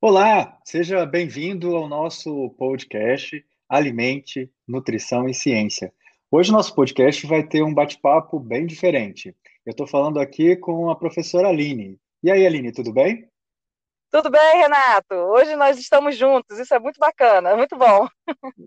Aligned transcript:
Olá, 0.00 0.56
seja 0.64 1.04
bem-vindo 1.04 1.74
ao 1.74 1.88
nosso 1.88 2.50
podcast 2.50 3.44
Alimente, 3.68 4.48
Nutrição 4.66 5.28
e 5.28 5.34
Ciência. 5.34 5.92
Hoje 6.30 6.52
nosso 6.52 6.72
podcast 6.72 7.26
vai 7.26 7.42
ter 7.42 7.64
um 7.64 7.74
bate-papo 7.74 8.38
bem 8.38 8.64
diferente. 8.64 9.34
Eu 9.66 9.72
estou 9.72 9.88
falando 9.88 10.20
aqui 10.20 10.54
com 10.54 10.88
a 10.88 10.94
professora 10.94 11.48
Aline. 11.48 11.98
E 12.22 12.30
aí, 12.30 12.46
Aline, 12.46 12.70
tudo 12.70 12.92
bem? 12.92 13.28
Tudo 14.08 14.30
bem, 14.30 14.58
Renato? 14.58 15.14
Hoje 15.14 15.56
nós 15.56 15.76
estamos 15.76 16.16
juntos, 16.16 16.60
isso 16.60 16.72
é 16.72 16.78
muito 16.78 17.00
bacana, 17.00 17.56
muito 17.56 17.76
bom. 17.76 18.06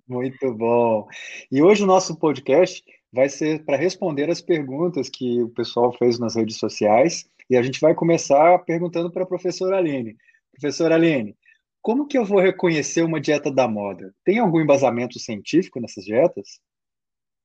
Muito 0.06 0.54
bom. 0.54 1.08
E 1.50 1.64
hoje 1.64 1.82
o 1.82 1.88
nosso 1.88 2.20
podcast 2.20 2.84
vai 3.10 3.30
ser 3.30 3.64
para 3.64 3.78
responder 3.78 4.30
as 4.30 4.42
perguntas 4.42 5.08
que 5.08 5.42
o 5.42 5.48
pessoal 5.48 5.94
fez 5.94 6.20
nas 6.20 6.36
redes 6.36 6.58
sociais. 6.58 7.24
E 7.50 7.56
a 7.56 7.64
gente 7.64 7.80
vai 7.80 7.96
começar 7.96 8.60
perguntando 8.66 9.10
para 9.10 9.24
a 9.24 9.28
professora 9.28 9.78
Aline. 9.78 10.18
Professora 10.62 10.94
Aline, 10.94 11.36
como 11.82 12.08
que 12.08 12.16
eu 12.16 12.24
vou 12.24 12.40
reconhecer 12.40 13.02
uma 13.02 13.20
dieta 13.20 13.52
da 13.52 13.68
moda? 13.68 14.14
Tem 14.24 14.38
algum 14.38 14.62
embasamento 14.62 15.18
científico 15.18 15.80
nessas 15.80 16.06
dietas? 16.06 16.62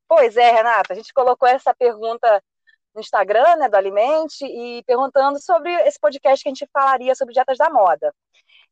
Pois 0.06 0.36
é, 0.36 0.50
Renata, 0.52 0.92
a 0.92 0.94
gente 0.94 1.14
colocou 1.14 1.48
essa 1.48 1.74
pergunta 1.74 2.44
no 2.94 3.00
Instagram, 3.00 3.56
né, 3.56 3.70
do 3.70 3.74
Alimente, 3.74 4.44
e 4.44 4.82
perguntando 4.84 5.42
sobre 5.42 5.72
esse 5.88 5.98
podcast 5.98 6.42
que 6.42 6.50
a 6.50 6.52
gente 6.52 6.68
falaria 6.70 7.14
sobre 7.14 7.32
dietas 7.32 7.56
da 7.56 7.70
moda. 7.70 8.14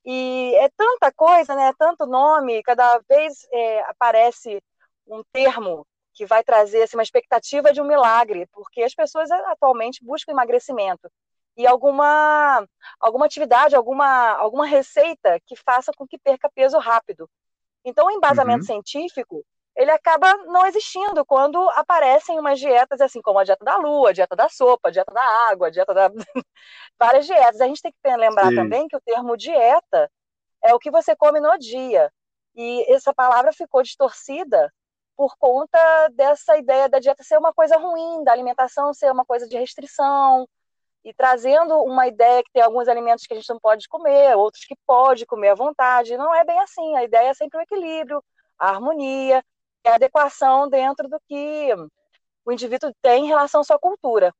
E 0.04 0.54
é 0.56 0.68
tanta 0.76 1.10
coisa, 1.10 1.54
né, 1.54 1.72
tanto 1.78 2.04
nome, 2.04 2.62
cada 2.64 3.00
vez 3.08 3.46
é, 3.50 3.80
aparece 3.88 4.62
um 5.06 5.22
termo 5.32 5.86
que 6.12 6.26
vai 6.26 6.44
trazer 6.44 6.82
assim, 6.82 6.98
uma 6.98 7.02
expectativa 7.02 7.72
de 7.72 7.80
um 7.80 7.88
milagre, 7.88 8.46
porque 8.52 8.82
as 8.82 8.94
pessoas 8.94 9.30
atualmente 9.30 10.04
buscam 10.04 10.32
emagrecimento 10.32 11.10
e 11.56 11.66
alguma 11.66 12.66
alguma 13.00 13.26
atividade, 13.26 13.76
alguma 13.76 14.32
alguma 14.32 14.66
receita 14.66 15.38
que 15.46 15.56
faça 15.56 15.92
com 15.96 16.06
que 16.06 16.18
perca 16.18 16.50
peso 16.54 16.78
rápido. 16.78 17.28
Então, 17.84 18.06
o 18.06 18.10
embasamento 18.10 18.60
uhum. 18.60 18.66
científico 18.66 19.44
ele 19.76 19.90
acaba 19.90 20.36
não 20.44 20.64
existindo 20.66 21.24
quando 21.24 21.58
aparecem 21.70 22.38
umas 22.38 22.60
dietas 22.60 23.00
assim 23.00 23.20
como 23.20 23.40
a 23.40 23.44
dieta 23.44 23.64
da 23.64 23.76
lua, 23.76 24.10
a 24.10 24.12
dieta 24.12 24.36
da 24.36 24.48
sopa, 24.48 24.88
a 24.88 24.92
dieta 24.92 25.12
da 25.12 25.22
água, 25.50 25.66
a 25.66 25.70
dieta 25.70 25.92
da 25.92 26.08
várias 26.98 27.26
dietas. 27.26 27.60
A 27.60 27.66
gente 27.66 27.82
tem 27.82 27.92
que 27.92 28.16
lembrar 28.16 28.50
Sim. 28.50 28.56
também 28.56 28.86
que 28.86 28.96
o 28.96 29.00
termo 29.00 29.36
dieta 29.36 30.10
é 30.62 30.72
o 30.74 30.78
que 30.78 30.90
você 30.90 31.16
come 31.16 31.40
no 31.40 31.58
dia. 31.58 32.10
E 32.54 32.92
essa 32.92 33.12
palavra 33.12 33.52
ficou 33.52 33.82
distorcida 33.82 34.72
por 35.16 35.36
conta 35.36 36.08
dessa 36.12 36.56
ideia 36.56 36.88
da 36.88 37.00
dieta 37.00 37.24
ser 37.24 37.38
uma 37.38 37.52
coisa 37.52 37.76
ruim, 37.76 38.22
da 38.22 38.32
alimentação 38.32 38.94
ser 38.94 39.10
uma 39.10 39.24
coisa 39.24 39.48
de 39.48 39.56
restrição, 39.56 40.48
e 41.04 41.12
trazendo 41.12 41.82
uma 41.82 42.06
ideia 42.06 42.42
que 42.42 42.50
tem 42.52 42.62
alguns 42.62 42.88
alimentos 42.88 43.26
que 43.26 43.34
a 43.34 43.36
gente 43.36 43.50
não 43.50 43.60
pode 43.60 43.86
comer, 43.88 44.34
outros 44.36 44.64
que 44.64 44.74
pode 44.86 45.26
comer 45.26 45.50
à 45.50 45.54
vontade. 45.54 46.16
Não 46.16 46.34
é 46.34 46.44
bem 46.44 46.58
assim. 46.60 46.96
A 46.96 47.04
ideia 47.04 47.28
é 47.28 47.34
sempre 47.34 47.58
o 47.58 47.60
equilíbrio, 47.60 48.24
a 48.58 48.70
harmonia, 48.70 49.44
a 49.84 49.94
adequação 49.94 50.68
dentro 50.68 51.06
do 51.08 51.20
que 51.28 51.74
o 52.44 52.52
indivíduo 52.52 52.94
tem 53.02 53.24
em 53.24 53.28
relação 53.28 53.60
à 53.60 53.64
sua 53.64 53.78
cultura. 53.78 54.34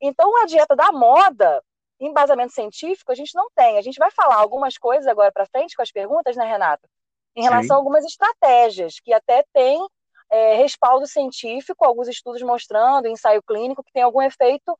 Então, 0.00 0.34
a 0.42 0.46
dieta 0.46 0.74
da 0.74 0.90
moda, 0.92 1.62
embasamento 2.00 2.54
científico, 2.54 3.12
a 3.12 3.14
gente 3.14 3.34
não 3.34 3.48
tem. 3.54 3.76
A 3.76 3.82
gente 3.82 3.98
vai 3.98 4.10
falar 4.10 4.36
algumas 4.36 4.78
coisas 4.78 5.06
agora 5.06 5.30
para 5.30 5.46
frente 5.46 5.76
com 5.76 5.82
as 5.82 5.92
perguntas, 5.92 6.36
né, 6.36 6.46
Renata? 6.46 6.88
Em 7.36 7.42
relação 7.42 7.68
Sim. 7.68 7.72
a 7.74 7.76
algumas 7.76 8.04
estratégias 8.04 8.98
que 9.00 9.12
até 9.12 9.44
têm 9.52 9.86
é, 10.30 10.54
respaldo 10.54 11.06
científico, 11.06 11.84
alguns 11.84 12.08
estudos 12.08 12.42
mostrando, 12.42 13.08
ensaio 13.08 13.42
clínico, 13.42 13.82
que 13.82 13.92
tem 13.92 14.02
algum 14.02 14.22
efeito 14.22 14.78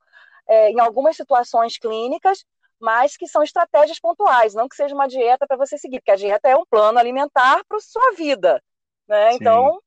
é, 0.49 0.71
em 0.71 0.81
algumas 0.81 1.17
situações 1.17 1.79
clínicas, 1.79 2.45
mas 2.81 3.17
que 3.17 3.27
são 3.27 3.43
estratégias 3.43 3.99
pontuais, 3.99 4.55
não 4.55 4.69
que 4.69 4.77
seja 4.77 4.95
uma 4.95 5.09
dieta 5.09 5.47
para 5.47 5.57
você 5.57 5.77
seguir, 5.77 5.99
porque 5.99 6.13
a 6.13 6.17
dieta 6.17 6.49
é 6.49 6.57
um 6.57 6.65
plano 6.65 6.99
alimentar 6.99 7.63
para 7.69 7.81
sua 7.81 8.13
vida. 8.13 8.63
Né? 9.09 9.35
Então, 9.35 9.81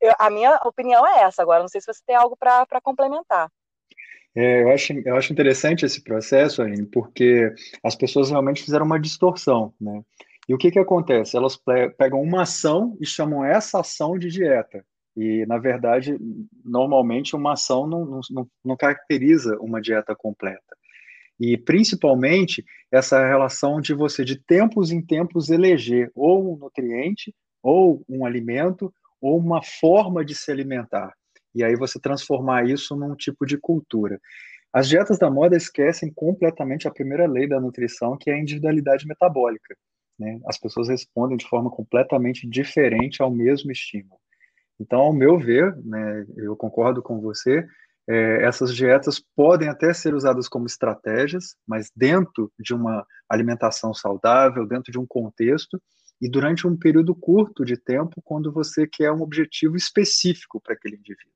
eu, 0.00 0.12
a 0.18 0.30
minha 0.30 0.56
opinião 0.64 1.06
é 1.06 1.22
essa. 1.22 1.42
Agora, 1.42 1.60
não 1.60 1.68
sei 1.68 1.80
se 1.80 1.92
você 1.92 2.00
tem 2.06 2.16
algo 2.16 2.36
para 2.36 2.80
complementar. 2.82 3.50
É, 4.34 4.62
eu, 4.62 4.70
acho, 4.70 4.92
eu 4.92 5.16
acho 5.16 5.32
interessante 5.32 5.84
esse 5.84 6.02
processo, 6.02 6.62
Aline, 6.62 6.86
porque 6.86 7.52
as 7.82 7.96
pessoas 7.96 8.30
realmente 8.30 8.62
fizeram 8.62 8.86
uma 8.86 9.00
distorção, 9.00 9.74
né? 9.80 10.02
E 10.48 10.54
o 10.54 10.58
que, 10.58 10.70
que 10.70 10.78
acontece? 10.78 11.36
Elas 11.36 11.60
pegam 11.98 12.22
uma 12.22 12.42
ação 12.42 12.96
e 13.00 13.06
chamam 13.06 13.44
essa 13.44 13.80
ação 13.80 14.18
de 14.18 14.30
dieta. 14.30 14.84
E, 15.18 15.44
na 15.46 15.58
verdade, 15.58 16.16
normalmente 16.64 17.34
uma 17.34 17.54
ação 17.54 17.88
não, 17.88 18.20
não, 18.30 18.48
não 18.64 18.76
caracteriza 18.76 19.58
uma 19.58 19.80
dieta 19.80 20.14
completa. 20.14 20.76
E, 21.40 21.56
principalmente, 21.56 22.64
essa 22.88 23.26
relação 23.26 23.80
de 23.80 23.92
você, 23.94 24.24
de 24.24 24.36
tempos 24.36 24.92
em 24.92 25.04
tempos, 25.04 25.50
eleger 25.50 26.08
ou 26.14 26.54
um 26.54 26.56
nutriente, 26.56 27.34
ou 27.60 28.04
um 28.08 28.24
alimento, 28.24 28.94
ou 29.20 29.36
uma 29.36 29.60
forma 29.60 30.24
de 30.24 30.36
se 30.36 30.52
alimentar. 30.52 31.12
E 31.52 31.64
aí 31.64 31.74
você 31.74 31.98
transformar 31.98 32.68
isso 32.68 32.94
num 32.94 33.16
tipo 33.16 33.44
de 33.44 33.58
cultura. 33.58 34.20
As 34.72 34.88
dietas 34.88 35.18
da 35.18 35.28
moda 35.28 35.56
esquecem 35.56 36.12
completamente 36.14 36.86
a 36.86 36.92
primeira 36.92 37.26
lei 37.26 37.48
da 37.48 37.60
nutrição, 37.60 38.16
que 38.16 38.30
é 38.30 38.34
a 38.34 38.38
individualidade 38.38 39.04
metabólica. 39.04 39.76
Né? 40.16 40.38
As 40.46 40.56
pessoas 40.56 40.88
respondem 40.88 41.36
de 41.36 41.48
forma 41.48 41.70
completamente 41.70 42.48
diferente 42.48 43.20
ao 43.20 43.32
mesmo 43.32 43.72
estímulo. 43.72 44.20
Então, 44.80 45.00
ao 45.00 45.12
meu 45.12 45.38
ver, 45.38 45.76
né, 45.84 46.26
eu 46.36 46.56
concordo 46.56 47.02
com 47.02 47.20
você, 47.20 47.66
é, 48.08 48.42
essas 48.44 48.74
dietas 48.74 49.22
podem 49.36 49.68
até 49.68 49.92
ser 49.92 50.14
usadas 50.14 50.48
como 50.48 50.66
estratégias, 50.66 51.56
mas 51.66 51.90
dentro 51.94 52.50
de 52.58 52.72
uma 52.72 53.06
alimentação 53.28 53.92
saudável, 53.92 54.66
dentro 54.66 54.90
de 54.90 54.98
um 54.98 55.06
contexto, 55.06 55.80
e 56.20 56.28
durante 56.28 56.66
um 56.66 56.76
período 56.76 57.14
curto 57.14 57.64
de 57.64 57.76
tempo, 57.76 58.20
quando 58.24 58.50
você 58.50 58.86
quer 58.86 59.12
um 59.12 59.22
objetivo 59.22 59.76
específico 59.76 60.60
para 60.60 60.74
aquele 60.74 60.96
indivíduo. 60.96 61.32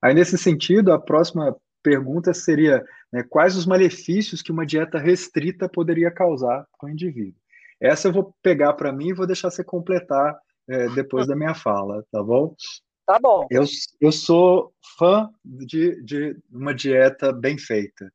Aí, 0.00 0.14
nesse 0.14 0.38
sentido, 0.38 0.92
a 0.92 0.98
próxima 0.98 1.54
pergunta 1.82 2.32
seria 2.32 2.84
né, 3.12 3.22
quais 3.22 3.56
os 3.56 3.66
malefícios 3.66 4.40
que 4.40 4.52
uma 4.52 4.64
dieta 4.64 4.98
restrita 4.98 5.68
poderia 5.68 6.10
causar 6.10 6.66
com 6.72 6.86
o 6.86 6.90
indivíduo. 6.90 7.40
Essa 7.80 8.08
eu 8.08 8.12
vou 8.12 8.34
pegar 8.42 8.72
para 8.74 8.92
mim 8.92 9.08
e 9.08 9.14
vou 9.14 9.26
deixar 9.26 9.50
você 9.50 9.62
completar 9.62 10.36
é, 10.68 10.88
depois 10.90 11.26
da 11.26 11.34
minha 11.34 11.54
fala, 11.54 12.04
tá 12.12 12.22
bom? 12.22 12.54
Tá 13.06 13.18
bom. 13.18 13.46
Eu, 13.50 13.64
eu 14.00 14.12
sou 14.12 14.72
fã 14.98 15.30
de, 15.44 16.02
de 16.02 16.36
uma 16.50 16.74
dieta 16.74 17.32
bem 17.32 17.56
feita 17.56 18.12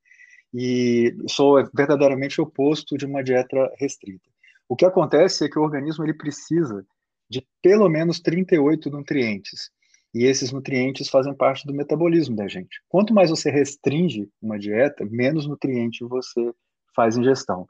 e 0.53 1.15
sou 1.27 1.67
verdadeiramente 1.73 2.39
oposto 2.39 2.95
de 2.95 3.05
uma 3.05 3.23
dieta 3.23 3.71
restrita. 3.77 4.29
O 4.69 4.75
que 4.75 4.85
acontece 4.85 5.45
é 5.45 5.49
que 5.49 5.57
o 5.57 5.63
organismo 5.63 6.03
ele 6.03 6.13
precisa 6.13 6.85
de 7.29 7.45
pelo 7.61 7.89
menos 7.89 8.19
38 8.19 8.89
nutrientes. 8.91 9.71
E 10.13 10.25
esses 10.25 10.51
nutrientes 10.51 11.09
fazem 11.09 11.33
parte 11.33 11.65
do 11.65 11.73
metabolismo 11.73 12.35
da 12.35 12.47
gente. 12.47 12.79
Quanto 12.87 13.15
mais 13.15 13.31
você 13.31 13.49
restringe 13.49 14.29
uma 14.39 14.59
dieta, 14.59 15.03
menos 15.09 15.47
nutriente 15.47 16.03
você 16.03 16.53
faz 16.95 17.17
ingestão. 17.17 17.67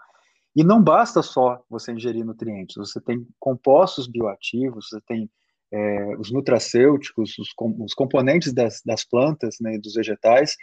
E 0.55 0.63
não 0.63 0.83
basta 0.83 1.21
só 1.21 1.63
você 1.69 1.91
ingerir 1.91 2.23
nutrientes, 2.23 2.75
você 2.75 3.01
tem 3.01 3.25
compostos 3.39 4.07
bioativos, 4.07 4.87
você 4.89 5.01
tem 5.07 5.29
é, 5.71 6.15
os 6.17 6.31
nutracêuticos, 6.31 7.37
os, 7.39 7.47
os 7.79 7.93
componentes 7.93 8.53
das, 8.53 8.81
das 8.85 9.03
plantas 9.03 9.55
né, 9.59 9.77
dos 9.79 9.95
vegetais, 9.95 10.55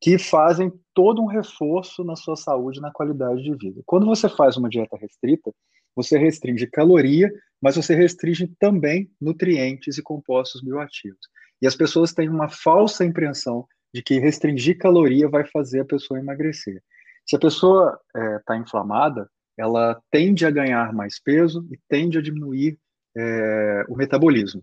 que 0.00 0.18
fazem 0.18 0.72
todo 0.94 1.22
um 1.22 1.26
reforço 1.26 2.02
na 2.02 2.16
sua 2.16 2.36
saúde, 2.36 2.80
na 2.80 2.90
qualidade 2.90 3.42
de 3.42 3.54
vida. 3.56 3.82
Quando 3.86 4.06
você 4.06 4.28
faz 4.28 4.56
uma 4.56 4.68
dieta 4.68 4.96
restrita, 4.96 5.52
você 5.94 6.18
restringe 6.18 6.66
caloria, 6.66 7.30
mas 7.60 7.76
você 7.76 7.94
restringe 7.94 8.48
também 8.58 9.10
nutrientes 9.20 9.96
e 9.96 10.02
compostos 10.02 10.62
bioativos. 10.62 11.20
E 11.62 11.66
as 11.66 11.76
pessoas 11.76 12.12
têm 12.12 12.28
uma 12.28 12.48
falsa 12.48 13.04
impressão 13.04 13.66
de 13.94 14.02
que 14.02 14.18
restringir 14.18 14.76
caloria 14.76 15.28
vai 15.28 15.46
fazer 15.46 15.80
a 15.80 15.84
pessoa 15.84 16.18
emagrecer. 16.18 16.82
Se 17.26 17.36
a 17.36 17.38
pessoa 17.38 17.98
está 18.38 18.54
é, 18.54 18.58
inflamada, 18.58 19.28
ela 19.56 20.00
tende 20.10 20.44
a 20.44 20.50
ganhar 20.50 20.92
mais 20.92 21.20
peso 21.20 21.66
e 21.70 21.78
tende 21.88 22.18
a 22.18 22.22
diminuir 22.22 22.78
é, 23.16 23.84
o 23.88 23.96
metabolismo. 23.96 24.62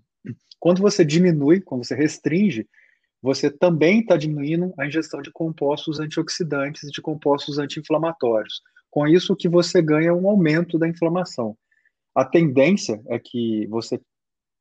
Quando 0.60 0.82
você 0.82 1.04
diminui, 1.04 1.62
quando 1.62 1.84
você 1.84 1.96
restringe, 1.96 2.68
você 3.22 3.50
também 3.50 4.02
está 4.02 4.18
diminuindo 4.18 4.74
a 4.78 4.86
ingestão 4.86 5.22
de 5.22 5.32
compostos 5.32 6.00
antioxidantes 6.00 6.84
e 6.84 6.92
de 6.92 7.02
compostos 7.02 7.58
anti-inflamatórios. 7.58 8.62
Com 8.90 9.08
isso, 9.08 9.36
que 9.36 9.48
você 9.48 9.82
ganha 9.82 10.14
um 10.14 10.28
aumento 10.28 10.78
da 10.78 10.88
inflamação. 10.88 11.56
A 12.14 12.26
tendência 12.26 13.02
é 13.08 13.18
que 13.18 13.66
você 13.68 14.02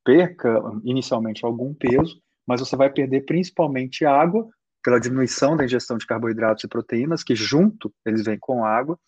perca 0.04 0.62
inicialmente 0.84 1.44
algum 1.44 1.74
peso, 1.74 2.22
mas 2.46 2.60
você 2.60 2.76
vai 2.76 2.90
perder 2.90 3.24
principalmente 3.26 4.04
água, 4.04 4.48
pela 4.82 5.00
diminuição 5.00 5.56
da 5.56 5.64
ingestão 5.64 5.98
de 5.98 6.06
carboidratos 6.06 6.64
e 6.64 6.68
proteínas, 6.68 7.22
que 7.22 7.34
junto 7.34 7.92
eles 8.04 8.24
vêm 8.24 8.38
com 8.38 8.64
água, 8.64 8.98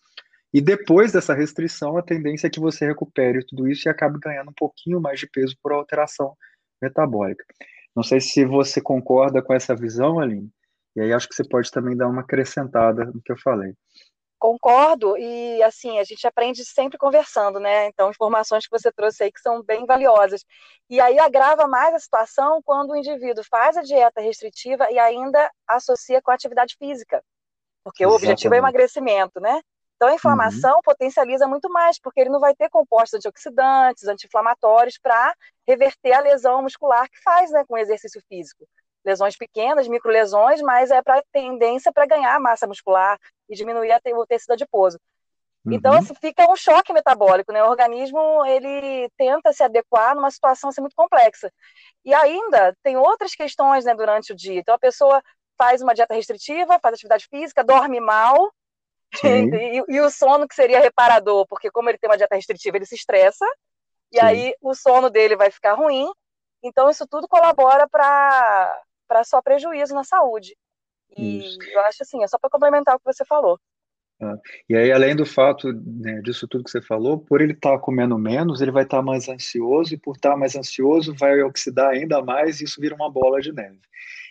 e 0.53 0.61
depois 0.61 1.11
dessa 1.11 1.33
restrição, 1.33 1.97
a 1.97 2.03
tendência 2.03 2.45
é 2.45 2.49
que 2.49 2.59
você 2.59 2.85
recupere 2.85 3.43
tudo 3.43 3.67
isso 3.67 3.87
e 3.87 3.89
acabe 3.89 4.19
ganhando 4.19 4.51
um 4.51 4.55
pouquinho 4.55 5.01
mais 5.01 5.19
de 5.19 5.27
peso 5.27 5.57
por 5.61 5.71
alteração 5.71 6.37
metabólica. 6.79 7.43
Não 7.95 8.03
sei 8.03 8.21
se 8.21 8.45
você 8.45 8.79
concorda 8.79 9.41
com 9.41 9.53
essa 9.53 9.75
visão, 9.75 10.19
Aline, 10.19 10.51
e 10.95 11.01
aí 11.01 11.11
acho 11.11 11.27
que 11.27 11.33
você 11.33 11.43
pode 11.43 11.71
também 11.71 11.97
dar 11.97 12.07
uma 12.07 12.21
acrescentada 12.21 13.05
no 13.05 13.21
que 13.21 13.31
eu 13.31 13.37
falei. 13.37 13.73
Concordo 14.43 15.17
e 15.17 15.63
assim 15.63 15.99
a 15.99 16.03
gente 16.03 16.27
aprende 16.27 16.65
sempre 16.65 16.97
conversando, 16.97 17.61
né? 17.61 17.87
Então 17.87 18.09
informações 18.09 18.67
que 18.67 18.77
você 18.77 18.91
trouxe 18.91 19.23
aí 19.23 19.31
que 19.31 19.39
são 19.39 19.63
bem 19.63 19.85
valiosas 19.85 20.43
e 20.89 20.99
aí 20.99 21.17
agrava 21.17 21.65
mais 21.65 21.95
a 21.95 21.99
situação 21.99 22.61
quando 22.61 22.91
o 22.91 22.97
indivíduo 22.97 23.41
faz 23.49 23.77
a 23.77 23.81
dieta 23.81 24.19
restritiva 24.19 24.91
e 24.91 24.99
ainda 24.99 25.49
associa 25.65 26.21
com 26.21 26.29
a 26.29 26.33
atividade 26.33 26.75
física, 26.77 27.23
porque 27.85 28.03
Exatamente. 28.03 28.21
o 28.21 28.31
objetivo 28.31 28.53
é 28.53 28.57
emagrecimento, 28.57 29.39
né? 29.39 29.61
Então 29.95 30.09
a 30.09 30.15
inflamação 30.15 30.75
uhum. 30.75 30.81
potencializa 30.83 31.47
muito 31.47 31.69
mais 31.69 31.97
porque 31.97 32.19
ele 32.19 32.29
não 32.29 32.41
vai 32.41 32.53
ter 32.53 32.69
compostos 32.69 33.13
antioxidantes, 33.13 34.09
anti-inflamatórios 34.09 34.97
para 35.01 35.33
reverter 35.65 36.11
a 36.11 36.19
lesão 36.19 36.61
muscular 36.61 37.09
que 37.09 37.21
faz, 37.23 37.49
né, 37.49 37.63
com 37.65 37.75
o 37.75 37.77
exercício 37.77 38.21
físico 38.27 38.67
lesões 39.05 39.35
pequenas, 39.35 39.87
microlesões, 39.87 40.61
mas 40.61 40.91
é 40.91 41.01
para 41.01 41.23
tendência 41.31 41.91
para 41.91 42.05
ganhar 42.05 42.39
massa 42.39 42.67
muscular 42.67 43.19
e 43.49 43.55
diminuir 43.55 43.91
a, 43.91 43.99
o 44.15 44.25
tecido 44.25 44.53
adiposo. 44.53 44.99
Uhum. 45.65 45.73
Então, 45.73 45.93
assim, 45.93 46.13
fica 46.15 46.49
um 46.51 46.55
choque 46.55 46.91
metabólico, 46.91 47.51
né? 47.53 47.63
O 47.63 47.69
organismo, 47.69 48.45
ele 48.45 49.09
tenta 49.17 49.53
se 49.53 49.63
adequar 49.63 50.15
numa 50.15 50.29
situação 50.29 50.69
assim, 50.69 50.81
muito 50.81 50.95
complexa. 50.95 51.51
E 52.03 52.13
ainda 52.13 52.75
tem 52.83 52.97
outras 52.97 53.33
questões, 53.33 53.85
né, 53.85 53.95
durante 53.95 54.33
o 54.33 54.35
dia. 54.35 54.59
Então, 54.59 54.75
a 54.75 54.79
pessoa 54.79 55.21
faz 55.57 55.81
uma 55.81 55.93
dieta 55.93 56.13
restritiva, 56.13 56.79
faz 56.81 56.95
atividade 56.95 57.27
física, 57.29 57.63
dorme 57.63 57.99
mal, 57.99 58.51
e, 59.23 59.83
e, 59.87 60.01
o 60.01 60.09
sono 60.09 60.47
que 60.47 60.55
seria 60.55 60.79
reparador, 60.79 61.45
porque 61.47 61.69
como 61.69 61.89
ele 61.89 61.97
tem 61.97 62.09
uma 62.09 62.17
dieta 62.17 62.35
restritiva, 62.35 62.77
ele 62.77 62.85
se 62.85 62.95
estressa, 62.95 63.45
e 64.11 64.19
Sim. 64.19 64.25
aí 64.25 64.55
o 64.61 64.73
sono 64.73 65.09
dele 65.09 65.35
vai 65.35 65.49
ficar 65.49 65.73
ruim. 65.73 66.11
Então, 66.61 66.89
isso 66.89 67.05
tudo 67.07 67.27
colabora 67.27 67.87
para 67.87 68.81
para 69.07 69.23
só 69.23 69.41
prejuízo 69.41 69.93
na 69.93 70.03
saúde. 70.03 70.55
E 71.17 71.39
Isso. 71.39 71.57
eu 71.71 71.81
acho 71.81 72.03
assim, 72.03 72.23
é 72.23 72.27
só 72.27 72.37
para 72.37 72.49
complementar 72.49 72.95
o 72.95 72.99
que 72.99 73.05
você 73.05 73.23
falou. 73.23 73.59
Ah, 74.19 74.37
e 74.69 74.75
aí, 74.75 74.91
além 74.91 75.15
do 75.15 75.25
fato 75.25 75.71
né, 75.73 76.21
disso 76.21 76.47
tudo 76.47 76.63
que 76.63 76.71
você 76.71 76.81
falou, 76.81 77.19
por 77.19 77.41
ele 77.41 77.53
estar 77.53 77.73
tá 77.73 77.79
comendo 77.79 78.17
menos, 78.17 78.61
ele 78.61 78.71
vai 78.71 78.83
estar 78.83 78.97
tá 78.97 79.03
mais 79.03 79.27
ansioso, 79.27 79.93
e 79.93 79.97
por 79.97 80.15
estar 80.15 80.31
tá 80.31 80.37
mais 80.37 80.55
ansioso, 80.55 81.13
vai 81.15 81.41
oxidar 81.41 81.89
ainda 81.89 82.21
mais, 82.21 82.61
e 82.61 82.63
isso 82.63 82.79
vira 82.79 82.95
uma 82.95 83.11
bola 83.11 83.41
de 83.41 83.51
neve. 83.51 83.79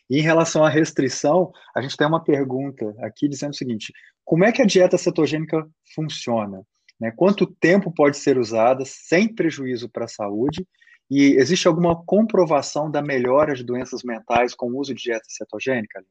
E 0.08 0.18
em 0.18 0.22
relação 0.22 0.64
à 0.64 0.68
restrição, 0.68 1.52
a 1.74 1.80
gente 1.80 1.96
tem 1.96 2.06
uma 2.06 2.22
pergunta 2.22 2.94
aqui 3.00 3.28
dizendo 3.28 3.52
o 3.52 3.56
seguinte: 3.56 3.92
como 4.24 4.44
é 4.44 4.52
que 4.52 4.62
a 4.62 4.66
dieta 4.66 4.98
cetogênica 4.98 5.66
funciona? 5.94 6.62
Né? 7.00 7.12
Quanto 7.16 7.46
tempo 7.46 7.92
pode 7.92 8.16
ser 8.16 8.38
usada 8.38 8.84
sem 8.84 9.32
prejuízo 9.32 9.88
para 9.88 10.04
a 10.04 10.08
saúde? 10.08 10.66
E 11.10 11.36
existe 11.36 11.68
alguma 11.68 12.02
comprovação 12.04 12.90
da 12.90 13.02
melhora 13.02 13.54
de 13.54 13.62
doenças 13.62 14.02
mentais 14.02 14.54
com 14.54 14.66
o 14.66 14.78
uso 14.78 14.94
de 14.94 15.02
dieta 15.02 15.26
cetogênica? 15.28 16.02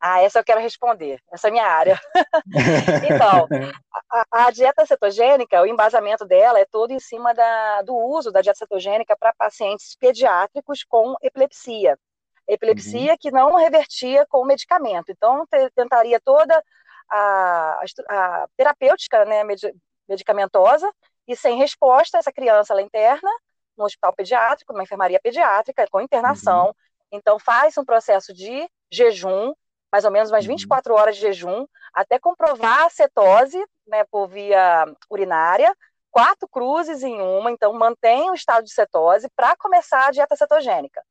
Ah, 0.00 0.22
essa 0.22 0.38
eu 0.38 0.44
quero 0.44 0.60
responder. 0.60 1.20
Essa 1.30 1.48
é 1.48 1.50
a 1.50 1.52
minha 1.52 1.66
área. 1.66 2.00
então, 3.04 3.46
a, 4.10 4.46
a, 4.46 4.50
dieta 4.50 4.86
cetogênica, 4.86 5.60
o 5.60 5.66
embasamento 5.66 6.24
dela 6.24 6.58
é 6.58 6.64
todo 6.64 6.92
em 6.92 6.98
cima 6.98 7.34
da, 7.34 7.82
do 7.82 7.94
uso 7.94 8.32
da 8.32 8.40
dieta 8.40 8.58
cetogênica 8.58 9.14
para 9.18 9.34
pacientes 9.34 9.94
pediátricos 9.96 10.84
com 10.84 11.14
epilepsia. 11.20 11.98
Epilepsia 12.48 13.12
uhum. 13.12 13.18
que 13.20 13.30
não 13.30 13.56
revertia 13.56 14.26
com 14.30 14.44
medicamento. 14.46 15.10
Então, 15.10 15.46
te, 15.46 15.70
tentaria 15.74 16.18
toda 16.18 16.64
a, 17.10 17.82
a 18.08 18.48
terapêutica 18.56 19.26
né, 19.26 19.42
medicamentosa 20.08 20.90
e 21.28 21.36
sem 21.36 21.58
resposta, 21.58 22.18
essa 22.18 22.32
criança 22.32 22.72
ela 22.72 22.82
interna 22.82 23.30
no 23.80 23.86
hospital 23.86 24.12
pediátrico, 24.14 24.72
numa 24.72 24.82
enfermaria 24.84 25.20
pediátrica, 25.20 25.86
com 25.90 26.00
internação. 26.00 26.66
Uhum. 26.66 26.72
Então, 27.12 27.38
faz 27.38 27.76
um 27.76 27.84
processo 27.84 28.32
de 28.32 28.68
jejum, 28.90 29.52
mais 29.90 30.04
ou 30.04 30.10
menos 30.10 30.30
umas 30.30 30.46
24 30.46 30.92
uhum. 30.92 31.00
horas 31.00 31.16
de 31.16 31.22
jejum, 31.22 31.66
até 31.92 32.18
comprovar 32.18 32.84
a 32.84 32.90
cetose 32.90 33.58
né, 33.86 34.04
por 34.04 34.28
via 34.28 34.86
urinária, 35.10 35.74
quatro 36.10 36.48
cruzes 36.48 37.02
em 37.02 37.20
uma, 37.20 37.50
então 37.50 37.72
mantém 37.72 38.30
o 38.30 38.34
estado 38.34 38.64
de 38.64 38.72
cetose 38.72 39.28
para 39.34 39.56
começar 39.56 40.06
a 40.06 40.10
dieta 40.10 40.36
cetogênica. 40.36 41.02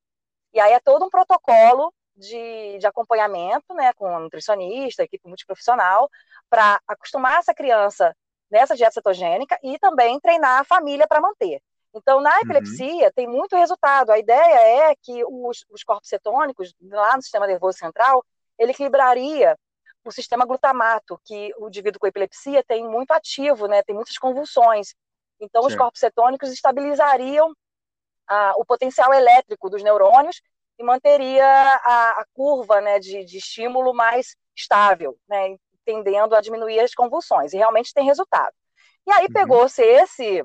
E 0.54 0.60
aí 0.60 0.74
é 0.74 0.80
todo 0.80 1.06
um 1.06 1.10
protocolo 1.10 1.94
de, 2.16 2.77
de 2.80 2.88
acompanhamento, 2.88 3.74
né, 3.74 3.94
com 3.94 4.19
nutricionista, 4.19 5.04
equipe 5.04 5.27
multiprofissional, 5.27 6.10
para 6.50 6.80
acostumar 6.88 7.39
essa 7.39 7.54
criança 7.54 8.16
nessa 8.50 8.75
dieta 8.75 8.94
cetogênica 8.94 9.57
e 9.63 9.77
também 9.80 10.19
treinar 10.19 10.60
a 10.60 10.63
família 10.63 11.07
para 11.07 11.21
manter. 11.21 11.62
Então, 11.94 12.22
na 12.22 12.36
uhum. 12.36 12.42
epilepsia, 12.42 13.06
uhum. 13.06 13.12
tem 13.16 13.28
muito 13.28 13.56
resultado. 13.56 14.12
A 14.12 14.20
ideia 14.20 14.90
é 14.90 14.96
que 14.96 15.24
os, 15.26 15.66
os, 15.70 15.84
corpos 15.84 16.10
cetônicos, 16.10 16.74
lá 16.82 17.16
no 17.16 17.22
sistema 17.22 17.48
nervoso 17.48 17.78
central, 17.78 18.24
ele 18.58 18.72
equilibraria 18.72 19.58
o 20.04 20.12
sistema 20.12 20.46
glutamato, 20.46 21.20
que 21.26 21.52
o 21.58 21.68
indivíduo 21.68 22.00
com 22.00 22.08
epilepsia 22.08 22.64
tem 22.64 22.88
muito 22.88 23.12
ativo, 23.12 23.68
né? 23.68 23.84
tem 23.84 23.96
muitas 23.96 24.18
convulsões. 24.18 24.94
Então, 25.40 25.66
os 25.66 25.76
corpos 25.76 26.00
cetônicos 26.00 26.52
estabilizariam 26.52 27.54
o 28.58 28.66
potencial 28.66 29.14
elétrico 29.14 29.70
dos 29.70 29.82
neurônios 29.82 30.42
e 30.78 30.84
manteria 30.84 31.46
a, 31.46 32.22
a 32.22 32.26
curva 32.34 32.80
né, 32.80 33.00
de, 33.00 33.26
de, 33.26 33.38
estímulo 33.38 33.94
mais 33.94 34.36
estável, 34.56 35.18
né, 35.28 35.58
tendendo 35.84 36.36
a 36.36 36.42
diminuir 36.42 36.80
as 36.80 36.94
convulsões. 36.94 37.54
E 37.54 37.58
realmente 37.58 37.94
tem 37.94 38.06
resultado. 38.06 38.54
E 39.08 39.12
aí 39.12 39.26
uhum. 39.26 39.34
pegou-se 39.34 39.82
esse 39.82 40.44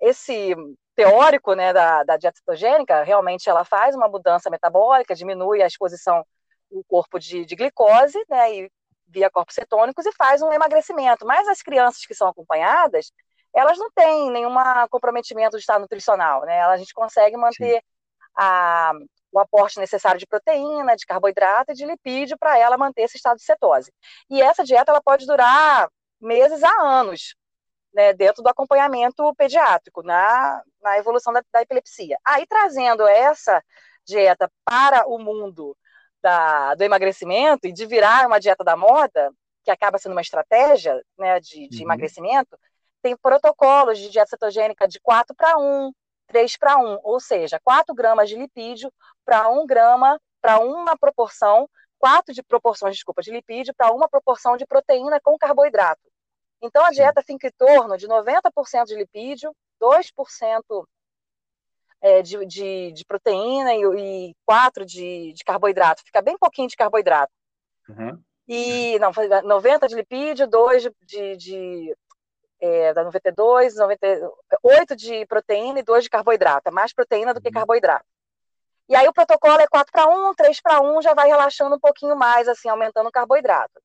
esse 0.00 0.54
teórico 0.94 1.54
né, 1.54 1.72
da, 1.72 2.02
da 2.04 2.16
dieta 2.16 2.38
cetogênica, 2.38 3.02
realmente 3.02 3.48
ela 3.48 3.64
faz 3.64 3.94
uma 3.94 4.08
mudança 4.08 4.50
metabólica, 4.50 5.14
diminui 5.14 5.62
a 5.62 5.66
exposição 5.66 6.24
do 6.70 6.84
corpo 6.84 7.18
de, 7.18 7.44
de 7.44 7.56
glicose, 7.56 8.18
né, 8.28 8.54
e 8.54 8.70
via 9.08 9.30
corpos 9.30 9.54
cetônicos 9.54 10.06
e 10.06 10.12
faz 10.12 10.40
um 10.42 10.52
emagrecimento. 10.52 11.26
Mas 11.26 11.48
as 11.48 11.62
crianças 11.62 12.06
que 12.06 12.14
são 12.14 12.28
acompanhadas, 12.28 13.12
elas 13.54 13.76
não 13.78 13.90
têm 13.90 14.30
nenhum 14.30 14.54
comprometimento 14.88 15.56
de 15.56 15.60
estado 15.60 15.80
nutricional, 15.80 16.42
né? 16.44 16.60
A 16.62 16.76
gente 16.76 16.94
consegue 16.94 17.36
manter 17.36 17.82
a, 18.36 18.92
o 19.32 19.40
aporte 19.40 19.80
necessário 19.80 20.18
de 20.18 20.26
proteína, 20.26 20.96
de 20.96 21.04
carboidrato 21.04 21.72
e 21.72 21.74
de 21.74 21.84
lipídio 21.84 22.38
para 22.38 22.58
ela 22.58 22.78
manter 22.78 23.02
esse 23.02 23.16
estado 23.16 23.36
de 23.38 23.44
cetose. 23.44 23.92
E 24.30 24.40
essa 24.40 24.64
dieta 24.64 24.92
ela 24.92 25.02
pode 25.02 25.26
durar 25.26 25.88
meses 26.20 26.62
a 26.62 26.82
anos, 26.82 27.34
né, 27.92 28.12
dentro 28.12 28.42
do 28.42 28.48
acompanhamento 28.48 29.34
pediátrico, 29.34 30.02
na, 30.02 30.62
na 30.82 30.98
evolução 30.98 31.32
da, 31.32 31.42
da, 31.52 31.62
epilepsia. 31.62 32.18
Aí, 32.24 32.46
trazendo 32.46 33.06
essa 33.06 33.62
dieta 34.06 34.50
para 34.64 35.06
o 35.06 35.18
mundo 35.18 35.76
da, 36.22 36.74
do 36.74 36.82
emagrecimento 36.82 37.66
e 37.66 37.72
de 37.72 37.86
virar 37.86 38.26
uma 38.26 38.38
dieta 38.38 38.64
da 38.64 38.76
moda, 38.76 39.32
que 39.64 39.70
acaba 39.70 39.98
sendo 39.98 40.12
uma 40.12 40.20
estratégia 40.20 41.00
né, 41.18 41.38
de, 41.40 41.68
de 41.68 41.78
uhum. 41.78 41.84
emagrecimento, 41.84 42.58
tem 43.02 43.16
protocolos 43.16 43.98
de 43.98 44.10
dieta 44.10 44.30
cetogênica 44.30 44.86
de 44.86 45.00
4 45.00 45.34
para 45.34 45.58
1, 45.58 45.92
3 46.26 46.56
para 46.56 46.78
1, 46.78 47.00
ou 47.02 47.20
seja, 47.20 47.60
4 47.62 47.94
gramas 47.94 48.28
de 48.28 48.36
lipídio 48.36 48.92
para 49.24 49.48
1 49.48 49.66
grama, 49.66 50.20
para 50.40 50.58
uma 50.60 50.96
proporção, 50.96 51.68
4 51.98 52.34
de 52.34 52.42
proporções, 52.42 52.94
desculpa, 52.94 53.22
de 53.22 53.30
lipídio 53.30 53.74
para 53.74 53.92
uma 53.92 54.08
proporção 54.08 54.56
de 54.56 54.66
proteína 54.66 55.20
com 55.20 55.36
carboidrato. 55.36 56.09
Então, 56.62 56.84
a 56.84 56.90
dieta 56.90 57.22
fica 57.22 57.48
em 57.48 57.52
torno 57.56 57.96
de 57.96 58.06
90% 58.06 58.84
de 58.84 58.94
lipídio, 58.94 59.54
2% 59.80 60.86
é, 62.02 62.22
de, 62.22 62.44
de, 62.46 62.92
de, 62.92 63.04
proteína 63.04 63.74
e, 63.74 64.30
e 64.30 64.34
4% 64.48 64.84
de, 64.84 65.32
de, 65.32 65.44
carboidrato. 65.44 66.02
Fica 66.04 66.20
bem 66.20 66.36
pouquinho 66.38 66.68
de 66.68 66.76
carboidrato. 66.76 67.32
Uhum. 67.88 68.22
E, 68.46 68.98
não, 68.98 69.12
90% 69.12 69.88
de 69.88 69.94
lipídio, 69.94 70.48
2% 70.48 70.92
de, 71.02 71.36
de 71.36 71.96
é, 72.60 72.92
da 72.92 73.04
92, 73.04 73.76
90, 73.76 74.30
8 74.62 74.96
de 74.96 75.26
proteína 75.26 75.80
e 75.80 75.82
2 75.82 76.04
de 76.04 76.10
carboidrato. 76.10 76.68
É 76.68 76.70
mais 76.70 76.92
proteína 76.92 77.32
do 77.32 77.40
que 77.40 77.48
uhum. 77.48 77.54
carboidrato. 77.54 78.04
E 78.88 78.96
aí 78.96 79.06
o 79.06 79.12
protocolo 79.12 79.60
é 79.60 79.68
4 79.68 79.92
para 79.92 80.08
1, 80.08 80.34
3 80.34 80.60
para 80.60 80.82
1, 80.82 81.02
já 81.02 81.14
vai 81.14 81.28
relaxando 81.28 81.76
um 81.76 81.80
pouquinho 81.80 82.16
mais, 82.16 82.48
assim, 82.48 82.68
aumentando 82.68 83.08
o 83.08 83.12
carboidrato. 83.12 83.80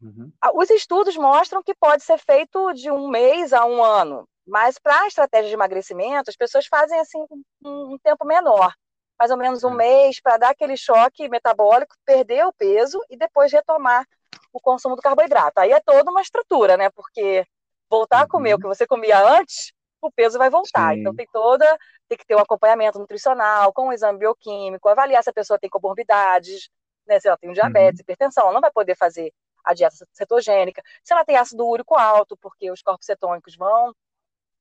Uhum. 0.00 0.30
Ah, 0.40 0.50
os 0.54 0.70
estudos 0.70 1.16
mostram 1.16 1.62
que 1.62 1.74
pode 1.74 2.02
ser 2.02 2.18
feito 2.18 2.72
de 2.74 2.90
um 2.90 3.08
mês 3.08 3.52
a 3.52 3.64
um 3.64 3.82
ano, 3.82 4.28
mas 4.46 4.78
para 4.78 5.02
a 5.02 5.06
estratégia 5.06 5.48
de 5.48 5.54
emagrecimento, 5.54 6.30
as 6.30 6.36
pessoas 6.36 6.66
fazem 6.66 6.98
assim 7.00 7.18
um, 7.64 7.94
um 7.94 7.98
tempo 8.02 8.24
menor, 8.24 8.72
mais 9.18 9.30
ou 9.30 9.36
menos 9.36 9.64
um 9.64 9.68
uhum. 9.68 9.74
mês, 9.74 10.20
para 10.20 10.36
dar 10.36 10.50
aquele 10.50 10.76
choque 10.76 11.28
metabólico, 11.28 11.96
perder 12.04 12.46
o 12.46 12.52
peso 12.52 13.00
e 13.10 13.16
depois 13.16 13.50
retomar 13.52 14.06
o 14.52 14.60
consumo 14.60 14.94
do 14.94 15.02
carboidrato. 15.02 15.58
Aí 15.58 15.72
é 15.72 15.80
toda 15.80 16.10
uma 16.10 16.20
estrutura, 16.20 16.76
né? 16.76 16.90
Porque 16.90 17.44
voltar 17.90 18.22
a 18.22 18.28
comer 18.28 18.52
o 18.52 18.56
uhum. 18.56 18.62
que 18.62 18.68
você 18.68 18.86
comia 18.86 19.18
antes, 19.38 19.72
o 20.00 20.10
peso 20.12 20.38
vai 20.38 20.50
voltar. 20.50 20.94
Sim. 20.94 21.00
Então 21.00 21.14
tem 21.14 21.26
toda, 21.32 21.78
tem 22.08 22.18
que 22.18 22.26
ter 22.26 22.36
um 22.36 22.40
acompanhamento 22.40 22.98
nutricional, 22.98 23.72
com 23.72 23.88
um 23.88 23.92
exame 23.92 24.18
bioquímico, 24.18 24.88
avaliar 24.88 25.22
se 25.22 25.30
a 25.30 25.32
pessoa 25.32 25.58
tem 25.58 25.70
comorbidades, 25.70 26.68
né? 27.06 27.18
Se 27.18 27.28
ela 27.28 27.38
tem 27.38 27.50
um 27.50 27.54
diabetes, 27.54 28.00
uhum. 28.00 28.02
hipertensão, 28.02 28.44
ela 28.44 28.52
não 28.52 28.60
vai 28.60 28.70
poder 28.70 28.96
fazer 28.96 29.32
a 29.66 29.74
dieta 29.74 30.06
cetogênica, 30.12 30.82
se 31.02 31.12
ela 31.12 31.24
tem 31.24 31.36
ácido 31.36 31.66
úrico 31.66 31.96
alto, 31.96 32.36
porque 32.36 32.70
os 32.70 32.80
corpos 32.80 33.04
cetônicos 33.04 33.56
vão 33.56 33.92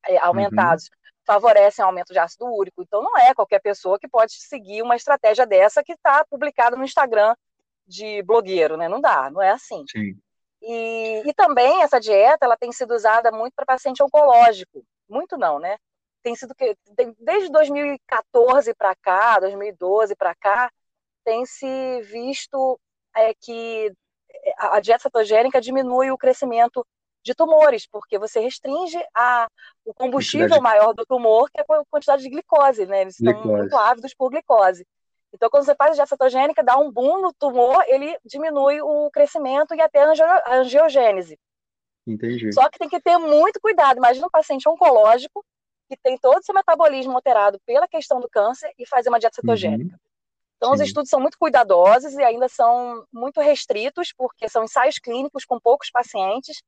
é, 0.08 0.18
aumentados, 0.18 0.86
uhum. 0.86 0.98
favorecem 1.26 1.86
o 1.86 1.88
aumento 1.88 2.12
de 2.12 2.20
ácido 2.20 2.46
úrico. 2.48 2.82
Então, 2.82 3.04
não 3.04 3.16
é 3.18 3.34
qualquer 3.36 3.60
pessoa 3.60 4.00
que 4.00 4.08
pode 4.08 4.34
seguir 4.34 4.82
uma 4.82 4.96
estratégia 4.96 5.46
dessa 5.46 5.84
que 5.84 5.94
está 5.94 6.26
publicada 6.26 6.76
no 6.76 6.84
Instagram 6.84 7.36
de 7.88 8.24
blogueiro, 8.24 8.76
né? 8.78 8.90
Não 8.90 9.00
dá, 9.00 9.30
não 9.30 9.42
é 9.42 9.52
assim. 9.52 9.86
Sim. 9.90 10.20
E, 10.62 11.22
e 11.26 11.34
também 11.34 11.84
essa 11.84 12.00
dieta 12.00 12.46
ela 12.46 12.58
tem 12.58 12.72
sido 12.72 12.96
usada 12.96 13.32
muito 13.32 13.54
para 13.54 13.66
paciente 13.66 14.02
oncológico. 14.02 14.84
Muito 15.08 15.38
não, 15.38 15.60
né? 15.60 15.78
Tem 16.24 16.36
sido 16.36 16.56
que 16.56 16.76
desde 17.20 17.52
2014 17.52 18.74
para 18.74 18.96
cá, 18.96 19.40
2012 19.40 20.16
para 20.16 20.34
cá, 20.34 20.72
tem 21.24 21.46
se 21.46 22.02
visto 22.02 22.80
é, 23.16 23.34
que 23.36 23.94
a 24.58 24.80
dieta 24.80 25.04
cetogênica 25.04 25.62
diminui 25.62 26.12
o 26.12 26.18
crescimento 26.18 26.86
de 27.24 27.34
tumores, 27.34 27.88
porque 27.88 28.20
você 28.20 28.40
restringe 28.40 29.04
a, 29.16 29.48
o 29.84 29.94
combustível 29.94 30.62
maior 30.62 30.94
do 30.94 31.06
tumor, 31.06 31.50
que 31.50 31.60
é 31.60 31.64
a 31.68 31.84
quantidade 31.90 32.22
de 32.22 32.30
glicose, 32.30 32.86
né? 32.86 33.02
Eles 33.02 33.18
glicose. 33.18 33.40
estão 33.40 33.58
muito 33.58 33.76
ávidos 33.76 34.14
por 34.14 34.30
glicose. 34.30 34.86
Então, 35.34 35.50
quando 35.50 35.66
você 35.66 35.76
faz 35.76 35.92
a 35.92 35.94
dieta 35.96 36.10
cetogênica, 36.10 36.64
dá 36.64 36.78
um 36.78 36.92
boom 36.92 37.22
no 37.22 37.34
tumor, 37.34 37.84
ele 37.88 38.16
diminui 38.24 38.80
o 38.82 39.10
crescimento 39.12 39.74
e 39.74 39.82
até 39.82 40.04
a 40.04 40.56
angiogênese. 40.60 41.38
Entendi. 42.08 42.54
Só 42.54 42.70
que 42.70 42.78
tem 42.78 42.88
que 42.88 43.02
ter 43.02 43.18
muito 43.18 43.60
cuidado. 43.60 43.98
Imagina 43.98 44.28
um 44.28 44.30
paciente 44.30 44.70
oncológico 44.70 45.44
que 45.90 45.98
tem 45.98 46.18
todo 46.18 46.40
o 46.40 46.44
seu 46.44 46.54
metabolismo 46.54 47.14
alterado 47.14 47.60
pela 47.66 47.88
questão 47.88 48.20
do 48.20 48.30
câncer 48.30 48.72
e 48.78 48.88
fazer 48.88 49.10
uma 49.10 49.20
dieta 49.20 49.36
cetogênica. 49.36 49.94
Uhum. 49.94 50.05
Então, 50.58 50.70
Sim. 50.70 50.76
os 50.76 50.88
estudos 50.88 51.10
são 51.10 51.20
muito 51.20 51.38
cuidadosos 51.38 52.14
e 52.14 52.24
ainda 52.24 52.48
são 52.48 53.06
muito 53.12 53.42
restritos, 53.42 54.14
porque 54.18 54.48
são 54.48 54.64
ensaios 54.64 54.98
clínicos 54.98 55.46
com 55.46 55.60
poucos 55.60 55.90
pacientes. 55.92 56.62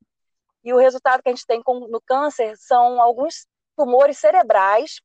E 0.64 0.74
o 0.74 0.78
resultado 0.78 1.22
que 1.24 1.30
a 1.30 1.32
gente 1.32 1.46
tem 1.46 1.62
com, 1.62 1.88
no 1.88 2.02
câncer 2.02 2.56
são 2.58 3.02
alguns 3.02 3.48
tumores 3.76 4.18
cerebrais, 4.18 5.00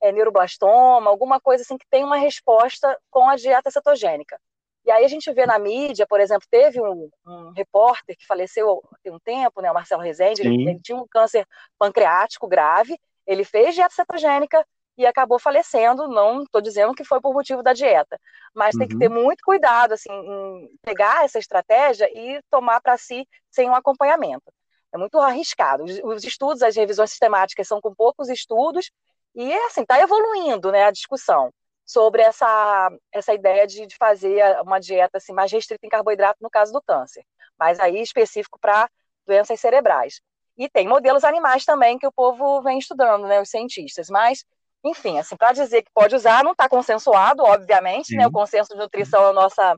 é, 0.00 0.12
neuroblastoma, 0.12 1.10
alguma 1.10 1.40
coisa 1.40 1.62
assim 1.62 1.76
que 1.76 1.86
tem 1.90 2.04
uma 2.04 2.16
resposta 2.16 2.98
com 3.10 3.28
a 3.28 3.36
dieta 3.36 3.70
cetogênica. 3.70 4.38
E 4.84 4.90
aí 4.90 5.04
a 5.04 5.08
gente 5.08 5.30
vê 5.32 5.44
na 5.44 5.58
mídia, 5.58 6.06
por 6.06 6.20
exemplo, 6.20 6.46
teve 6.48 6.80
um, 6.80 7.10
um 7.26 7.50
repórter 7.50 8.16
que 8.16 8.24
faleceu 8.24 8.80
tem 9.02 9.12
um 9.12 9.18
tempo, 9.18 9.60
né, 9.60 9.68
o 9.68 9.74
Marcelo 9.74 10.00
Rezende, 10.00 10.42
ele, 10.42 10.70
ele, 10.70 10.80
tinha 10.80 10.96
um 10.96 11.06
câncer 11.08 11.44
pancreático 11.76 12.46
grave, 12.46 12.96
ele 13.26 13.42
fez 13.42 13.74
dieta 13.74 13.92
cetogênica 13.92 14.64
e 14.96 15.06
acabou 15.06 15.38
falecendo. 15.38 16.08
Não 16.08 16.42
estou 16.42 16.60
dizendo 16.60 16.94
que 16.94 17.04
foi 17.04 17.20
por 17.20 17.32
motivo 17.34 17.62
da 17.62 17.72
dieta, 17.72 18.18
mas 18.54 18.74
uhum. 18.74 18.80
tem 18.80 18.88
que 18.88 18.98
ter 18.98 19.10
uhum. 19.10 19.22
muito 19.22 19.42
cuidado 19.44 19.92
assim, 19.92 20.10
em 20.10 20.70
pegar 20.82 21.24
essa 21.24 21.38
estratégia 21.38 22.08
e 22.12 22.40
tomar 22.50 22.80
para 22.80 22.96
si 22.96 23.26
sem 23.50 23.68
um 23.68 23.74
acompanhamento. 23.74 24.52
É 24.92 24.98
muito 24.98 25.18
arriscado. 25.18 25.84
Os, 25.84 25.98
os 26.02 26.24
estudos, 26.24 26.62
as 26.62 26.76
revisões 26.76 27.10
sistemáticas 27.10 27.68
são 27.68 27.80
com 27.80 27.94
poucos 27.94 28.28
estudos 28.28 28.90
e 29.34 29.52
assim 29.66 29.82
está 29.82 30.00
evoluindo, 30.00 30.72
né, 30.72 30.84
a 30.84 30.90
discussão 30.90 31.52
sobre 31.84 32.22
essa, 32.22 32.90
essa 33.12 33.32
ideia 33.32 33.66
de, 33.66 33.86
de 33.86 33.96
fazer 33.96 34.42
uma 34.62 34.80
dieta 34.80 35.18
assim, 35.18 35.32
mais 35.32 35.52
restrita 35.52 35.86
em 35.86 35.90
carboidrato 35.90 36.42
no 36.42 36.50
caso 36.50 36.72
do 36.72 36.82
câncer, 36.82 37.24
mas 37.58 37.78
aí 37.78 38.02
específico 38.02 38.58
para 38.58 38.90
doenças 39.24 39.60
cerebrais. 39.60 40.20
E 40.58 40.68
tem 40.68 40.88
modelos 40.88 41.22
animais 41.22 41.64
também 41.64 41.98
que 41.98 42.06
o 42.06 42.12
povo 42.12 42.62
vem 42.62 42.78
estudando, 42.78 43.26
né, 43.28 43.40
os 43.40 43.50
cientistas, 43.50 44.08
mas 44.08 44.44
enfim, 44.88 45.18
assim, 45.18 45.36
para 45.36 45.52
dizer 45.52 45.82
que 45.82 45.90
pode 45.92 46.14
usar, 46.14 46.44
não 46.44 46.52
está 46.52 46.68
consensuado, 46.68 47.42
obviamente, 47.42 48.14
né? 48.16 48.26
O 48.26 48.32
consenso 48.32 48.72
de 48.72 48.78
nutrição 48.78 49.24
é 49.24 49.30
a 49.30 49.32
nossa, 49.32 49.76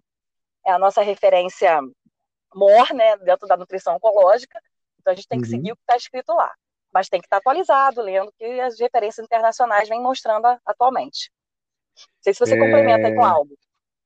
é 0.67 0.73
a 0.73 0.79
nossa 0.79 1.03
referência 1.03 1.81
mor, 2.55 2.93
né, 2.95 3.17
dentro 3.19 3.47
da 3.47 3.57
nutrição 3.57 3.97
oncológica. 3.97 4.59
Então 5.01 5.13
a 5.13 5.17
gente 5.17 5.29
tem 5.29 5.41
que 5.41 5.47
uhum. 5.47 5.51
seguir 5.51 5.73
o 5.73 5.77
que 5.77 5.83
está 5.83 5.97
escrito 5.97 6.33
lá. 6.35 6.53
Mas 6.93 7.09
tem 7.09 7.21
que 7.21 7.27
estar 7.27 7.37
tá 7.37 7.41
atualizado, 7.41 8.01
lendo 8.01 8.29
o 8.29 8.33
que 8.33 8.61
as 8.61 8.79
referências 8.81 9.25
internacionais 9.25 9.89
vêm 9.89 10.03
mostrando 10.03 10.47
atualmente. 10.65 11.31
Não 11.97 12.23
sei 12.23 12.35
se 12.35 12.41
você 12.41 12.55
é... 12.55 12.59
complementa 12.59 13.09
aí 13.09 13.15
com 13.15 13.25
algo. 13.25 13.55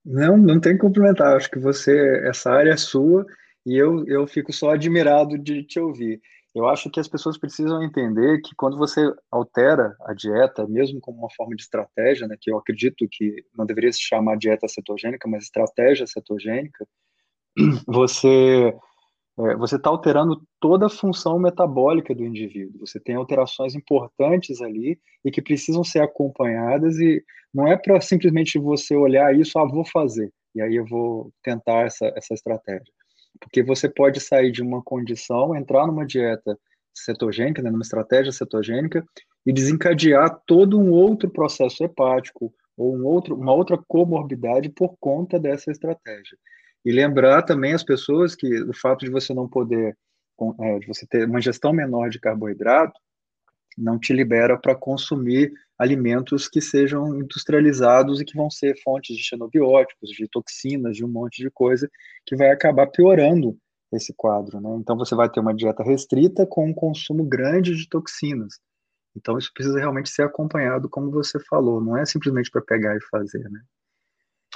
Não, 0.05 0.37
não 0.37 0.61
tem 0.61 0.73
que 0.73 0.81
complementar. 0.81 1.37
Acho 1.37 1.51
que 1.51 1.59
você, 1.59 2.27
essa 2.29 2.51
área 2.51 2.73
é 2.73 2.77
sua 2.77 3.25
e 3.65 3.77
eu, 3.77 4.05
eu 4.09 4.27
fico 4.27 4.53
só 4.53 4.71
admirado 4.71 5.39
de 5.39 5.63
te 5.63 5.79
ouvir. 5.79 6.21
Eu 6.55 6.69
acho 6.69 6.91
que 6.91 7.01
as 7.01 7.09
pessoas 7.09 7.39
precisam 7.39 7.83
entender 7.83 8.41
que 8.43 8.55
quando 8.55 8.77
você 8.77 9.11
altera 9.31 9.97
a 10.03 10.13
dieta, 10.13 10.67
mesmo 10.67 11.01
como 11.01 11.19
uma 11.19 11.31
forma 11.35 11.57
de 11.57 11.63
estratégia, 11.63 12.27
né, 12.29 12.37
que 12.39 12.51
eu 12.51 12.59
acredito 12.59 13.09
que 13.11 13.43
não 13.57 13.65
deveria 13.65 13.93
se 13.93 14.01
chamar 14.03 14.37
dieta 14.37 14.69
cetogênica, 14.69 15.29
mas 15.29 15.45
estratégia 15.45 16.07
cetogênica, 16.07 16.87
você 17.87 18.75
é, 19.39 19.57
você 19.57 19.77
está 19.77 19.89
alterando 19.89 20.43
toda 20.61 20.87
a 20.87 20.91
função 20.91 21.39
metabólica 21.39 22.15
do 22.15 22.25
indivíduo. 22.25 22.87
Você 22.87 23.01
tem 23.01 23.15
alterações 23.15 23.75
importantes 23.75 24.61
ali 24.61 25.01
e 25.25 25.31
que 25.31 25.41
precisam 25.41 25.83
ser 25.83 26.01
acompanhadas 26.01 26.99
e 26.99 27.25
não 27.53 27.67
é 27.67 27.77
para 27.77 28.01
simplesmente 28.01 28.59
você 28.59 28.95
olhar 28.95 29.35
isso, 29.35 29.59
ah, 29.59 29.67
vou 29.67 29.85
fazer 29.87 30.31
e 30.55 30.61
aí 30.61 30.77
eu 30.77 30.85
vou 30.87 31.33
tentar 31.43 31.87
essa 31.87 32.13
essa 32.17 32.35
estratégia 32.35 32.93
porque 33.41 33.63
você 33.63 33.89
pode 33.89 34.21
sair 34.21 34.51
de 34.51 34.63
uma 34.63 34.83
condição, 34.83 35.55
entrar 35.55 35.87
numa 35.87 36.07
dieta 36.07 36.59
cetogênica, 36.95 37.63
né, 37.63 37.71
numa 37.71 37.83
estratégia 37.83 38.33
cetogênica, 38.33 39.05
e 39.45 39.53
desencadear 39.53 40.41
todo 40.47 40.79
um 40.79 40.91
outro 40.91 41.31
processo 41.31 41.83
hepático 41.83 42.53
ou 42.77 42.97
um 42.97 43.05
outro, 43.05 43.35
uma 43.35 43.53
outra 43.53 43.79
comorbidade 43.89 44.69
por 44.69 44.97
conta 45.01 45.39
dessa 45.39 45.71
estratégia. 45.71 46.37
E 46.85 46.93
lembrar 46.93 47.43
também 47.43 47.73
as 47.73 47.83
pessoas 47.83 48.35
que 48.35 48.63
o 48.63 48.75
fato 48.75 49.05
de 49.05 49.11
você 49.11 49.33
não 49.33 49.49
poder, 49.49 49.97
é, 50.61 50.79
de 50.79 50.87
você 50.87 51.07
ter 51.07 51.27
uma 51.27 51.39
ingestão 51.39 51.73
menor 51.73 52.11
de 52.11 52.21
carboidrato, 52.21 52.99
não 53.77 53.99
te 53.99 54.13
libera 54.13 54.59
para 54.59 54.75
consumir 54.75 55.53
alimentos 55.79 56.49
que 56.49 56.61
sejam 56.61 57.17
industrializados 57.17 58.21
e 58.21 58.25
que 58.25 58.37
vão 58.37 58.51
ser 58.51 58.81
fontes 58.83 59.17
de 59.17 59.23
xenobióticos, 59.23 60.11
de 60.11 60.29
toxinas, 60.29 60.97
de 60.97 61.05
um 61.05 61.09
monte 61.09 61.43
de 61.43 61.51
coisa 61.51 61.91
que 62.25 62.37
vai 62.37 62.51
acabar 62.51 62.87
piorando 62.87 63.57
esse 63.93 64.15
quadro, 64.15 64.61
né? 64.61 64.71
Então 64.81 64.97
você 64.97 65.15
vai 65.15 65.29
ter 65.29 65.41
uma 65.41 65.55
dieta 65.55 65.83
restrita 65.83 66.47
com 66.47 66.67
um 66.67 66.75
consumo 66.75 67.25
grande 67.25 67.77
de 67.77 67.89
toxinas. 67.89 68.59
Então 69.15 69.37
isso 69.37 69.51
precisa 69.53 69.79
realmente 69.79 70.09
ser 70.09 70.23
acompanhado, 70.23 70.89
como 70.89 71.11
você 71.11 71.39
falou, 71.41 71.81
não 71.81 71.97
é 71.97 72.07
simplesmente 72.07 72.51
para 72.51 72.63
pegar 72.63 72.97
e 72.97 73.05
fazer, 73.11 73.43
né? 73.51 73.61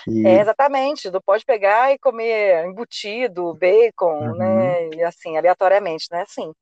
E... 0.09 0.27
É, 0.27 0.41
exatamente, 0.41 1.11
não 1.11 1.21
pode 1.21 1.45
pegar 1.45 1.93
e 1.93 1.99
comer 1.99 2.67
embutido, 2.67 3.55
bacon, 3.55 4.31
uhum. 4.31 4.37
né? 4.37 4.91
E 4.91 5.03
assim, 5.03 5.37
aleatoriamente, 5.37 6.07
não 6.11 6.19
é 6.19 6.23
assim. 6.23 6.53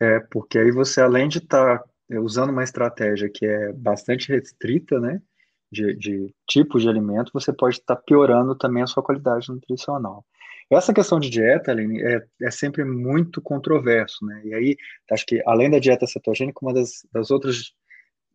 É, 0.00 0.20
porque 0.30 0.58
aí 0.58 0.70
você, 0.70 1.00
além 1.00 1.28
de 1.28 1.38
estar 1.38 1.78
tá 1.78 1.84
usando 2.20 2.50
uma 2.50 2.64
estratégia 2.64 3.28
que 3.32 3.44
é 3.44 3.72
bastante 3.72 4.28
restrita, 4.28 4.98
né, 5.00 5.20
de, 5.70 5.94
de 5.94 6.34
tipos 6.46 6.82
de 6.82 6.88
alimento, 6.88 7.32
você 7.32 7.52
pode 7.52 7.76
estar 7.76 7.96
tá 7.96 8.02
piorando 8.02 8.54
também 8.54 8.82
a 8.82 8.86
sua 8.86 9.02
qualidade 9.02 9.48
nutricional. 9.48 10.24
Essa 10.70 10.92
questão 10.92 11.18
de 11.18 11.30
dieta, 11.30 11.70
Aline, 11.70 12.02
é, 12.02 12.22
é 12.42 12.50
sempre 12.50 12.84
muito 12.84 13.40
controverso, 13.40 14.24
né? 14.26 14.42
E 14.44 14.54
aí, 14.54 14.76
acho 15.10 15.24
que 15.24 15.42
além 15.46 15.70
da 15.70 15.78
dieta 15.78 16.06
cetogênica, 16.06 16.58
uma 16.60 16.74
das, 16.74 17.06
das 17.10 17.30
outras 17.30 17.72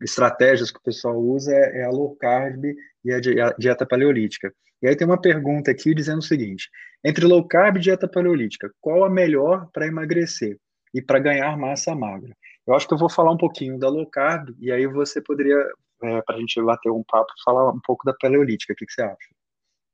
estratégias 0.00 0.72
que 0.72 0.78
o 0.78 0.82
pessoal 0.82 1.16
usa 1.16 1.54
é, 1.54 1.82
é 1.82 1.84
a 1.84 1.90
low 1.90 2.16
carb 2.16 2.64
e 3.04 3.12
a, 3.12 3.18
a 3.46 3.54
dieta 3.56 3.86
paleolítica. 3.86 4.52
E 4.82 4.88
aí 4.88 4.96
tem 4.96 5.06
uma 5.06 5.20
pergunta 5.20 5.70
aqui 5.70 5.94
dizendo 5.94 6.18
o 6.18 6.22
seguinte: 6.22 6.68
entre 7.04 7.24
low 7.24 7.46
carb 7.46 7.76
e 7.76 7.80
dieta 7.80 8.08
paleolítica, 8.08 8.70
qual 8.80 9.04
a 9.04 9.10
melhor 9.10 9.68
para 9.72 9.86
emagrecer? 9.86 10.58
E 10.94 11.02
para 11.02 11.18
ganhar 11.18 11.56
massa 11.58 11.94
magra. 11.94 12.34
Eu 12.66 12.74
acho 12.74 12.86
que 12.86 12.94
eu 12.94 12.98
vou 12.98 13.10
falar 13.10 13.32
um 13.32 13.36
pouquinho 13.36 13.78
da 13.78 13.88
low 13.88 14.06
carb, 14.06 14.54
e 14.60 14.70
aí 14.70 14.86
você 14.86 15.20
poderia, 15.20 15.58
é, 16.02 16.22
para 16.22 16.36
a 16.36 16.38
gente 16.38 16.62
bater 16.62 16.90
um 16.90 17.02
papo, 17.02 17.32
falar 17.44 17.70
um 17.70 17.80
pouco 17.80 18.06
da 18.06 18.14
paleolítica. 18.14 18.72
O 18.72 18.76
que, 18.76 18.86
que 18.86 18.92
você 18.92 19.02
acha? 19.02 19.34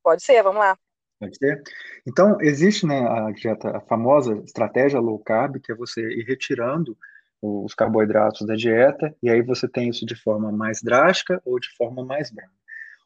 Pode 0.05 0.23
ser, 0.23 0.43
vamos 0.43 0.61
lá. 0.61 0.77
Pode 1.19 1.37
ser? 1.37 1.63
Então, 2.07 2.41
existe 2.41 2.87
né, 2.87 3.01
a 3.01 3.31
dieta, 3.33 3.77
a 3.77 3.81
famosa 3.81 4.35
estratégia 4.45 5.01
low 5.01 5.19
carb, 5.19 5.59
que 5.61 5.73
é 5.73 5.75
você 5.75 6.01
ir 6.01 6.25
retirando 6.25 6.97
os 7.43 7.75
carboidratos 7.75 8.47
da 8.47 8.55
dieta, 8.55 9.15
e 9.23 9.31
aí 9.31 9.43
você 9.43 9.67
tem 9.67 9.89
isso 9.89 10.05
de 10.05 10.15
forma 10.15 10.53
mais 10.53 10.83
drástica 10.83 11.41
ou 11.45 11.59
de 11.59 11.69
forma 11.77 12.05
mais 12.05 12.31
branda. 12.31 12.53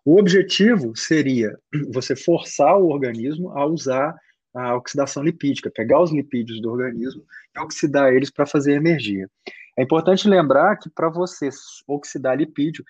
O 0.04 0.18
objetivo 0.18 0.94
seria 0.96 1.56
você 1.92 2.14
forçar 2.14 2.76
o 2.76 2.88
organismo 2.88 3.50
a 3.56 3.64
usar 3.64 4.14
a 4.54 4.76
oxidação 4.76 5.22
lipídica, 5.22 5.70
pegar 5.70 6.00
os 6.00 6.12
lipídios 6.12 6.60
do 6.60 6.70
organismo 6.70 7.24
e 7.54 7.60
oxidar 7.60 8.12
eles 8.12 8.30
para 8.30 8.46
fazer 8.46 8.74
energia. 8.74 9.28
É 9.76 9.82
importante 9.82 10.28
lembrar 10.28 10.76
que 10.76 10.88
para 10.88 11.08
você 11.08 11.48
oxidar 11.86 12.36
lipídio, 12.36 12.84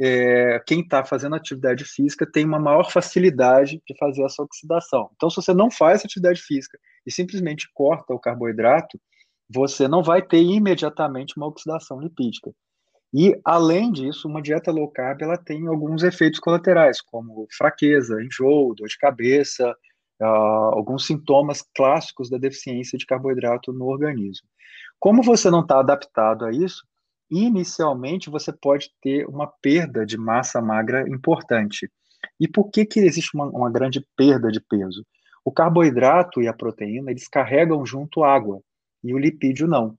é, 0.00 0.58
quem 0.66 0.80
está 0.80 1.04
fazendo 1.04 1.36
atividade 1.36 1.84
física 1.84 2.26
tem 2.26 2.46
uma 2.46 2.58
maior 2.58 2.90
facilidade 2.90 3.82
de 3.86 3.98
fazer 3.98 4.24
essa 4.24 4.42
oxidação. 4.42 5.10
Então, 5.14 5.28
se 5.28 5.36
você 5.36 5.52
não 5.52 5.70
faz 5.70 6.02
atividade 6.02 6.40
física 6.40 6.78
e 7.04 7.12
simplesmente 7.12 7.68
corta 7.74 8.14
o 8.14 8.18
carboidrato, 8.18 8.98
você 9.46 9.86
não 9.86 10.02
vai 10.02 10.22
ter 10.22 10.40
imediatamente 10.40 11.36
uma 11.36 11.46
oxidação 11.46 12.00
lipídica. 12.00 12.50
E, 13.12 13.38
além 13.44 13.90
disso, 13.90 14.28
uma 14.28 14.40
dieta 14.40 14.70
low 14.70 14.88
carb 14.88 15.20
ela 15.20 15.36
tem 15.36 15.66
alguns 15.66 16.02
efeitos 16.02 16.38
colaterais, 16.38 17.00
como 17.02 17.46
fraqueza, 17.50 18.22
enjoo, 18.22 18.74
dor 18.74 18.86
de 18.86 18.96
cabeça, 18.96 19.74
uh, 20.20 20.74
alguns 20.74 21.06
sintomas 21.06 21.62
clássicos 21.74 22.28
da 22.28 22.38
deficiência 22.38 22.98
de 22.98 23.06
carboidrato 23.06 23.72
no 23.72 23.86
organismo. 23.86 24.46
Como 24.98 25.22
você 25.22 25.50
não 25.50 25.60
está 25.60 25.80
adaptado 25.80 26.44
a 26.44 26.50
isso, 26.50 26.86
inicialmente 27.30 28.28
você 28.28 28.52
pode 28.52 28.90
ter 29.00 29.26
uma 29.26 29.46
perda 29.46 30.04
de 30.04 30.18
massa 30.18 30.60
magra 30.60 31.08
importante. 31.08 31.90
E 32.38 32.46
por 32.46 32.70
que, 32.70 32.84
que 32.84 33.00
existe 33.00 33.34
uma, 33.34 33.46
uma 33.46 33.70
grande 33.70 34.04
perda 34.16 34.50
de 34.50 34.60
peso? 34.60 35.06
O 35.44 35.50
carboidrato 35.50 36.42
e 36.42 36.48
a 36.48 36.52
proteína, 36.52 37.10
eles 37.10 37.26
carregam 37.26 37.84
junto 37.86 38.24
água, 38.24 38.60
e 39.02 39.14
o 39.14 39.18
lipídio 39.18 39.66
não. 39.66 39.96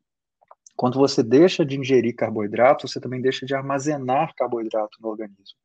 Quando 0.76 1.00
você 1.00 1.24
deixa 1.24 1.66
de 1.66 1.78
ingerir 1.78 2.16
carboidrato, 2.16 2.88
você 2.88 3.00
também 3.00 3.22
deixa 3.22 3.46
de 3.46 3.56
armazenar 3.56 4.34
carboidrato 4.36 4.98
no 5.02 5.10
organismo. 5.10 5.58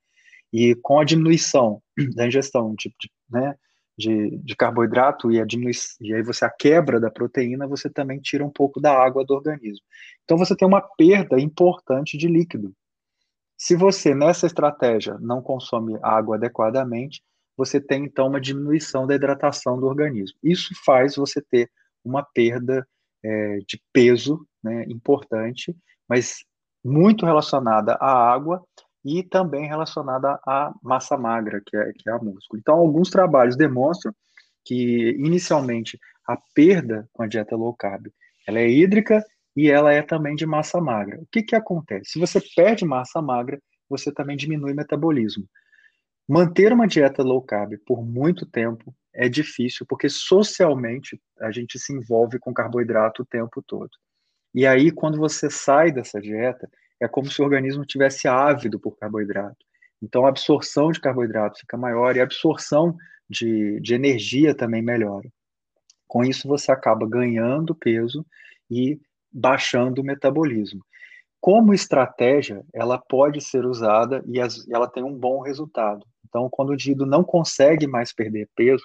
E 0.52 0.74
com 0.76 0.98
a 0.98 1.04
diminuição 1.04 1.82
da 2.14 2.26
ingestão 2.26 2.74
de, 2.74 2.88
de, 2.98 3.10
né, 3.30 3.54
de, 3.96 4.36
de 4.38 4.54
carboidrato 4.54 5.30
e, 5.32 5.40
a 5.40 5.46
e 6.00 6.14
aí 6.14 6.22
você 6.22 6.44
a 6.44 6.50
quebra 6.50 7.00
da 7.00 7.10
proteína, 7.10 7.66
você 7.66 7.88
também 7.88 8.20
tira 8.20 8.44
um 8.44 8.50
pouco 8.50 8.80
da 8.80 8.92
água 8.92 9.24
do 9.24 9.34
organismo. 9.34 9.84
Então 10.24 10.36
você 10.36 10.54
tem 10.54 10.68
uma 10.68 10.82
perda 10.82 11.40
importante 11.40 12.18
de 12.18 12.28
líquido. 12.28 12.74
Se 13.56 13.74
você, 13.74 14.14
nessa 14.14 14.46
estratégia, 14.46 15.16
não 15.18 15.40
consome 15.40 15.98
água 16.02 16.36
adequadamente, 16.36 17.22
você 17.56 17.80
tem 17.80 18.04
então 18.04 18.28
uma 18.28 18.40
diminuição 18.40 19.06
da 19.06 19.14
hidratação 19.14 19.80
do 19.80 19.86
organismo. 19.86 20.36
Isso 20.42 20.74
faz 20.84 21.16
você 21.16 21.40
ter 21.40 21.70
uma 22.04 22.22
perda 22.22 22.86
é, 23.24 23.58
de 23.66 23.82
peso 23.94 24.46
né, 24.62 24.84
importante, 24.88 25.74
mas 26.06 26.44
muito 26.84 27.24
relacionada 27.24 27.94
à 27.94 28.12
água 28.30 28.62
e 29.06 29.22
também 29.22 29.68
relacionada 29.68 30.40
à 30.44 30.74
massa 30.82 31.16
magra, 31.16 31.62
que 31.64 31.76
é, 31.76 31.92
que 31.92 32.10
é 32.10 32.12
a 32.12 32.18
músculo. 32.18 32.58
Então, 32.58 32.74
alguns 32.74 33.08
trabalhos 33.08 33.56
demonstram 33.56 34.12
que, 34.64 35.10
inicialmente, 35.10 35.96
a 36.26 36.36
perda 36.52 37.08
com 37.12 37.22
a 37.22 37.28
dieta 37.28 37.54
low 37.54 37.72
carb, 37.72 38.08
ela 38.48 38.58
é 38.58 38.68
hídrica 38.68 39.24
e 39.54 39.70
ela 39.70 39.92
é 39.92 40.02
também 40.02 40.34
de 40.34 40.44
massa 40.44 40.80
magra. 40.80 41.20
O 41.20 41.26
que, 41.30 41.40
que 41.40 41.54
acontece? 41.54 42.10
Se 42.10 42.18
você 42.18 42.40
perde 42.56 42.84
massa 42.84 43.22
magra, 43.22 43.62
você 43.88 44.10
também 44.10 44.36
diminui 44.36 44.72
o 44.72 44.76
metabolismo. 44.76 45.48
Manter 46.28 46.72
uma 46.72 46.88
dieta 46.88 47.22
low 47.22 47.40
carb 47.40 47.78
por 47.86 48.04
muito 48.04 48.44
tempo 48.44 48.92
é 49.14 49.28
difícil, 49.28 49.86
porque 49.88 50.08
socialmente 50.08 51.20
a 51.40 51.52
gente 51.52 51.78
se 51.78 51.92
envolve 51.92 52.40
com 52.40 52.52
carboidrato 52.52 53.22
o 53.22 53.26
tempo 53.26 53.62
todo. 53.64 53.90
E 54.52 54.66
aí, 54.66 54.90
quando 54.90 55.16
você 55.16 55.48
sai 55.48 55.92
dessa 55.92 56.20
dieta, 56.20 56.68
é 57.00 57.08
como 57.08 57.30
se 57.30 57.40
o 57.40 57.44
organismo 57.44 57.84
tivesse 57.84 58.26
ávido 58.28 58.78
por 58.78 58.96
carboidrato. 58.96 59.56
Então, 60.02 60.26
a 60.26 60.28
absorção 60.28 60.90
de 60.90 61.00
carboidrato 61.00 61.60
fica 61.60 61.76
maior 61.76 62.16
e 62.16 62.20
a 62.20 62.24
absorção 62.24 62.96
de, 63.28 63.80
de 63.80 63.94
energia 63.94 64.54
também 64.54 64.82
melhora. 64.82 65.28
Com 66.06 66.22
isso, 66.22 66.46
você 66.46 66.70
acaba 66.70 67.08
ganhando 67.08 67.74
peso 67.74 68.24
e 68.70 69.00
baixando 69.32 70.00
o 70.00 70.04
metabolismo. 70.04 70.84
Como 71.40 71.74
estratégia, 71.74 72.64
ela 72.72 72.98
pode 72.98 73.40
ser 73.40 73.64
usada 73.64 74.22
e 74.26 74.40
as, 74.40 74.68
ela 74.68 74.88
tem 74.88 75.04
um 75.04 75.14
bom 75.14 75.40
resultado. 75.40 76.04
Então, 76.28 76.48
quando 76.50 76.70
o 76.70 76.74
indivíduo 76.74 77.06
não 77.06 77.22
consegue 77.22 77.86
mais 77.86 78.12
perder 78.12 78.48
peso, 78.54 78.84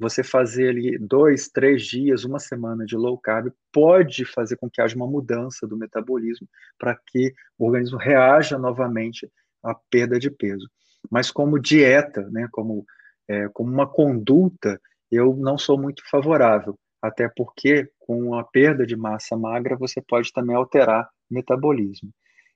você 0.00 0.24
fazer 0.24 0.70
ali 0.70 0.98
dois, 0.98 1.48
três 1.48 1.82
dias, 1.82 2.24
uma 2.24 2.38
semana 2.38 2.86
de 2.86 2.96
low 2.96 3.18
carb 3.18 3.52
pode 3.70 4.24
fazer 4.24 4.56
com 4.56 4.68
que 4.68 4.80
haja 4.80 4.96
uma 4.96 5.06
mudança 5.06 5.66
do 5.66 5.76
metabolismo 5.76 6.48
para 6.78 6.96
que 6.96 7.34
o 7.58 7.66
organismo 7.66 7.98
reaja 7.98 8.56
novamente 8.56 9.30
à 9.62 9.74
perda 9.74 10.18
de 10.18 10.30
peso. 10.30 10.66
Mas 11.10 11.30
como 11.30 11.60
dieta, 11.60 12.22
né, 12.30 12.48
como, 12.50 12.86
é, 13.28 13.48
como 13.50 13.70
uma 13.70 13.86
conduta, 13.86 14.80
eu 15.12 15.36
não 15.36 15.58
sou 15.58 15.78
muito 15.78 16.02
favorável, 16.10 16.78
até 17.02 17.28
porque 17.28 17.90
com 17.98 18.34
a 18.34 18.42
perda 18.42 18.86
de 18.86 18.96
massa 18.96 19.36
magra 19.36 19.76
você 19.76 20.00
pode 20.00 20.32
também 20.32 20.56
alterar 20.56 21.10
o 21.30 21.34
metabolismo. 21.34 22.10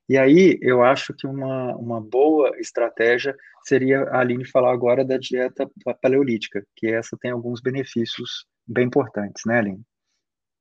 E 0.08 0.18
aí 0.18 0.58
eu 0.61 0.82
acho 0.82 1.14
que 1.14 1.26
uma, 1.26 1.75
uma 1.76 2.00
boa 2.00 2.58
estratégia 2.58 3.34
seria 3.64 4.02
a 4.11 4.20
Aline 4.20 4.46
falar 4.46 4.73
agora 4.73 5.04
da 5.04 5.16
dieta 5.16 5.68
paleolítica, 6.02 6.62
que 6.76 6.87
essa 6.88 7.16
tem 7.18 7.30
alguns 7.30 7.61
benefícios 7.61 8.46
bem 8.66 8.87
importantes, 8.87 9.42
né, 9.46 9.58
Aline? 9.58 9.82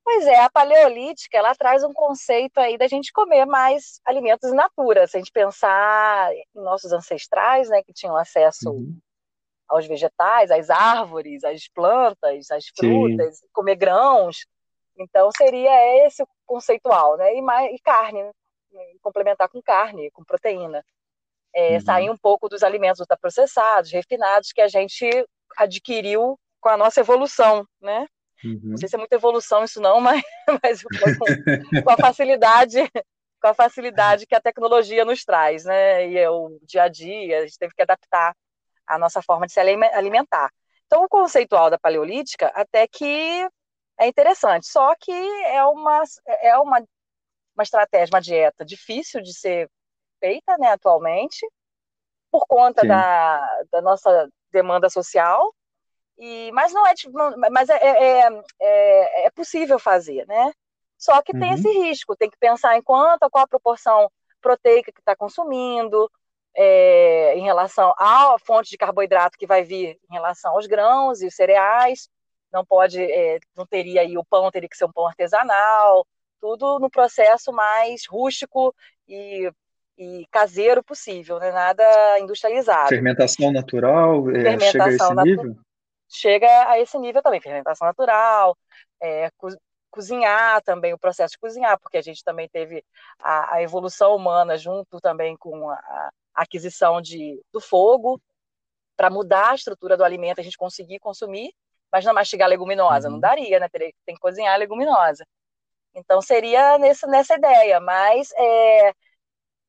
Pois 0.05 0.25
é, 0.27 0.39
a 0.41 0.49
paleolítica, 0.49 1.37
ela 1.37 1.55
traz 1.55 1.83
um 1.83 1.93
conceito 1.93 2.57
aí 2.57 2.77
da 2.77 2.87
gente 2.87 3.11
comer 3.13 3.45
mais 3.45 4.01
alimentos 4.05 4.51
in 4.51 4.55
natura. 4.55 5.07
Se 5.07 5.15
a 5.15 5.19
gente 5.19 5.31
pensar 5.31 6.33
em 6.33 6.45
nossos 6.55 6.91
ancestrais, 6.91 7.69
né, 7.69 7.81
que 7.83 7.93
tinham 7.93 8.15
acesso 8.17 8.69
uhum. 8.69 8.97
aos 9.67 9.87
vegetais, 9.87 10.51
às 10.51 10.69
árvores, 10.69 11.43
às 11.43 11.69
plantas, 11.69 12.51
às 12.51 12.65
frutas, 12.77 13.37
Sim. 13.37 13.47
comer 13.53 13.75
grãos. 13.75 14.45
Então, 14.97 15.29
seria 15.37 16.05
esse 16.05 16.21
o 16.21 16.27
conceitual, 16.45 17.17
né? 17.17 17.35
E, 17.35 17.41
mais, 17.41 17.73
e 17.73 17.79
carne, 17.79 18.23
né? 18.23 18.31
Complementar 19.01 19.49
com 19.49 19.61
carne, 19.61 20.11
com 20.11 20.23
proteína. 20.23 20.83
É, 21.55 21.75
uhum. 21.75 21.81
Sair 21.81 22.09
um 22.09 22.17
pouco 22.17 22.49
dos 22.49 22.63
alimentos 22.63 22.99
ultraprocessados, 22.99 23.91
refinados, 23.91 24.51
que 24.51 24.61
a 24.61 24.67
gente 24.67 25.07
adquiriu 25.57 26.39
com 26.59 26.69
a 26.69 26.77
nossa 26.77 26.99
evolução, 26.99 27.67
né? 27.81 28.07
Uhum. 28.43 28.59
Não 28.63 28.77
sei 28.77 28.89
se 28.89 28.95
é 28.95 28.97
muita 28.97 29.15
evolução 29.15 29.63
isso 29.63 29.79
não, 29.79 29.99
mas, 30.01 30.23
mas 30.63 30.83
com, 30.83 31.83
com, 31.83 31.89
a 31.89 31.97
facilidade 31.97 32.79
com 33.43 33.47
a 33.47 33.53
facilidade 33.53 34.25
que 34.25 34.35
a 34.35 34.41
tecnologia 34.41 35.03
nos 35.03 35.25
traz, 35.25 35.65
né? 35.65 36.07
E 36.07 36.17
é 36.17 36.29
o 36.29 36.57
dia 36.63 36.83
a 36.83 36.87
dia, 36.87 37.39
a 37.39 37.45
gente 37.45 37.59
teve 37.59 37.73
que 37.73 37.81
adaptar 37.81 38.33
a 38.87 38.97
nossa 38.97 39.21
forma 39.21 39.45
de 39.45 39.51
se 39.51 39.59
alimentar. 39.59 40.49
Então, 40.85 41.03
o 41.03 41.09
conceitual 41.09 41.69
da 41.69 41.77
paleolítica 41.77 42.47
até 42.55 42.87
que 42.87 43.47
é 43.99 44.07
interessante, 44.07 44.67
só 44.67 44.95
que 44.95 45.11
é 45.11 45.63
uma, 45.65 46.03
é 46.41 46.57
uma 46.57 46.81
uma 47.55 47.63
estratégia, 47.63 48.13
uma 48.13 48.21
dieta 48.21 48.65
difícil 48.65 49.21
de 49.21 49.33
ser 49.33 49.69
feita, 50.19 50.57
né, 50.57 50.71
atualmente, 50.71 51.45
por 52.31 52.45
conta 52.47 52.85
da, 52.85 53.63
da 53.71 53.81
nossa 53.81 54.29
demanda 54.51 54.89
social. 54.89 55.53
E, 56.17 56.51
mas 56.51 56.71
não 56.71 56.85
é, 56.87 56.93
mas 57.51 57.69
é, 57.69 57.75
é, 57.75 58.29
é, 58.61 59.25
é 59.25 59.31
possível 59.31 59.79
fazer, 59.79 60.25
né? 60.27 60.51
Só 60.97 61.21
que 61.21 61.33
tem 61.33 61.49
uhum. 61.49 61.55
esse 61.55 61.69
risco, 61.69 62.15
tem 62.15 62.29
que 62.29 62.37
pensar 62.37 62.77
em 62.77 62.81
quanto, 62.81 63.29
qual 63.29 63.43
a 63.43 63.47
proporção 63.47 64.09
proteica 64.41 64.91
que 64.91 64.99
está 64.99 65.15
consumindo, 65.15 66.09
é, 66.55 67.35
em 67.35 67.41
relação 67.41 67.93
à 67.97 68.35
fonte 68.39 68.69
de 68.69 68.77
carboidrato 68.77 69.37
que 69.37 69.47
vai 69.47 69.63
vir 69.63 69.99
em 70.09 70.13
relação 70.13 70.53
aos 70.53 70.67
grãos 70.67 71.21
e 71.21 71.27
os 71.27 71.35
cereais. 71.35 72.09
Não 72.51 72.63
pode, 72.63 73.01
é, 73.01 73.39
não 73.55 73.65
teria 73.65 74.01
aí 74.01 74.17
o 74.17 74.23
pão, 74.23 74.51
teria 74.51 74.69
que 74.69 74.77
ser 74.77 74.85
um 74.85 74.91
pão 74.91 75.07
artesanal, 75.07 76.05
tudo 76.43 76.77
no 76.77 76.89
processo 76.89 77.53
mais 77.53 78.05
rústico 78.05 78.75
e, 79.07 79.49
e 79.97 80.27
caseiro 80.29 80.83
possível, 80.83 81.39
né? 81.39 81.53
nada 81.53 82.19
industrializado. 82.19 82.89
Fermentação 82.89 83.49
natural 83.49 84.29
é, 84.29 84.41
Fermentação 84.41 84.69
chega 84.69 84.83
a 84.83 84.91
esse 84.91 85.23
nível? 85.23 85.55
Chega 86.09 86.69
a 86.69 86.79
esse 86.81 86.99
nível 86.99 87.21
também, 87.23 87.39
fermentação 87.39 87.87
natural, 87.87 88.57
é, 89.01 89.29
co 89.37 89.47
cozinhar 89.89 90.59
também, 90.63 90.91
o 90.91 90.97
processo 90.97 91.33
de 91.33 91.37
cozinhar, 91.37 91.79
porque 91.79 91.97
a 91.97 92.01
gente 92.01 92.23
também 92.23 92.49
teve 92.49 92.83
a, 93.19 93.55
a 93.55 93.61
evolução 93.61 94.15
humana 94.15 94.57
junto 94.57 94.99
também 94.99 95.37
com 95.37 95.69
a, 95.69 95.75
a 95.75 96.11
aquisição 96.33 96.99
de, 96.99 97.39
do 97.53 97.61
fogo, 97.61 98.19
para 98.97 99.11
mudar 99.11 99.51
a 99.51 99.55
estrutura 99.55 99.95
do 99.95 100.03
alimento, 100.03 100.41
a 100.41 100.43
gente 100.43 100.57
conseguir 100.57 100.97
consumir, 100.97 101.53
mas 101.91 102.03
não 102.03 102.13
mastigar 102.13 102.49
leguminosa, 102.49 103.07
uhum. 103.07 103.13
não 103.13 103.19
daria, 103.19 103.59
né? 103.59 103.69
Tem 103.69 104.15
que 104.15 104.19
cozinhar 104.19 104.55
a 104.55 104.57
leguminosa. 104.57 105.23
Então 105.95 106.21
seria 106.21 106.77
nesse, 106.77 107.05
nessa 107.07 107.35
ideia, 107.35 107.79
mas 107.79 108.31
é, 108.35 108.93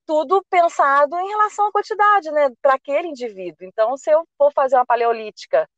tudo 0.07 0.45
pensado 0.51 1.17
em 1.19 1.29
relação 1.29 1.67
à 1.67 1.73
quantidade, 1.73 2.31
né, 2.31 2.51
para 2.63 2.75
aquele 2.75 3.09
indivíduo. 3.09 3.67
Então, 3.67 3.97
se 3.97 4.11
eu 4.11 4.27
for 4.39 4.53
fazer 4.53 4.77
uma 4.77 4.87
paleolítica, 4.87 5.69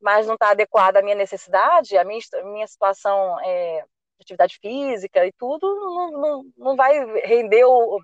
mas 0.00 0.26
não 0.26 0.34
está 0.34 0.50
adequada 0.50 0.98
à 0.98 1.02
minha 1.02 1.14
necessidade, 1.14 1.96
à 1.96 2.04
minha, 2.04 2.20
minha 2.44 2.66
situação 2.66 3.40
é, 3.40 3.82
de 3.82 4.22
atividade 4.22 4.58
física 4.60 5.26
e 5.26 5.32
tudo, 5.32 5.66
não, 5.74 6.10
não, 6.12 6.44
não 6.56 6.76
vai 6.76 6.92
render 7.22 7.64
o, 7.64 8.00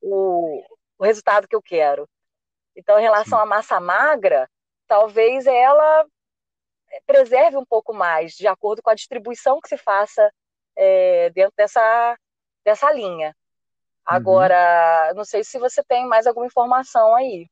o, 0.00 0.64
o 0.98 1.04
resultado 1.04 1.48
que 1.48 1.56
eu 1.56 1.62
quero. 1.62 2.08
Então, 2.76 2.98
em 2.98 3.02
relação 3.02 3.38
à 3.38 3.46
massa 3.46 3.80
magra, 3.80 4.48
talvez 4.86 5.46
ela 5.46 6.06
preserve 7.06 7.56
um 7.56 7.64
pouco 7.64 7.92
mais, 7.92 8.32
de 8.34 8.46
acordo 8.46 8.82
com 8.82 8.90
a 8.90 8.94
distribuição 8.94 9.60
que 9.60 9.68
se 9.68 9.76
faça 9.76 10.30
é, 10.82 11.30
dentro 11.30 11.52
dessa, 11.56 12.16
dessa 12.64 12.92
linha. 12.92 13.28
Uhum. 13.28 13.32
Agora, 14.04 15.08
uhum. 15.10 15.16
não 15.16 15.24
sei 15.24 15.44
se 15.44 15.58
você 15.58 15.82
tem 15.82 16.06
mais 16.06 16.26
alguma 16.26 16.46
informação 16.46 17.14
aí 17.14 17.48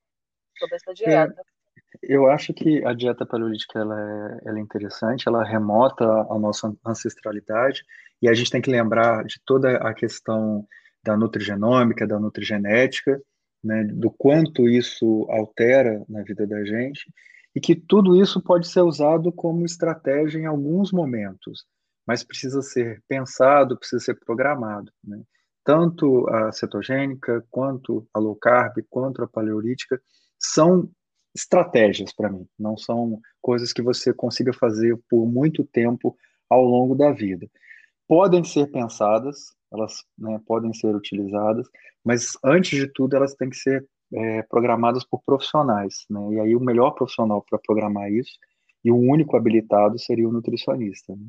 sobre 0.59 0.77
essa 0.77 0.93
dieta. 0.93 1.41
É, 1.41 2.15
eu 2.15 2.31
acho 2.31 2.53
que 2.53 2.85
a 2.85 2.93
dieta 2.93 3.27
paleolítica 3.27 3.79
ela 3.79 4.01
é, 4.01 4.49
ela 4.49 4.59
é 4.59 4.61
interessante, 4.61 5.29
ela 5.29 5.45
remota 5.45 6.05
a 6.05 6.39
nossa 6.39 6.73
ancestralidade, 6.87 7.85
e 8.23 8.29
a 8.29 8.35
gente 8.35 8.51
tem 8.51 8.61
que 8.61 8.71
lembrar 8.71 9.25
de 9.25 9.41
toda 9.45 9.77
a 9.77 9.95
questão 9.95 10.67
da 11.03 11.17
nutrigenômica, 11.17 12.07
da 12.07 12.19
nutrigenética, 12.19 13.21
né, 13.63 13.85
do 13.85 14.11
quanto 14.11 14.69
isso 14.69 15.27
altera 15.31 16.03
na 16.09 16.23
vida 16.23 16.47
da 16.47 16.65
gente, 16.65 17.11
e 17.55 17.61
que 17.61 17.75
tudo 17.75 18.21
isso 18.21 18.41
pode 18.43 18.69
ser 18.69 18.83
usado 18.83 19.33
como 19.33 19.65
estratégia 19.65 20.39
em 20.39 20.47
alguns 20.47 20.93
momentos 20.93 21.67
mas 22.11 22.25
precisa 22.25 22.61
ser 22.61 23.01
pensado, 23.07 23.79
precisa 23.79 24.05
ser 24.05 24.19
programado. 24.19 24.91
Né? 25.05 25.23
Tanto 25.65 26.29
a 26.29 26.51
cetogênica, 26.51 27.47
quanto 27.49 28.05
a 28.13 28.19
low 28.19 28.35
carb, 28.35 28.83
quanto 28.91 29.23
a 29.23 29.29
paleolítica, 29.29 30.03
são 30.37 30.91
estratégias 31.33 32.13
para 32.13 32.29
mim, 32.29 32.49
não 32.59 32.77
são 32.77 33.21
coisas 33.41 33.73
que 33.73 33.81
você 33.81 34.13
consiga 34.13 34.53
fazer 34.53 34.99
por 35.09 35.25
muito 35.25 35.63
tempo 35.63 36.17
ao 36.49 36.65
longo 36.65 36.97
da 36.97 37.13
vida. 37.13 37.49
Podem 38.09 38.43
ser 38.43 38.67
pensadas, 38.73 39.55
elas 39.73 40.03
né, 40.19 40.41
podem 40.45 40.75
ser 40.75 40.93
utilizadas, 40.97 41.69
mas 42.05 42.33
antes 42.43 42.77
de 42.77 42.89
tudo 42.89 43.15
elas 43.15 43.35
têm 43.35 43.51
que 43.51 43.57
ser 43.57 43.87
é, 44.13 44.43
programadas 44.43 45.05
por 45.05 45.23
profissionais, 45.25 46.07
né? 46.11 46.21
E 46.33 46.41
aí 46.41 46.57
o 46.57 46.61
melhor 46.61 46.91
profissional 46.91 47.41
para 47.49 47.61
programar 47.65 48.11
isso 48.11 48.37
e 48.85 48.91
o 48.91 48.97
único 48.97 49.37
habilitado 49.37 49.97
seria 49.97 50.29
o 50.29 50.33
nutricionista. 50.33 51.15
Né? 51.15 51.29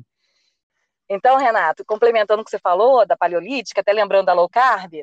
Então, 1.12 1.36
Renato, 1.36 1.84
complementando 1.84 2.40
o 2.40 2.44
que 2.44 2.50
você 2.50 2.58
falou 2.58 3.06
da 3.06 3.16
paleolítica, 3.16 3.82
até 3.82 3.92
lembrando 3.92 4.26
da 4.26 4.32
low 4.32 4.48
carb, 4.48 4.94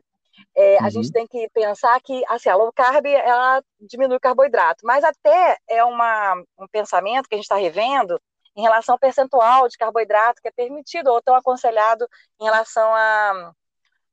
é, 0.55 0.77
uhum. 0.79 0.85
a 0.85 0.89
gente 0.89 1.11
tem 1.11 1.27
que 1.27 1.47
pensar 1.53 2.01
que 2.01 2.23
assim, 2.27 2.49
a 2.49 2.55
low 2.55 2.71
carb 2.73 3.05
ela 3.05 3.61
diminui 3.79 4.17
o 4.17 4.19
carboidrato, 4.19 4.85
mas 4.85 5.03
até 5.03 5.57
é 5.69 5.83
uma, 5.83 6.33
um 6.57 6.67
pensamento 6.71 7.27
que 7.27 7.35
a 7.35 7.37
gente 7.37 7.45
está 7.45 7.57
revendo 7.57 8.19
em 8.55 8.61
relação 8.63 8.95
ao 8.95 8.99
percentual 8.99 9.67
de 9.67 9.77
carboidrato 9.77 10.41
que 10.41 10.47
é 10.47 10.51
permitido 10.51 11.11
ou 11.11 11.21
tão 11.21 11.35
aconselhado 11.35 12.07
em 12.41 12.45
relação 12.45 12.91
a, 12.95 13.53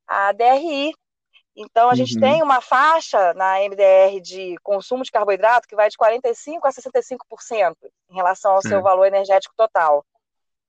a 0.07 0.31
DRI. 0.33 0.93
Então, 1.55 1.87
a 1.87 1.89
uhum. 1.89 1.95
gente 1.95 2.19
tem 2.19 2.43
uma 2.43 2.61
faixa 2.61 3.33
na 3.33 3.59
MDR 3.61 4.21
de 4.21 4.55
consumo 4.61 5.03
de 5.03 5.09
carboidrato 5.09 5.67
que 5.67 5.75
vai 5.75 5.89
de 5.89 5.97
45% 5.97 6.59
a 6.63 6.69
65% 6.69 7.75
em 8.11 8.15
relação 8.15 8.51
ao 8.51 8.61
seu 8.61 8.79
valor 8.83 9.05
energético 9.05 9.55
total. 9.57 10.05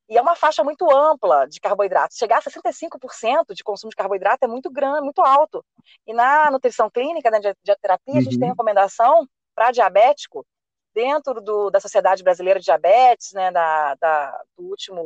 E 0.08 0.16
é 0.16 0.22
uma 0.22 0.34
faixa 0.34 0.64
muito 0.64 0.90
ampla 0.90 1.46
de 1.46 1.60
carboidrato. 1.60 2.16
Chegar 2.16 2.38
a 2.38 2.42
65% 2.42 3.54
de 3.54 3.62
consumo 3.62 3.90
de 3.90 3.96
carboidrato 3.96 4.44
é 4.44 4.48
muito 4.48 4.70
grande, 4.70 5.02
muito 5.02 5.20
alto. 5.20 5.64
E 6.06 6.14
na 6.14 6.50
nutrição 6.50 6.88
clínica, 6.88 7.30
na 7.30 7.38
dietoterapia, 7.38 8.14
uhum. 8.14 8.18
a 8.18 8.22
gente 8.22 8.38
tem 8.38 8.48
uhum. 8.48 8.54
recomendação 8.54 9.28
para 9.54 9.70
diabético, 9.70 10.46
dentro 10.94 11.40
do, 11.40 11.70
da 11.70 11.78
Sociedade 11.80 12.22
Brasileira 12.22 12.58
de 12.58 12.64
Diabetes, 12.64 13.32
né, 13.32 13.52
da, 13.52 13.94
da 13.96 14.42
do 14.56 14.64
último 14.64 15.04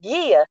guia, 0.00 0.48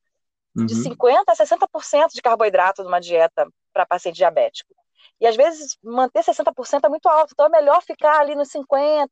uhum. 0.56 0.66
de 0.66 0.76
50% 0.76 1.24
a 1.28 1.34
60% 1.34 2.14
de 2.14 2.22
carboidrato 2.22 2.84
numa 2.84 3.00
dieta 3.00 3.48
para 3.74 3.86
paciente 3.86 4.18
diabético. 4.18 4.76
E 5.20 5.26
às 5.26 5.36
vezes 5.36 5.78
manter 5.84 6.24
60% 6.24 6.82
é 6.84 6.90
muito 6.90 7.08
alto, 7.08 7.32
então 7.34 7.48
é 7.48 7.50
melhor 7.50 7.82
ficar 7.82 8.20
ali 8.20 8.36
nos 8.36 8.50
50%, 8.50 9.08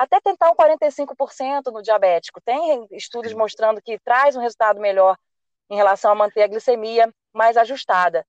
até 0.00 0.18
tentar 0.18 0.50
um 0.50 0.54
45% 0.54 1.70
no 1.70 1.82
diabético. 1.82 2.40
Tem 2.40 2.88
estudos 2.90 3.34
mostrando 3.34 3.82
que 3.82 3.98
traz 3.98 4.34
um 4.34 4.40
resultado 4.40 4.80
melhor 4.80 5.14
em 5.68 5.76
relação 5.76 6.10
a 6.10 6.14
manter 6.14 6.42
a 6.42 6.46
glicemia 6.46 7.12
mais 7.34 7.54
ajustada. 7.58 8.26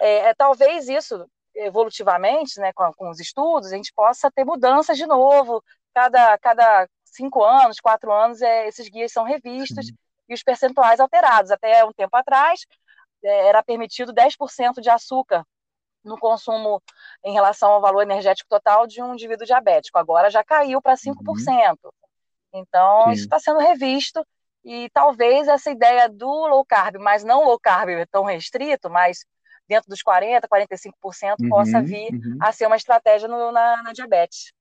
É, 0.00 0.28
é 0.28 0.34
talvez 0.34 0.88
isso, 0.88 1.28
evolutivamente, 1.52 2.60
né, 2.60 2.72
com, 2.72 2.92
com, 2.92 3.10
os 3.10 3.18
estudos, 3.18 3.72
a 3.72 3.76
gente 3.76 3.92
possa 3.92 4.30
ter 4.30 4.44
mudanças 4.44 4.96
de 4.96 5.04
novo. 5.04 5.60
Cada, 5.92 6.38
cada 6.38 6.88
cinco 7.04 7.42
anos, 7.42 7.80
quatro 7.80 8.12
anos, 8.12 8.40
é, 8.40 8.68
esses 8.68 8.88
guias 8.88 9.10
são 9.10 9.24
revistos 9.24 9.86
Sim. 9.86 9.94
e 10.28 10.34
os 10.34 10.44
percentuais 10.44 11.00
alterados. 11.00 11.50
Até 11.50 11.84
um 11.84 11.92
tempo 11.92 12.16
atrás, 12.16 12.60
é, 13.24 13.48
era 13.48 13.64
permitido 13.64 14.14
10% 14.14 14.80
de 14.80 14.88
açúcar 14.88 15.44
no 16.04 16.18
consumo 16.18 16.82
em 17.24 17.32
relação 17.32 17.70
ao 17.70 17.80
valor 17.80 18.02
energético 18.02 18.48
total 18.48 18.86
de 18.86 19.02
um 19.02 19.14
indivíduo 19.14 19.46
diabético. 19.46 19.98
Agora 19.98 20.30
já 20.30 20.42
caiu 20.42 20.80
para 20.80 20.94
5%. 20.94 21.14
Uhum. 21.26 21.90
Então, 22.52 23.04
Sim. 23.04 23.12
isso 23.12 23.24
está 23.24 23.38
sendo 23.38 23.60
revisto 23.60 24.24
e 24.64 24.90
talvez 24.92 25.48
essa 25.48 25.70
ideia 25.70 26.08
do 26.08 26.26
low 26.26 26.64
carb, 26.64 26.96
mas 26.96 27.24
não 27.24 27.44
low 27.44 27.58
carb 27.58 27.88
tão 28.10 28.24
restrito, 28.24 28.90
mas 28.90 29.24
dentro 29.68 29.88
dos 29.88 30.02
40%, 30.02 30.42
45% 30.48 31.36
uhum, 31.40 31.48
possa 31.48 31.80
vir 31.80 32.12
uhum. 32.12 32.38
a 32.40 32.52
ser 32.52 32.66
uma 32.66 32.76
estratégia 32.76 33.28
no, 33.28 33.52
na, 33.52 33.82
na, 33.82 33.92
diabetes. 33.92 34.52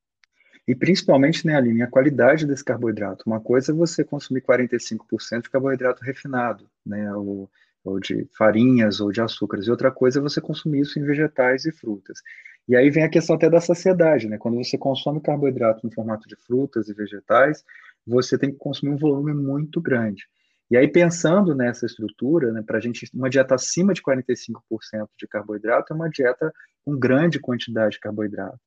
E 0.68 0.76
principalmente, 0.76 1.48
né, 1.48 1.56
Aline, 1.56 1.82
a 1.82 1.90
qualidade 1.90 2.46
desse 2.46 2.64
carboidrato. 2.64 3.24
Uma 3.26 3.40
coisa 3.42 3.72
é 3.72 3.76
você 3.76 4.04
consumir 4.04 4.42
45% 4.42 5.44
de 5.44 5.50
carboidrato 5.50 6.04
refinado, 6.04 6.70
né, 6.86 7.12
o, 7.16 7.50
ou 7.84 8.00
de 8.00 8.28
farinhas 8.38 9.00
ou 9.00 9.12
de 9.12 9.22
açúcares. 9.22 9.68
E 9.68 9.72
outra 9.72 9.92
coisa 9.92 10.20
é 10.20 10.22
você 10.22 10.42
consumir 10.42 10.82
isso 10.82 11.00
em 11.00 11.04
vegetais 11.04 11.66
e 11.66 11.72
frutas. 11.72 12.20
E 12.68 12.76
aí 12.76 12.90
vem 12.90 13.04
a 13.04 13.10
questão 13.10 13.36
até 13.36 13.50
da 13.50 13.60
saciedade, 13.60 14.28
né? 14.28 14.38
Quando 14.38 14.58
você 14.58 14.78
consome 14.78 15.22
carboidrato 15.22 15.86
no 15.86 15.92
formato 15.92 16.28
de 16.28 16.36
frutas 16.36 16.88
e 16.88 16.94
vegetais, 16.94 17.64
você 18.06 18.38
tem 18.38 18.52
que 18.52 18.58
consumir 18.58 18.94
um 18.94 18.98
volume 18.98 19.34
muito 19.34 19.82
grande. 19.82 20.24
E 20.70 20.78
aí, 20.78 20.88
pensando 20.88 21.56
nessa 21.56 21.88
estrutura, 21.88 22.52
né, 22.52 22.62
para 22.62 22.78
a 22.78 22.80
gente, 22.80 23.10
uma 23.12 23.30
dieta 23.30 23.56
acima 23.56 23.92
de 23.92 24.04
45% 24.04 25.08
de 25.18 25.28
carboidrato 25.28 25.92
é 25.92 25.96
uma 25.96 26.10
dieta 26.10 26.54
com 26.86 26.98
grande 26.98 27.40
quantidade 27.40 27.94
de 27.94 28.00
carboidrato. 28.00 28.60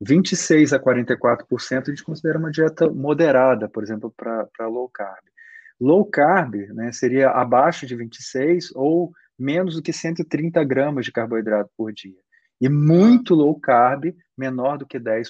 26 0.00 0.72
a 0.72 0.78
44% 0.78 1.82
a 1.88 1.90
gente 1.90 2.04
considera 2.04 2.38
uma 2.38 2.50
dieta 2.50 2.88
moderada, 2.88 3.68
por 3.68 3.82
exemplo, 3.82 4.12
para 4.16 4.68
low 4.68 4.88
carb. 4.88 5.24
Low 5.80 6.04
carb 6.04 6.54
né, 6.74 6.92
seria 6.92 7.30
abaixo 7.30 7.86
de 7.86 7.96
26 7.96 8.70
ou 8.74 9.12
menos 9.38 9.74
do 9.74 9.82
que 9.82 9.92
130 9.92 10.62
gramas 10.64 11.04
de 11.04 11.12
carboidrato 11.12 11.70
por 11.76 11.92
dia. 11.92 12.20
E 12.60 12.68
muito 12.68 13.34
low 13.34 13.58
carb, 13.58 14.14
menor 14.38 14.78
do 14.78 14.86
que 14.86 15.00
10%, 15.00 15.26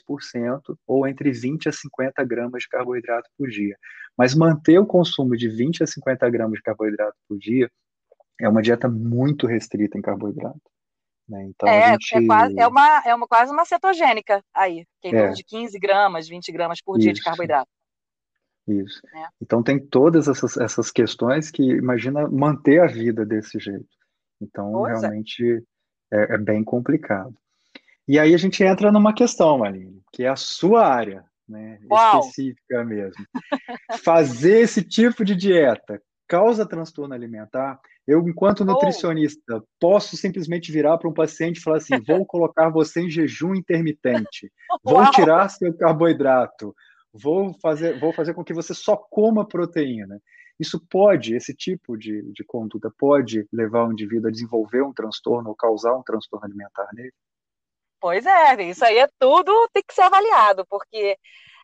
ou 0.87 1.07
entre 1.07 1.33
20 1.33 1.69
a 1.69 1.73
50 1.73 2.23
gramas 2.25 2.63
de 2.63 2.69
carboidrato 2.69 3.29
por 3.39 3.49
dia. 3.49 3.75
Mas 4.17 4.35
manter 4.35 4.79
o 4.79 4.87
consumo 4.87 5.35
de 5.35 5.49
20 5.49 5.83
a 5.83 5.87
50 5.87 6.29
gramas 6.29 6.59
de 6.59 6.63
carboidrato 6.63 7.17
por 7.27 7.39
dia 7.39 7.71
é 8.39 8.49
uma 8.49 8.61
dieta 8.61 8.89
muito 8.89 9.47
restrita 9.47 9.97
em 9.97 10.03
carboidrato. 10.03 10.61
Né? 11.27 11.45
Então, 11.45 11.69
é, 11.69 11.93
gente... 11.93 12.17
é, 12.17 12.27
quase, 12.27 12.61
é, 12.61 12.67
uma, 12.67 13.03
é 13.07 13.15
uma, 13.15 13.27
quase 13.27 13.53
uma 13.53 13.65
cetogênica 13.65 14.43
aí, 14.53 14.85
que 15.01 15.09
é 15.09 15.11
em 15.11 15.15
torno 15.15 15.33
é. 15.33 15.35
de 15.35 15.45
15 15.45 15.79
gramas, 15.79 16.29
20 16.29 16.53
gramas 16.53 16.83
por 16.83 16.99
Isso. 16.99 17.05
dia 17.05 17.13
de 17.15 17.23
carboidrato. 17.23 17.71
Isso. 18.67 19.01
É. 19.15 19.27
Então 19.41 19.63
tem 19.63 19.79
todas 19.79 20.29
essas, 20.29 20.57
essas 20.57 20.91
questões 20.91 21.51
que 21.51 21.63
imagina 21.63 22.29
manter 22.29 22.81
a 22.81 22.87
vida 22.87 23.27
desse 23.27 23.59
jeito. 23.59 23.87
Então 24.41 24.87
é. 24.87 24.93
realmente 24.93 25.65
é. 26.13 26.35
É, 26.35 26.39
bem 26.39 26.63
complicado. 26.63 27.35
E 28.07 28.19
aí 28.19 28.35
a 28.35 28.39
gente 28.39 28.63
entra 28.63 28.93
numa 28.93 29.15
questão, 29.15 29.59
Maline, 29.59 30.03
que 30.13 30.25
é 30.25 30.29
a 30.29 30.37
sua 30.37 30.87
área, 30.87 31.25
né, 31.49 31.79
específica 31.91 32.85
mesmo. 32.85 33.25
Fazer 34.03 34.61
esse 34.61 34.83
tipo 34.83 35.25
de 35.25 35.35
dieta 35.35 36.01
causa 36.29 36.67
transtorno 36.67 37.15
alimentar? 37.15 37.79
Eu, 38.07 38.27
enquanto 38.29 38.65
nutricionista, 38.65 39.63
posso 39.79 40.17
simplesmente 40.17 40.73
virar 40.73 40.99
para 40.99 41.09
um 41.09 41.15
paciente 41.15 41.59
e 41.59 41.61
falar 41.61 41.77
assim: 41.77 42.01
vou 42.01 42.27
colocar 42.27 42.69
você 42.69 43.03
em 43.03 43.11
jejum 43.11 43.55
intermitente, 43.55 44.51
vou 44.83 45.09
tirar 45.13 45.49
seu 45.49 45.73
carboidrato, 45.75 46.75
vou 47.13 47.55
fazer, 47.61 47.99
vou 47.99 48.13
fazer 48.13 48.35
com 48.35 48.45
que 48.45 48.55
você 48.55 48.75
só 48.75 48.97
coma 48.97 49.47
proteína. 49.47 50.21
Isso 50.59 50.81
pode, 50.89 51.35
esse 51.35 51.55
tipo 51.55 51.97
de, 51.97 52.23
de 52.33 52.45
conduta 52.45 52.93
pode 52.97 53.47
levar 53.53 53.87
o 53.87 53.93
indivíduo 53.93 54.29
a 54.29 54.33
desenvolver 54.33 54.83
um 54.83 54.93
transtorno 54.93 55.51
ou 55.51 55.57
causar 55.57 55.95
um 55.95 56.03
transtorno 56.03 56.47
alimentar 56.47 56.89
nele? 56.93 57.13
Pois 58.01 58.27
é, 58.27 58.63
isso 58.65 58.85
aí 58.85 58.99
é 58.99 59.09
tudo 59.19 59.69
tem 59.73 59.83
que 59.87 59.95
ser 59.95 60.03
avaliado, 60.03 60.67
porque 60.67 61.17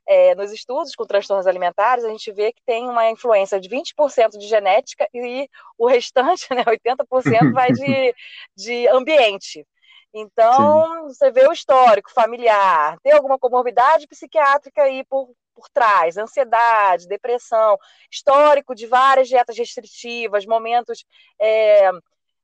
é, 0.08 0.34
nos 0.34 0.52
estudos 0.52 0.94
com 0.94 1.04
transtornos 1.04 1.46
alimentares, 1.46 2.04
a 2.04 2.08
gente 2.08 2.32
vê 2.32 2.52
que 2.52 2.62
tem 2.64 2.88
uma 2.88 3.11
influência 3.11 3.61
de 3.61 3.68
20% 3.68 4.38
de 4.38 4.46
genética 4.46 5.06
e 5.12 5.48
o 5.76 5.87
restante, 5.87 6.46
né, 6.54 6.64
80%, 6.64 7.52
vai 7.52 7.70
de, 7.72 8.14
de 8.56 8.88
ambiente. 8.88 9.66
Então, 10.12 10.86
Sim. 10.86 11.14
você 11.14 11.30
vê 11.30 11.46
o 11.46 11.52
histórico 11.52 12.10
familiar, 12.10 12.98
tem 13.02 13.12
alguma 13.12 13.38
comorbidade 13.38 14.06
psiquiátrica 14.06 14.82
aí 14.82 15.04
por, 15.04 15.30
por 15.54 15.68
trás, 15.68 16.16
ansiedade, 16.16 17.08
depressão, 17.08 17.76
histórico 18.10 18.74
de 18.74 18.86
várias 18.86 19.28
dietas 19.28 19.56
restritivas, 19.56 20.46
momentos. 20.46 21.04
É, 21.38 21.90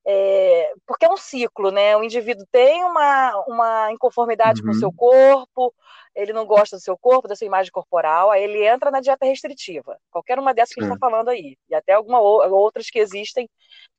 é, 0.06 0.72
porque 0.86 1.06
é 1.06 1.08
um 1.08 1.16
ciclo, 1.16 1.70
né? 1.70 1.96
O 1.96 2.04
indivíduo 2.04 2.46
tem 2.52 2.84
uma, 2.84 3.44
uma 3.46 3.92
inconformidade 3.92 4.60
uhum. 4.60 4.66
com 4.66 4.72
o 4.72 4.78
seu 4.78 4.88
uhum. 4.88 4.96
corpo, 4.96 5.74
ele 6.14 6.32
não 6.32 6.44
gosta 6.44 6.76
do 6.76 6.82
seu 6.82 6.96
corpo, 6.96 7.26
da 7.26 7.34
sua 7.34 7.46
imagem 7.46 7.72
corporal, 7.72 8.30
aí 8.30 8.44
ele 8.44 8.66
entra 8.66 8.90
na 8.90 9.00
dieta 9.00 9.24
restritiva. 9.24 9.98
Qualquer 10.10 10.38
uma 10.38 10.52
dessas 10.52 10.74
que 10.74 10.80
a 10.80 10.84
gente 10.84 10.94
está 10.94 11.06
falando 11.08 11.28
aí. 11.30 11.56
E 11.68 11.74
até 11.74 11.94
algumas 11.94 12.20
outras 12.50 12.90
que 12.90 12.98
existem 12.98 13.48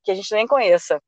que 0.04 0.12
a 0.12 0.14
gente 0.14 0.32
nem 0.32 0.46
conheça. 0.46 1.02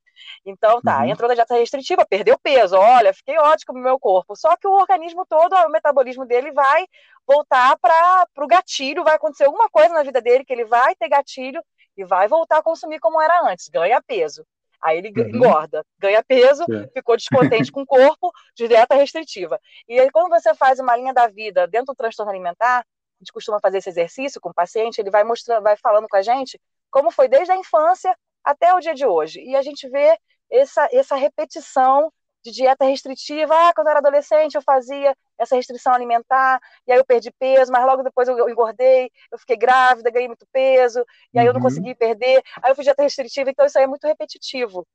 Então, 0.44 0.81
tá, 0.81 1.00
uhum. 1.00 1.11
entrou 1.11 1.28
na 1.28 1.35
dieta 1.35 1.54
restritiva, 1.54 2.07
perdeu 2.07 2.38
peso, 2.38 2.76
olha, 2.76 3.12
fiquei 3.12 3.38
ótimo 3.38 3.76
no 3.78 3.85
meu 3.85 3.98
corpo. 3.98 4.37
Só 4.37 4.57
que 4.57 4.66
o 4.66 4.72
organismo 4.72 5.26
todo, 5.26 5.54
o 5.54 5.70
metabolismo 5.70 6.24
dele 6.26 6.52
vai 6.52 6.87
voltar 7.26 7.76
para 7.78 8.26
o 8.37 8.46
gatilho, 8.46 9.04
vai 9.04 9.16
acontecer 9.16 9.44
alguma 9.44 9.68
coisa 9.68 9.92
na 9.92 10.02
vida 10.02 10.20
dele 10.20 10.44
que 10.44 10.52
ele 10.52 10.64
vai 10.64 10.94
ter 10.94 11.09
gatilho 11.09 11.62
e 11.96 12.04
vai 12.04 12.28
voltar 12.28 12.59
a 12.59 12.62
consumir 12.62 13.00
como 13.00 13.20
era 13.20 13.50
antes, 13.50 13.68
ganha 13.68 14.00
peso. 14.00 14.44
Aí 14.81 14.98
ele 14.98 15.12
uhum. 15.16 15.28
engorda, 15.28 15.85
ganha 15.98 16.22
peso, 16.22 16.64
é. 16.70 16.88
ficou 16.94 17.16
descontente 17.16 17.70
com 17.72 17.83
o 17.83 17.87
corpo, 17.87 18.31
de 18.54 18.68
dieta 18.68 18.94
restritiva. 18.94 19.61
E 19.88 19.98
aí, 19.98 20.11
quando 20.11 20.31
você 20.31 20.54
faz 20.54 20.78
uma 20.78 20.96
linha 20.96 21.12
da 21.12 21.26
vida 21.26 21.66
dentro 21.66 21.87
do 21.87 21.96
transtorno 21.96 22.31
alimentar, 22.31 22.81
a 22.81 22.85
gente 23.20 23.33
costuma 23.33 23.59
fazer 23.61 23.78
esse 23.78 23.88
exercício 23.88 24.40
com 24.40 24.50
o 24.50 24.54
paciente, 24.54 25.00
ele 25.00 25.11
vai 25.11 25.24
mostrando, 25.24 25.64
vai 25.64 25.76
falando 25.76 26.07
com 26.09 26.16
a 26.16 26.22
gente 26.22 26.61
como 26.90 27.11
foi 27.11 27.28
desde 27.28 27.52
a 27.52 27.57
infância 27.57 28.16
até 28.44 28.74
o 28.74 28.81
dia 28.81 28.94
de 28.94 29.07
hoje. 29.07 29.40
E 29.40 29.57
a 29.57 29.62
gente 29.62 29.88
vê 29.88 30.18
essa, 30.51 30.88
essa 30.92 31.16
repetição 31.16 32.11
de 32.42 32.53
dieta 32.53 32.85
restritiva. 32.85 33.55
Ah, 33.55 33.72
quando 33.74 33.88
eu 33.88 33.90
era 33.90 34.01
adolescente, 34.01 34.55
eu 34.55 34.62
fazia 34.62 35.14
essa 35.37 35.57
restrição 35.57 35.92
alimentar, 35.92 36.61
e 36.87 36.92
aí 36.92 36.98
eu 36.98 37.05
perdi 37.05 37.31
peso, 37.38 37.70
mas 37.70 37.85
logo 37.85 38.03
depois 38.03 38.29
eu 38.29 38.48
engordei, 38.48 39.11
eu 39.31 39.38
fiquei 39.38 39.57
grávida, 39.57 40.11
ganhei 40.11 40.29
muito 40.29 40.46
peso, 40.53 41.05
e 41.33 41.38
aí 41.38 41.46
eu 41.46 41.53
não 41.53 41.61
uhum. 41.61 41.66
consegui 41.66 41.94
perder. 41.94 42.42
Aí 42.62 42.70
eu 42.70 42.74
fiz 42.74 42.85
dieta 42.85 43.03
restritiva, 43.03 43.51
então 43.51 43.66
isso 43.66 43.79
aí 43.79 43.85
é 43.85 43.88
muito 43.88 44.07
repetitivo. 44.07 44.87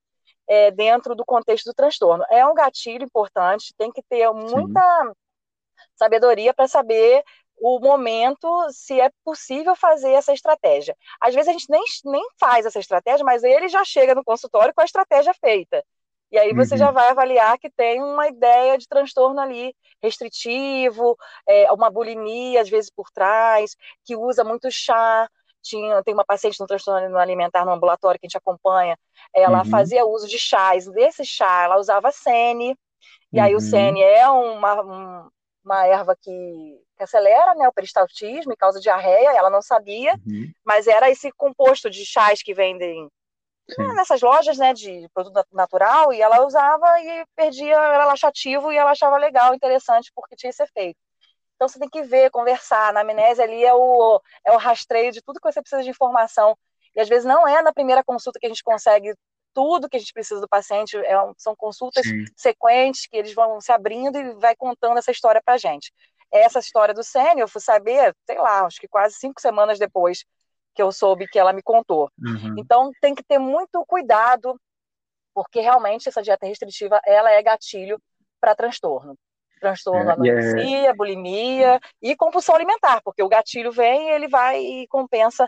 É, 0.45 0.71
dentro 0.71 1.15
do 1.15 1.23
contexto 1.23 1.67
do 1.67 1.73
transtorno. 1.73 2.25
É 2.29 2.45
um 2.45 2.53
gatilho 2.53 3.05
importante, 3.05 3.73
tem 3.77 3.89
que 3.89 4.03
ter 4.03 4.29
muita 4.33 4.81
Sim. 5.03 5.11
sabedoria 5.95 6.53
para 6.53 6.67
saber 6.67 7.23
o 7.65 7.79
momento 7.79 8.49
se 8.71 8.99
é 8.99 9.09
possível 9.23 9.73
fazer 9.73 10.11
essa 10.11 10.33
estratégia. 10.33 10.97
Às 11.21 11.33
vezes 11.33 11.47
a 11.47 11.53
gente 11.53 11.69
nem, 11.69 11.81
nem 12.03 12.27
faz 12.37 12.65
essa 12.65 12.77
estratégia, 12.77 13.23
mas 13.23 13.41
ele 13.41 13.69
já 13.69 13.85
chega 13.85 14.13
no 14.13 14.23
consultório 14.23 14.73
com 14.73 14.81
a 14.81 14.85
estratégia 14.85 15.33
feita. 15.33 15.81
E 16.29 16.37
aí 16.37 16.53
você 16.53 16.73
uhum. 16.73 16.79
já 16.79 16.91
vai 16.91 17.07
avaliar 17.09 17.57
que 17.57 17.69
tem 17.69 18.03
uma 18.03 18.27
ideia 18.27 18.77
de 18.77 18.85
transtorno 18.85 19.39
ali 19.39 19.73
restritivo, 20.01 21.15
é, 21.47 21.71
uma 21.71 21.89
bulimia 21.89 22.61
às 22.61 22.69
vezes 22.69 22.89
por 22.89 23.09
trás, 23.11 23.77
que 24.03 24.13
usa 24.17 24.43
muito 24.43 24.69
chá. 24.69 25.29
Tinha, 25.61 26.03
tem 26.03 26.13
uma 26.13 26.25
paciente 26.25 26.59
no 26.59 26.67
transtorno 26.67 27.17
alimentar 27.17 27.63
no 27.63 27.71
ambulatório 27.71 28.19
que 28.19 28.25
a 28.25 28.27
gente 28.27 28.37
acompanha, 28.37 28.99
ela 29.33 29.59
uhum. 29.59 29.69
fazia 29.69 30.05
uso 30.05 30.27
de 30.27 30.37
chás. 30.37 30.85
Desse 30.91 31.23
chá, 31.23 31.63
ela 31.63 31.77
usava 31.77 32.11
sene, 32.11 32.77
e 33.31 33.39
aí 33.39 33.53
o 33.53 33.55
uhum. 33.55 33.61
sene 33.61 34.01
é 34.01 34.27
uma, 34.27 34.81
um, 34.83 35.29
uma 35.63 35.85
erva 35.85 36.15
que, 36.15 36.81
que, 36.97 37.03
acelera 37.03 37.55
né, 37.55 37.67
o 37.67 37.73
peristaltismo 37.73 38.53
e 38.53 38.57
causa 38.57 38.79
diarreia, 38.79 39.35
ela 39.35 39.49
não 39.49 39.61
sabia, 39.61 40.13
uhum. 40.25 40.51
mas 40.63 40.87
era 40.87 41.09
esse 41.09 41.31
composto 41.31 41.89
de 41.89 42.05
chás 42.05 42.41
que 42.41 42.53
vendem 42.53 43.09
Sim. 43.69 43.93
nessas 43.95 44.21
lojas 44.21 44.57
né, 44.57 44.73
de 44.73 45.07
produto 45.13 45.47
natural, 45.53 46.13
e 46.13 46.21
ela 46.21 46.45
usava 46.45 46.99
e 46.99 47.25
perdia, 47.35 47.75
era 47.75 48.05
laxativo 48.05 48.71
e 48.71 48.77
ela 48.77 48.91
achava 48.91 49.17
legal, 49.17 49.53
interessante, 49.53 50.11
porque 50.15 50.35
tinha 50.35 50.49
esse 50.49 50.63
efeito. 50.63 50.99
Então 51.55 51.67
você 51.67 51.79
tem 51.79 51.89
que 51.89 52.03
ver, 52.03 52.29
conversar. 52.29 52.91
Na 52.91 53.01
amnésia 53.01 53.43
ali 53.45 53.63
é 53.63 53.73
o, 53.73 54.21
é 54.45 54.51
o 54.51 54.57
rastreio 54.57 55.11
de 55.11 55.21
tudo 55.21 55.39
que 55.39 55.49
você 55.49 55.61
precisa 55.61 55.83
de 55.83 55.89
informação. 55.89 56.57
E 56.95 56.99
às 56.99 57.07
vezes 57.07 57.25
não 57.25 57.47
é 57.47 57.61
na 57.61 57.73
primeira 57.73 58.03
consulta 58.03 58.39
que 58.39 58.45
a 58.45 58.49
gente 58.49 58.63
consegue 58.63 59.15
tudo 59.53 59.89
que 59.89 59.97
a 59.97 59.99
gente 59.99 60.13
precisa 60.13 60.41
do 60.41 60.47
paciente, 60.47 60.97
é, 60.97 61.15
são 61.37 61.55
consultas 61.55 62.05
Sim. 62.05 62.25
sequentes 62.35 63.07
que 63.07 63.17
eles 63.17 63.33
vão 63.33 63.61
se 63.61 63.71
abrindo 63.71 64.17
e 64.17 64.33
vai 64.35 64.55
contando 64.55 64.97
essa 64.97 65.11
história 65.11 65.41
para 65.43 65.55
a 65.55 65.57
gente. 65.57 65.91
Essa 66.31 66.59
história 66.59 66.93
do 66.93 67.03
Sênior, 67.03 67.41
eu 67.41 67.47
fui 67.47 67.61
saber, 67.61 68.15
sei 68.25 68.37
lá, 68.39 68.65
acho 68.65 68.79
que 68.79 68.87
quase 68.87 69.15
cinco 69.15 69.39
semanas 69.39 69.77
depois 69.77 70.25
que 70.73 70.81
eu 70.81 70.91
soube 70.91 71.27
que 71.27 71.37
ela 71.37 71.53
me 71.53 71.61
contou. 71.61 72.09
Uhum. 72.19 72.55
Então 72.57 72.91
tem 72.99 73.13
que 73.13 73.23
ter 73.23 73.37
muito 73.37 73.85
cuidado, 73.85 74.59
porque 75.33 75.59
realmente 75.59 76.09
essa 76.09 76.23
dieta 76.23 76.47
restritiva 76.47 76.99
ela 77.05 77.31
é 77.31 77.41
gatilho 77.43 78.01
para 78.41 78.55
transtorno. 78.55 79.15
Transtorno, 79.59 80.09
é, 80.09 80.13
anorexia, 80.13 80.89
é... 80.89 80.93
bulimia 80.93 81.79
e 82.01 82.15
compulsão 82.15 82.55
alimentar, 82.55 83.01
porque 83.03 83.23
o 83.23 83.29
gatilho 83.29 83.71
vem 83.71 84.09
e 84.09 84.11
ele 84.11 84.27
vai 84.27 84.59
e 84.59 84.87
compensa 84.87 85.47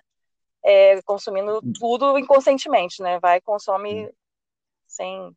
é, 0.65 1.01
consumindo 1.03 1.61
tudo 1.79 2.17
inconscientemente, 2.17 3.01
né? 3.01 3.19
Vai 3.19 3.39
consome 3.39 4.09
sem 4.87 5.31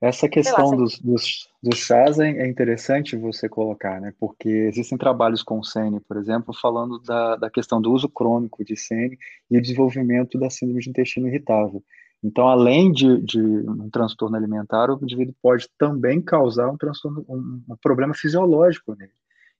essa 0.00 0.28
questão 0.28 0.70
lá, 0.70 0.76
dos, 0.76 0.98
dos, 0.98 1.48
dos, 1.62 1.78
chás 1.78 2.18
é, 2.18 2.28
é 2.28 2.46
interessante 2.46 3.16
você 3.16 3.48
colocar, 3.48 3.98
né? 3.98 4.12
Porque 4.20 4.48
existem 4.48 4.98
trabalhos 4.98 5.42
com 5.42 5.62
Sene, 5.62 6.00
por 6.00 6.18
exemplo, 6.18 6.52
falando 6.54 6.98
da, 6.98 7.36
da 7.36 7.50
questão 7.50 7.80
do 7.80 7.90
uso 7.90 8.08
crônico 8.08 8.62
de 8.62 8.76
Sene 8.76 9.18
e 9.50 9.56
o 9.56 9.60
desenvolvimento 9.60 10.38
da 10.38 10.50
síndrome 10.50 10.82
de 10.82 10.90
intestino 10.90 11.28
irritável. 11.28 11.82
Então, 12.22 12.46
além 12.46 12.92
de, 12.92 13.22
de 13.22 13.40
um 13.40 13.88
transtorno 13.88 14.36
alimentar, 14.36 14.90
o 14.90 14.98
indivíduo 15.02 15.34
pode 15.40 15.66
também 15.78 16.20
causar 16.20 16.68
um 16.68 16.76
transtorno, 16.76 17.24
um, 17.26 17.62
um 17.66 17.76
problema 17.76 18.12
fisiológico 18.14 18.94
nele. 18.94 19.12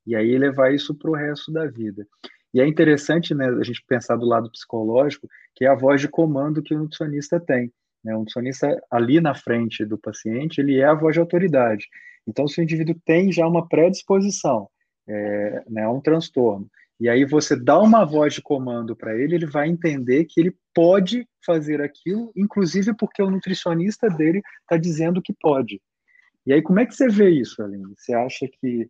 E 0.07 0.15
aí 0.15 0.37
levar 0.37 0.73
isso 0.73 0.95
para 0.95 1.11
o 1.11 1.15
resto 1.15 1.51
da 1.51 1.67
vida. 1.67 2.07
E 2.57 2.61
é 2.63 2.67
interessante 2.67 3.35
né, 3.35 3.47
a 3.49 3.63
gente 3.63 3.85
pensar 3.87 4.17
do 4.17 4.25
lado 4.25 4.51
psicológico, 4.51 5.29
que 5.55 5.67
é 5.67 5.69
a 5.69 5.75
voz 5.75 6.01
de 6.01 6.09
comando 6.09 6.63
que 6.63 6.75
o 6.75 6.79
nutricionista 6.79 7.39
tem. 7.39 7.71
Né? 8.03 8.17
O 8.17 8.21
nutricionista, 8.21 8.83
ali 8.91 9.21
na 9.21 9.35
frente 9.35 9.85
do 9.85 9.99
paciente, 9.99 10.59
ele 10.59 10.79
é 10.79 10.87
a 10.87 10.95
voz 10.95 11.13
de 11.13 11.21
autoridade. 11.21 11.87
Então, 12.27 12.49
se 12.49 12.59
o 12.59 12.63
indivíduo 12.63 12.99
tem 13.05 13.31
já 13.31 13.47
uma 13.47 13.69
predisposição 13.69 14.71
é, 15.07 15.65
né, 15.69 15.83
a 15.83 15.91
um 15.91 16.01
transtorno, 16.01 16.67
e 16.99 17.11
aí 17.11 17.27
você 17.27 17.55
dá 17.55 17.79
uma 17.79 18.07
voz 18.07 18.33
de 18.33 18.41
comando 18.41 18.97
para 18.97 19.15
ele, 19.15 19.35
ele 19.35 19.47
vai 19.47 19.69
entender 19.69 20.25
que 20.25 20.41
ele 20.41 20.57
pode 20.73 21.29
fazer 21.45 21.83
aquilo, 21.83 22.33
inclusive 22.35 22.97
porque 22.97 23.23
o 23.23 23.31
nutricionista 23.31 24.09
dele 24.09 24.41
está 24.63 24.79
dizendo 24.79 25.21
que 25.21 25.35
pode. 25.39 25.79
E 26.47 26.55
aí, 26.55 26.63
como 26.63 26.81
é 26.81 26.87
que 26.87 26.95
você 26.95 27.07
vê 27.07 27.29
isso, 27.29 27.63
Aline? 27.63 27.93
Você 27.99 28.15
acha 28.15 28.49
que 28.49 28.89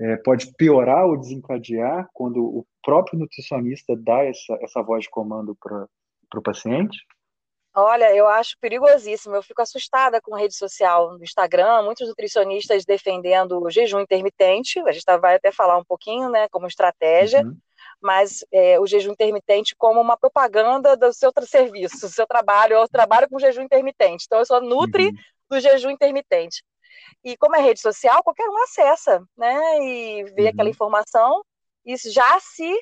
é, 0.00 0.16
pode 0.16 0.52
piorar 0.56 1.06
ou 1.06 1.16
desencadear 1.16 2.08
quando 2.12 2.44
o 2.44 2.66
próprio 2.82 3.18
nutricionista 3.18 3.94
dá 3.96 4.24
essa, 4.24 4.58
essa 4.60 4.82
voz 4.82 5.04
de 5.04 5.10
comando 5.10 5.56
para 5.56 5.88
o 6.36 6.42
paciente? 6.42 6.98
Olha, 7.76 8.14
eu 8.14 8.28
acho 8.28 8.56
perigosíssimo. 8.60 9.34
Eu 9.34 9.42
fico 9.42 9.60
assustada 9.60 10.20
com 10.20 10.36
rede 10.36 10.54
social, 10.54 11.18
no 11.18 11.24
Instagram, 11.24 11.82
muitos 11.82 12.06
nutricionistas 12.06 12.84
defendendo 12.84 13.60
o 13.60 13.68
jejum 13.68 14.00
intermitente. 14.00 14.78
A 14.80 14.92
gente 14.92 15.04
tá, 15.04 15.16
vai 15.16 15.34
até 15.34 15.50
falar 15.50 15.76
um 15.76 15.84
pouquinho, 15.84 16.30
né, 16.30 16.48
como 16.50 16.68
estratégia, 16.68 17.42
uhum. 17.42 17.56
mas 18.00 18.44
é, 18.52 18.78
o 18.78 18.86
jejum 18.86 19.12
intermitente 19.12 19.74
como 19.76 20.00
uma 20.00 20.16
propaganda 20.16 20.96
do 20.96 21.12
seu 21.12 21.32
serviço, 21.42 22.06
do 22.06 22.12
seu 22.12 22.26
trabalho. 22.28 22.74
Eu 22.74 22.88
trabalho 22.88 23.28
com 23.28 23.40
jejum 23.40 23.62
intermitente, 23.62 24.24
então 24.26 24.38
eu 24.38 24.46
sou 24.46 24.60
nutri 24.60 25.06
uhum. 25.06 25.14
do 25.50 25.60
jejum 25.60 25.90
intermitente. 25.90 26.62
E 27.22 27.36
como 27.36 27.56
é 27.56 27.60
rede 27.60 27.80
social, 27.80 28.22
qualquer 28.22 28.48
um 28.48 28.62
acessa, 28.62 29.22
né, 29.36 29.78
e 29.82 30.24
vê 30.34 30.42
uhum. 30.42 30.48
aquela 30.48 30.68
informação 30.68 31.44
e 31.84 31.96
já 31.96 32.38
se 32.40 32.78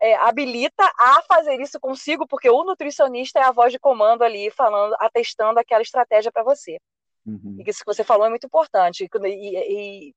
é, 0.00 0.14
habilita 0.16 0.84
a 0.98 1.22
fazer 1.22 1.60
isso 1.60 1.78
consigo, 1.80 2.26
porque 2.26 2.48
o 2.48 2.64
nutricionista 2.64 3.38
é 3.38 3.42
a 3.42 3.52
voz 3.52 3.72
de 3.72 3.78
comando 3.78 4.22
ali, 4.22 4.50
falando, 4.50 4.94
atestando 4.98 5.58
aquela 5.58 5.82
estratégia 5.82 6.30
para 6.30 6.44
você. 6.44 6.78
Uhum. 7.26 7.56
E 7.58 7.68
isso 7.68 7.80
que 7.80 7.92
você 7.92 8.04
falou 8.04 8.26
é 8.26 8.30
muito 8.30 8.46
importante 8.46 9.04
e, 9.04 9.28
e, 9.28 10.14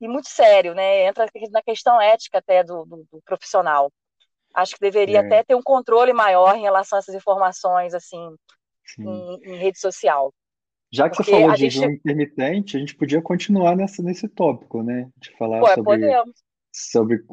e, 0.00 0.08
muito 0.08 0.28
sério, 0.28 0.74
né? 0.74 1.06
Entra 1.06 1.26
na 1.50 1.62
questão 1.62 2.00
ética 2.00 2.38
até 2.38 2.62
do, 2.62 2.84
do, 2.84 3.06
do 3.10 3.22
profissional. 3.24 3.90
Acho 4.54 4.74
que 4.74 4.80
deveria 4.80 5.20
é. 5.20 5.24
até 5.24 5.44
ter 5.44 5.54
um 5.54 5.62
controle 5.62 6.12
maior 6.12 6.56
em 6.56 6.62
relação 6.62 6.96
a 6.96 7.00
essas 7.00 7.14
informações, 7.14 7.94
assim, 7.94 8.34
em, 8.98 9.34
em, 9.44 9.56
rede 9.56 9.78
social. 9.78 10.34
Já 10.90 11.08
que 11.08 11.16
Porque 11.16 11.30
você 11.30 11.40
falou 11.40 11.54
de 11.54 11.60
jejum 11.60 11.82
gente... 11.82 11.96
intermitente, 11.96 12.76
a 12.76 12.80
gente 12.80 12.94
podia 12.94 13.20
continuar 13.20 13.76
nessa, 13.76 14.02
nesse 14.02 14.26
tópico, 14.28 14.82
né? 14.82 15.08
De 15.18 15.30
falar 15.36 15.60
Pô, 15.60 15.66
sobre 15.66 15.82
podemos 15.82 16.48
sobre 16.72 17.24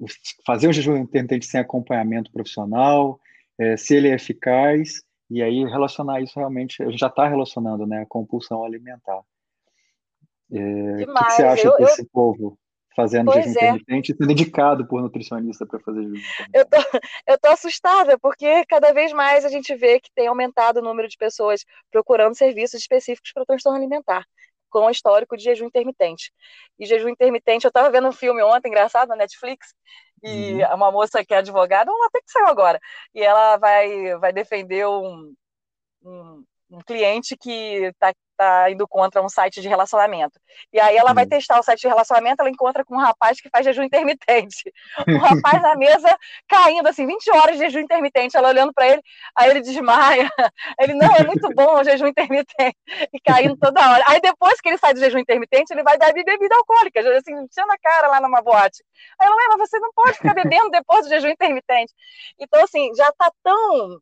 fazer 0.46 0.68
o 0.68 0.74
jejum 0.74 0.98
intermitente 0.98 1.46
sem 1.46 1.60
acompanhamento 1.60 2.32
profissional, 2.32 3.20
é, 3.60 3.78
se 3.78 3.96
ele 3.96 4.10
é 4.10 4.16
eficaz, 4.16 5.04
e 5.30 5.42
aí 5.42 5.64
relacionar 5.66 6.22
isso 6.22 6.38
realmente, 6.38 6.78
já 6.98 7.08
está 7.08 7.28
relacionando, 7.28 7.86
né, 7.86 8.02
a 8.02 8.06
compulsão 8.06 8.64
alimentar. 8.64 9.22
É, 10.52 10.58
o 10.58 10.98
que, 10.98 11.06
que, 11.06 11.12
você 11.12 11.44
acha 11.44 11.68
eu, 11.68 11.78
desse 11.78 12.02
eu... 12.02 12.10
povo 12.12 12.58
fazendo 12.96 13.32
pois 13.32 13.46
jejum 13.46 13.60
é. 13.60 13.64
intermitente 13.70 14.12
e 14.12 14.16
sendo 14.16 14.32
indicado 14.32 14.88
por 14.88 15.02
nutricionista 15.02 15.66
para 15.66 15.80
fazer 15.80 16.04
jejum 16.04 16.22
Eu 16.54 16.66
tô, 16.66 16.78
eu 17.28 17.40
tô 17.40 17.48
assustada, 17.50 18.18
porque 18.20 18.66
cada 18.66 18.94
vez 18.94 19.12
mais 19.12 19.46
a 19.46 19.50
gente 19.50 19.76
vê 19.76 20.00
que 20.00 20.10
tem 20.16 20.28
aumentado 20.28 20.78
o 20.78 20.84
número 20.84 21.08
de 21.08 21.18
pessoas 21.18 21.66
procurando 21.92 22.36
serviços 22.36 22.80
específicos 22.80 23.32
para 23.34 23.44
o 23.44 23.46
transtorno 23.46 23.78
alimentar 23.78 24.26
com 24.70 24.90
histórico 24.90 25.38
de 25.38 25.44
jejum 25.44 25.68
intermitente. 25.68 26.34
E 26.78 26.86
jejum 26.86 27.08
intermitente, 27.08 27.66
eu 27.66 27.70
estava 27.70 27.90
vendo 27.90 28.10
um 28.10 28.12
filme 28.12 28.44
ontem, 28.44 28.68
engraçado, 28.68 29.08
na 29.08 29.16
Netflix, 29.16 29.74
e 30.22 30.56
uhum. 30.56 30.76
uma 30.76 30.92
moça 30.92 31.24
que 31.24 31.34
é 31.34 31.38
advogada, 31.38 31.90
uma 31.90 32.08
até 32.08 32.20
que 32.20 32.30
saiu 32.30 32.48
agora, 32.48 32.78
e 33.14 33.22
ela 33.22 33.56
vai, 33.56 34.18
vai 34.18 34.34
defender 34.34 34.86
um, 34.86 35.34
um, 36.04 36.44
um 36.72 36.80
cliente 36.86 37.38
que 37.38 37.86
está 37.86 38.14
tá 38.36 38.70
indo 38.70 38.88
contra 38.88 39.22
um 39.22 39.30
site 39.30 39.62
de 39.62 39.68
relacionamento. 39.68 40.40
E 40.72 40.80
aí 40.80 40.96
ela 40.96 41.14
vai 41.14 41.24
uhum. 41.24 41.30
testar 41.30 41.60
o 41.60 41.64
site 41.64 41.82
de 41.82 41.88
relacionamento, 41.88 42.42
ela 42.42 42.50
encontra 42.50 42.84
com 42.84 42.96
um 42.96 43.00
rapaz 43.00 43.40
que 43.40 43.50
faz 43.50 43.66
jejum 43.66 43.84
intermitente. 43.84 44.72
Um 45.08 45.18
rapaz 45.18 45.62
na 45.62 45.76
mesa 45.76 46.18
caindo, 46.48 46.88
assim, 46.88 47.06
20 47.06 47.32
horas 47.32 47.58
de 47.58 47.64
jejum 47.64 47.80
intermitente, 47.80 48.36
ela 48.36 48.50
olhando 48.50 48.74
para 48.74 48.88
ele, 48.88 49.02
aí 49.36 49.50
ele 49.50 49.62
desmaia. 49.62 50.30
Ele, 50.80 50.94
não, 50.94 51.16
é 51.16 51.24
muito 51.24 51.48
bom 51.54 51.80
o 51.80 51.84
jejum 51.84 52.08
intermitente. 52.08 52.76
E 53.14 53.20
caindo 53.20 53.56
toda 53.58 53.80
hora. 53.80 54.04
Aí 54.08 54.20
depois 54.20 54.60
que 54.60 54.70
ele 54.70 54.78
sai 54.78 54.94
do 54.94 55.00
jejum 55.00 55.20
intermitente, 55.20 55.74
ele 55.74 55.84
vai 55.84 55.98
beber 55.98 56.24
bebida 56.24 56.56
alcoólica, 56.56 57.00
assim, 57.18 57.34
enchendo 57.34 57.72
a 57.72 57.78
cara 57.78 58.08
lá 58.08 58.22
numa 58.22 58.42
boate. 58.42 58.84
Aí 59.20 59.28
ela, 59.28 59.36
mas 59.58 59.70
você 59.70 59.80
não 59.80 59.92
pode 59.94 60.14
ficar 60.14 60.34
bebendo 60.34 60.70
depois 60.70 61.06
do 61.06 61.10
jejum 61.10 61.30
intermitente. 61.30 61.94
Então, 62.40 62.64
assim, 62.64 62.94
já 62.96 63.10
está 63.10 63.32
tão 63.44 64.00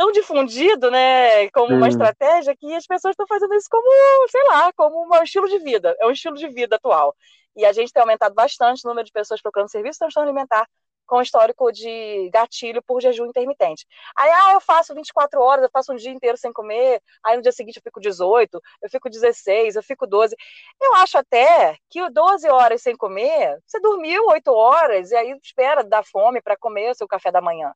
tão 0.00 0.10
difundido, 0.12 0.90
né, 0.90 1.50
como 1.50 1.74
uma 1.74 1.86
estratégia 1.86 2.56
que 2.56 2.74
as 2.74 2.86
pessoas 2.86 3.12
estão 3.12 3.26
fazendo 3.26 3.54
isso 3.54 3.68
como, 3.70 3.84
sei 4.30 4.42
lá, 4.44 4.72
como 4.72 5.06
um 5.06 5.22
estilo 5.22 5.46
de 5.46 5.58
vida, 5.58 5.94
é 6.00 6.06
um 6.06 6.10
estilo 6.10 6.36
de 6.36 6.48
vida 6.48 6.76
atual. 6.76 7.14
E 7.54 7.66
a 7.66 7.72
gente 7.74 7.92
tem 7.92 8.00
aumentado 8.00 8.34
bastante 8.34 8.80
o 8.82 8.88
número 8.88 9.04
de 9.04 9.12
pessoas 9.12 9.42
procurando 9.42 9.70
serviço 9.70 9.96
de 9.96 9.98
transtorno 9.98 10.30
alimentar 10.30 10.66
com 11.06 11.20
histórico 11.20 11.70
de 11.70 12.30
gatilho 12.32 12.82
por 12.82 13.02
jejum 13.02 13.26
intermitente. 13.26 13.84
Aí, 14.16 14.30
ah, 14.30 14.52
eu 14.54 14.60
faço 14.62 14.94
24 14.94 15.38
horas, 15.38 15.64
eu 15.64 15.70
faço 15.70 15.92
um 15.92 15.96
dia 15.96 16.12
inteiro 16.12 16.38
sem 16.38 16.50
comer, 16.50 17.02
aí 17.22 17.36
no 17.36 17.42
dia 17.42 17.52
seguinte 17.52 17.76
eu 17.76 17.82
fico 17.82 18.00
18, 18.00 18.58
eu 18.80 18.88
fico 18.88 19.10
16, 19.10 19.76
eu 19.76 19.82
fico 19.82 20.06
12. 20.06 20.34
Eu 20.80 20.94
acho 20.94 21.18
até 21.18 21.76
que 21.90 22.08
12 22.08 22.48
horas 22.48 22.80
sem 22.80 22.96
comer, 22.96 23.58
você 23.66 23.78
dormiu 23.80 24.28
8 24.28 24.50
horas 24.50 25.10
e 25.10 25.16
aí 25.16 25.38
espera 25.42 25.84
dar 25.84 26.04
fome 26.04 26.40
para 26.40 26.56
comer 26.56 26.90
o 26.90 26.94
seu 26.94 27.06
café 27.06 27.30
da 27.30 27.42
manhã. 27.42 27.74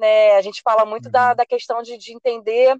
Né? 0.00 0.32
A 0.32 0.40
gente 0.40 0.62
fala 0.62 0.86
muito 0.86 1.10
da, 1.10 1.30
uhum. 1.30 1.36
da 1.36 1.44
questão 1.44 1.82
de, 1.82 1.98
de 1.98 2.14
entender 2.14 2.74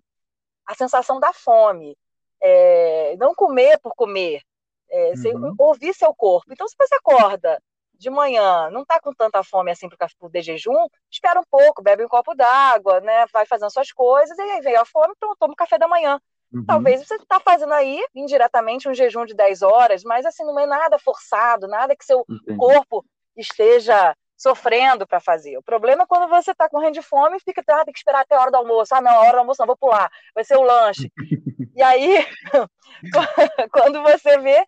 a 0.66 0.74
sensação 0.74 1.20
da 1.20 1.34
fome. 1.34 1.94
É, 2.42 3.14
não 3.18 3.34
comer 3.34 3.78
por 3.80 3.94
comer, 3.94 4.40
é, 4.88 5.12
uhum. 5.26 5.54
ouvir 5.58 5.92
seu 5.92 6.14
corpo. 6.14 6.50
Então, 6.50 6.66
se 6.66 6.74
você 6.78 6.94
acorda 6.94 7.62
de 7.92 8.08
manhã, 8.08 8.70
não 8.70 8.80
está 8.80 8.98
com 8.98 9.12
tanta 9.12 9.42
fome 9.44 9.70
assim 9.70 9.86
para 9.86 10.08
o 10.20 10.30
de 10.30 10.40
jejum, 10.40 10.86
espera 11.10 11.38
um 11.38 11.44
pouco, 11.50 11.82
bebe 11.82 12.02
um 12.02 12.08
copo 12.08 12.34
d'água, 12.34 12.98
né, 13.02 13.26
vai 13.30 13.44
fazendo 13.44 13.70
suas 13.70 13.92
coisas, 13.92 14.38
e 14.38 14.40
aí 14.40 14.62
veio 14.62 14.80
a 14.80 14.86
fome, 14.86 15.12
então 15.14 15.36
toma 15.38 15.52
o 15.52 15.56
café 15.56 15.76
da 15.76 15.86
manhã. 15.86 16.18
Uhum. 16.50 16.64
Talvez 16.64 17.06
você 17.06 17.16
está 17.16 17.38
fazendo 17.38 17.74
aí, 17.74 18.02
indiretamente, 18.14 18.88
um 18.88 18.94
jejum 18.94 19.26
de 19.26 19.34
10 19.34 19.60
horas, 19.60 20.02
mas 20.02 20.24
assim, 20.24 20.44
não 20.44 20.58
é 20.58 20.64
nada 20.64 20.98
forçado, 20.98 21.68
nada 21.68 21.94
que 21.94 22.06
seu 22.06 22.24
Entendi. 22.26 22.56
corpo 22.56 23.04
esteja 23.36 24.16
sofrendo 24.40 25.06
para 25.06 25.20
fazer. 25.20 25.58
O 25.58 25.62
problema 25.62 26.04
é 26.04 26.06
quando 26.06 26.26
você 26.26 26.52
está 26.52 26.66
com 26.66 26.90
de 26.90 27.02
fome 27.02 27.36
e 27.36 27.40
fica, 27.40 27.62
ah, 27.68 27.84
tem 27.84 27.92
que 27.92 27.98
esperar 27.98 28.22
até 28.22 28.34
a 28.34 28.40
hora 28.40 28.50
do 28.50 28.56
almoço. 28.56 28.94
Ah, 28.94 29.00
não, 29.02 29.12
a 29.12 29.20
hora 29.20 29.32
do 29.32 29.38
almoço 29.40 29.60
não, 29.60 29.66
vou 29.66 29.76
pular, 29.76 30.10
vai 30.34 30.42
ser 30.42 30.56
o 30.56 30.62
lanche. 30.62 31.12
e 31.76 31.82
aí, 31.82 32.26
quando 33.70 34.02
você 34.02 34.38
vê, 34.38 34.64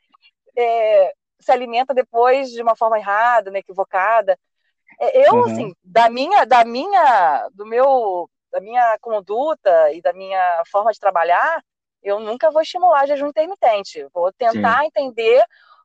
é, 0.59 1.15
se 1.41 1.51
alimenta 1.51 1.95
depois 1.95 2.51
de 2.51 2.61
uma 2.61 2.77
forma 2.77 2.99
errada, 2.99 3.51
né, 3.51 3.61
equivocada. 3.61 4.39
É, 5.01 5.27
eu, 5.27 5.37
uhum. 5.37 5.45
assim, 5.45 5.75
da 5.83 6.11
minha, 6.11 6.45
da 6.45 6.67
minha, 6.67 7.49
do 7.55 7.65
meu, 7.65 8.29
da 8.53 8.61
minha 8.61 8.99
conduta 9.01 9.91
e 9.93 10.03
da 10.03 10.13
minha 10.13 10.63
forma 10.71 10.93
de 10.93 11.01
trabalhar, 11.01 11.65
eu 12.03 12.21
nunca 12.21 12.51
vou 12.51 12.61
estimular 12.61 13.07
jejum 13.07 13.29
intermitente. 13.29 14.07
Vou 14.13 14.31
tentar 14.35 14.81
Sim. 14.81 14.87
entender 14.89 15.43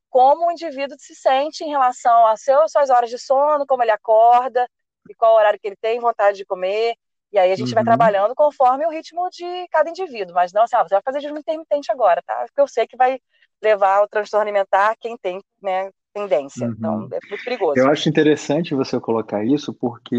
como 0.10 0.48
o 0.48 0.52
indivíduo 0.52 0.98
se 1.00 1.16
sente 1.16 1.64
em 1.64 1.70
relação 1.70 2.28
às 2.28 2.42
suas 2.42 2.90
horas 2.90 3.10
de 3.10 3.20
sono, 3.20 3.66
como 3.66 3.84
ele 3.84 3.92
acorda 3.92 4.68
e 5.10 5.14
qual 5.14 5.36
horário 5.36 5.60
que 5.60 5.68
ele 5.68 5.78
tem 5.78 6.00
vontade 6.00 6.38
de 6.38 6.46
comer. 6.46 6.96
E 7.32 7.38
aí 7.38 7.52
a 7.52 7.56
gente 7.56 7.70
uhum. 7.70 7.76
vai 7.76 7.84
trabalhando 7.84 8.34
conforme 8.34 8.86
o 8.86 8.90
ritmo 8.90 9.30
de 9.30 9.68
cada 9.70 9.90
indivíduo. 9.90 10.34
Mas 10.34 10.54
não 10.54 10.64
assim, 10.64 10.76
ah, 10.76 10.84
você 10.84 10.96
vai 10.96 11.02
fazer 11.04 11.20
jejum 11.20 11.38
intermitente 11.38 11.92
agora, 11.92 12.22
tá? 12.26 12.46
Porque 12.48 12.62
eu 12.62 12.68
sei 12.68 12.88
que 12.88 12.96
vai 12.96 13.20
levar 13.62 13.98
ao 13.98 14.08
transtorno 14.08 14.44
alimentar 14.44 14.96
quem 15.00 15.18
tem 15.18 15.42
né, 15.62 15.90
tendência. 16.14 16.66
Então, 16.66 17.00
uhum. 17.00 17.06
Então, 17.06 17.18
é 17.18 17.30
muito 17.30 17.44
perigoso. 17.44 17.80
Eu 17.80 17.90
acho 17.90 18.10
interessante 18.10 18.76
você 18.76 19.00
colocar 19.00 19.44
isso, 19.44 19.74
porque 19.74 20.18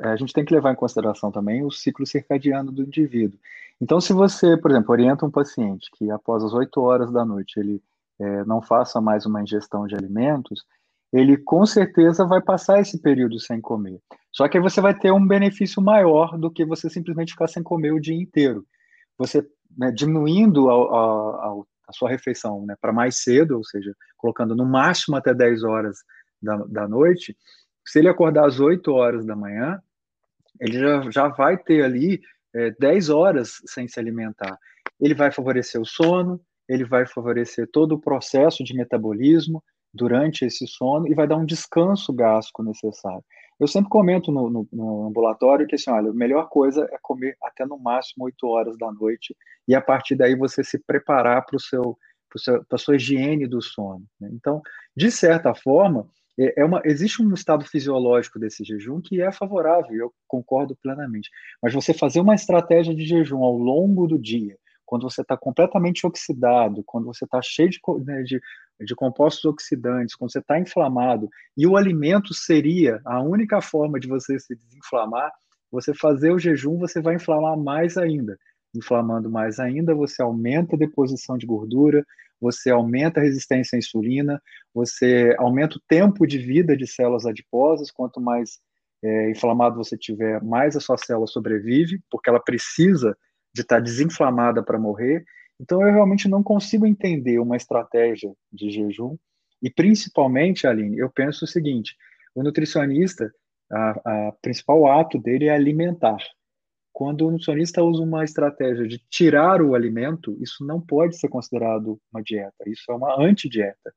é, 0.00 0.08
a 0.08 0.16
gente 0.16 0.32
tem 0.32 0.44
que 0.44 0.54
levar 0.54 0.72
em 0.72 0.76
consideração 0.76 1.30
também 1.30 1.64
o 1.64 1.70
ciclo 1.70 2.06
circadiano 2.06 2.72
do 2.72 2.82
indivíduo. 2.82 3.38
Então, 3.80 4.00
se 4.00 4.12
você, 4.12 4.56
por 4.56 4.70
exemplo, 4.70 4.90
orienta 4.90 5.24
um 5.24 5.30
paciente 5.30 5.88
que 5.92 6.10
após 6.10 6.42
as 6.42 6.52
8 6.52 6.80
horas 6.80 7.12
da 7.12 7.24
noite 7.24 7.60
ele 7.60 7.80
é, 8.20 8.44
não 8.44 8.60
faça 8.60 9.00
mais 9.00 9.26
uma 9.26 9.42
ingestão 9.42 9.86
de 9.86 9.94
alimentos, 9.94 10.64
ele 11.12 11.36
com 11.36 11.64
certeza 11.64 12.26
vai 12.26 12.40
passar 12.40 12.80
esse 12.80 13.00
período 13.00 13.40
sem 13.40 13.60
comer. 13.60 14.00
Só 14.32 14.46
que 14.48 14.58
aí 14.58 14.62
você 14.62 14.80
vai 14.80 14.96
ter 14.96 15.10
um 15.10 15.26
benefício 15.26 15.82
maior 15.82 16.36
do 16.38 16.50
que 16.50 16.64
você 16.64 16.90
simplesmente 16.90 17.32
ficar 17.32 17.48
sem 17.48 17.62
comer 17.62 17.92
o 17.92 18.00
dia 18.00 18.14
inteiro. 18.14 18.66
Você 19.16 19.46
né, 19.76 19.90
diminuindo 19.90 20.68
ao, 20.68 20.94
ao, 20.94 21.68
a 21.86 21.92
sua 21.92 22.10
refeição 22.10 22.64
né, 22.66 22.74
para 22.80 22.92
mais 22.92 23.22
cedo, 23.22 23.56
ou 23.56 23.64
seja, 23.64 23.94
colocando 24.16 24.54
no 24.54 24.66
máximo 24.66 25.16
até 25.16 25.32
10 25.32 25.64
horas 25.64 25.98
da, 26.42 26.56
da 26.68 26.88
noite, 26.88 27.36
se 27.86 27.98
ele 27.98 28.08
acordar 28.08 28.46
às 28.46 28.60
8 28.60 28.92
horas 28.92 29.24
da 29.24 29.34
manhã, 29.34 29.80
ele 30.60 30.78
já, 30.78 31.10
já 31.10 31.28
vai 31.28 31.56
ter 31.56 31.82
ali 31.82 32.20
é, 32.54 32.70
10 32.78 33.08
horas 33.08 33.62
sem 33.66 33.88
se 33.88 33.98
alimentar. 33.98 34.58
Ele 35.00 35.14
vai 35.14 35.30
favorecer 35.30 35.80
o 35.80 35.86
sono, 35.86 36.40
ele 36.68 36.84
vai 36.84 37.06
favorecer 37.06 37.68
todo 37.72 37.92
o 37.92 38.00
processo 38.00 38.62
de 38.62 38.74
metabolismo 38.74 39.62
durante 39.92 40.44
esse 40.44 40.66
sono 40.66 41.08
e 41.08 41.14
vai 41.14 41.26
dar 41.26 41.36
um 41.36 41.46
descanso 41.46 42.12
gástrico 42.12 42.62
necessário. 42.62 43.24
Eu 43.58 43.66
sempre 43.66 43.90
comento 43.90 44.30
no, 44.30 44.48
no, 44.48 44.68
no, 44.72 45.06
ambulatório 45.08 45.66
que 45.66 45.74
assim, 45.74 45.90
olha, 45.90 46.10
a 46.10 46.14
melhor 46.14 46.48
coisa 46.48 46.88
é 46.92 46.98
comer 47.02 47.36
até 47.42 47.66
no 47.66 47.78
máximo 47.78 48.24
8 48.26 48.46
horas 48.46 48.78
da 48.78 48.92
noite 48.92 49.34
e 49.66 49.74
a 49.74 49.80
partir 49.80 50.14
daí 50.14 50.36
você 50.36 50.62
se 50.62 50.78
preparar 50.78 51.44
para 51.44 51.58
seu 51.58 51.98
para 52.28 52.76
a 52.76 52.78
sua 52.78 52.96
higiene 52.96 53.46
do 53.46 53.62
sono. 53.62 54.04
Né? 54.20 54.28
Então, 54.34 54.60
de 54.94 55.10
certa 55.10 55.54
forma, 55.54 56.06
é, 56.38 56.60
é 56.60 56.64
uma, 56.64 56.82
existe 56.84 57.22
um 57.22 57.32
estado 57.32 57.64
fisiológico 57.64 58.38
desse 58.38 58.62
jejum 58.62 59.00
que 59.00 59.20
é 59.20 59.32
favorável, 59.32 59.96
eu 59.96 60.12
concordo 60.26 60.76
plenamente. 60.76 61.30
Mas 61.62 61.72
você 61.72 61.92
fazer 61.94 62.20
uma 62.20 62.34
estratégia 62.34 62.94
de 62.94 63.04
jejum 63.04 63.42
ao 63.42 63.56
longo 63.56 64.06
do 64.06 64.18
dia, 64.18 64.56
quando 64.88 65.02
você 65.02 65.20
está 65.20 65.36
completamente 65.36 66.06
oxidado, 66.06 66.82
quando 66.84 67.04
você 67.04 67.24
está 67.24 67.40
cheio 67.42 67.68
de, 67.68 67.78
né, 68.04 68.22
de 68.22 68.40
de 68.84 68.94
compostos 68.94 69.44
oxidantes, 69.44 70.14
quando 70.14 70.30
você 70.30 70.38
está 70.38 70.58
inflamado, 70.58 71.28
e 71.56 71.66
o 71.66 71.76
alimento 71.76 72.32
seria 72.32 73.00
a 73.04 73.20
única 73.20 73.60
forma 73.60 73.98
de 73.98 74.06
você 74.06 74.38
se 74.38 74.54
desinflamar, 74.54 75.32
você 75.70 75.92
fazer 75.92 76.30
o 76.30 76.38
jejum, 76.38 76.78
você 76.78 77.00
vai 77.00 77.16
inflamar 77.16 77.56
mais 77.58 77.96
ainda. 77.96 78.38
Inflamando 78.74 79.30
mais 79.30 79.58
ainda, 79.58 79.94
você 79.94 80.22
aumenta 80.22 80.76
a 80.76 80.78
deposição 80.78 81.36
de 81.36 81.46
gordura, 81.46 82.04
você 82.40 82.70
aumenta 82.70 83.20
a 83.20 83.22
resistência 83.22 83.76
à 83.76 83.78
insulina, 83.78 84.40
você 84.72 85.34
aumenta 85.38 85.76
o 85.76 85.82
tempo 85.88 86.26
de 86.26 86.38
vida 86.38 86.76
de 86.76 86.86
células 86.86 87.26
adiposas. 87.26 87.90
Quanto 87.90 88.20
mais 88.20 88.60
é, 89.02 89.30
inflamado 89.30 89.76
você 89.76 89.96
tiver, 89.96 90.42
mais 90.42 90.76
a 90.76 90.80
sua 90.80 90.96
célula 90.96 91.26
sobrevive, 91.26 92.00
porque 92.10 92.30
ela 92.30 92.40
precisa 92.40 93.16
de 93.58 93.62
estar 93.62 93.76
tá 93.76 93.82
desinflamada 93.82 94.62
para 94.62 94.78
morrer. 94.78 95.24
Então, 95.60 95.82
eu 95.82 95.92
realmente 95.92 96.28
não 96.28 96.42
consigo 96.42 96.86
entender 96.86 97.38
uma 97.38 97.56
estratégia 97.56 98.32
de 98.52 98.70
jejum. 98.70 99.16
E, 99.60 99.68
principalmente, 99.68 100.66
Aline, 100.66 100.98
eu 100.98 101.10
penso 101.10 101.44
o 101.44 101.48
seguinte: 101.48 101.96
o 102.34 102.42
nutricionista, 102.42 103.30
a, 103.70 104.32
principal 104.40 104.86
ato 104.86 105.18
dele 105.18 105.46
é 105.46 105.54
alimentar. 105.54 106.18
Quando 106.92 107.26
o 107.26 107.30
nutricionista 107.30 107.82
usa 107.82 108.02
uma 108.02 108.24
estratégia 108.24 108.86
de 108.86 108.98
tirar 109.10 109.60
o 109.60 109.74
alimento, 109.74 110.36
isso 110.40 110.64
não 110.64 110.80
pode 110.80 111.16
ser 111.18 111.28
considerado 111.28 112.00
uma 112.12 112.22
dieta, 112.22 112.64
isso 112.66 112.90
é 112.90 112.94
uma 112.94 113.20
antidieta. 113.20 113.92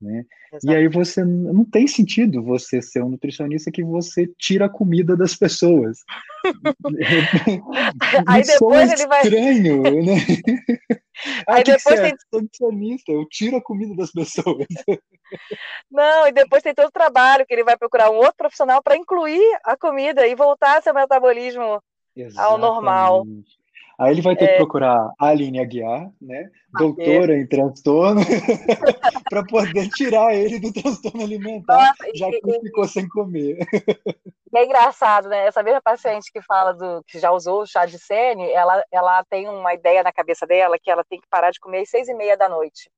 Né? 0.00 0.24
E 0.64 0.74
aí 0.74 0.88
você 0.88 1.24
não 1.24 1.64
tem 1.64 1.86
sentido 1.86 2.42
você 2.42 2.82
ser 2.82 3.02
um 3.02 3.08
nutricionista 3.08 3.70
que 3.70 3.82
você 3.82 4.28
tira 4.38 4.66
a 4.66 4.68
comida 4.68 5.16
das 5.16 5.34
pessoas. 5.34 5.98
aí 8.26 8.42
depois 8.42 8.92
ele 8.92 9.06
vai 9.06 9.22
estranho, 9.22 9.82
né? 10.04 10.14
Aí 11.48 11.60
ah, 11.60 11.62
depois 11.62 12.00
tem 12.00 12.14
nutricionista, 12.32 13.12
eu 13.12 13.26
tiro 13.28 13.56
a 13.56 13.62
comida 13.62 13.94
das 13.94 14.10
pessoas. 14.10 14.66
Não, 15.90 16.26
e 16.26 16.32
depois 16.32 16.62
tem 16.62 16.74
todo 16.74 16.88
o 16.88 16.92
trabalho 16.92 17.46
que 17.46 17.54
ele 17.54 17.64
vai 17.64 17.76
procurar 17.76 18.10
um 18.10 18.16
outro 18.16 18.34
profissional 18.36 18.82
para 18.82 18.96
incluir 18.96 19.42
a 19.64 19.76
comida 19.76 20.26
e 20.26 20.34
voltar 20.34 20.82
seu 20.82 20.92
metabolismo 20.92 21.82
Exatamente. 22.16 22.38
ao 22.40 22.58
normal. 22.58 23.24
Aí 23.98 24.10
ele 24.10 24.22
vai 24.22 24.34
ter 24.34 24.44
é... 24.44 24.48
que 24.48 24.56
procurar 24.56 25.12
a 25.18 25.28
Aline 25.28 25.60
Aguiar, 25.60 26.10
né? 26.20 26.50
Doutora 26.72 27.36
em 27.36 27.46
transtorno, 27.46 28.20
para 29.30 29.44
poder 29.44 29.88
tirar 29.90 30.34
ele 30.34 30.58
do 30.58 30.72
transtorno 30.72 31.22
alimentar, 31.22 31.76
Nossa, 31.76 32.12
já 32.14 32.28
que 32.28 32.40
ele 32.44 32.60
ficou 32.60 32.88
sem 32.88 33.08
comer. 33.08 33.58
É 34.54 34.64
engraçado, 34.64 35.28
né? 35.28 35.46
Essa 35.46 35.62
mesma 35.62 35.80
paciente 35.80 36.30
que 36.32 36.42
fala 36.42 36.72
do 36.72 37.02
que 37.06 37.18
já 37.18 37.30
usou 37.30 37.62
o 37.62 37.66
chá 37.66 37.86
de 37.86 37.98
sene, 37.98 38.50
ela, 38.50 38.84
ela 38.90 39.24
tem 39.24 39.48
uma 39.48 39.74
ideia 39.74 40.02
na 40.02 40.12
cabeça 40.12 40.46
dela 40.46 40.78
que 40.80 40.90
ela 40.90 41.04
tem 41.04 41.20
que 41.20 41.28
parar 41.28 41.50
de 41.50 41.60
comer 41.60 41.82
às 41.82 41.90
seis 41.90 42.08
e 42.08 42.14
meia 42.14 42.36
da 42.36 42.48
noite. 42.48 42.90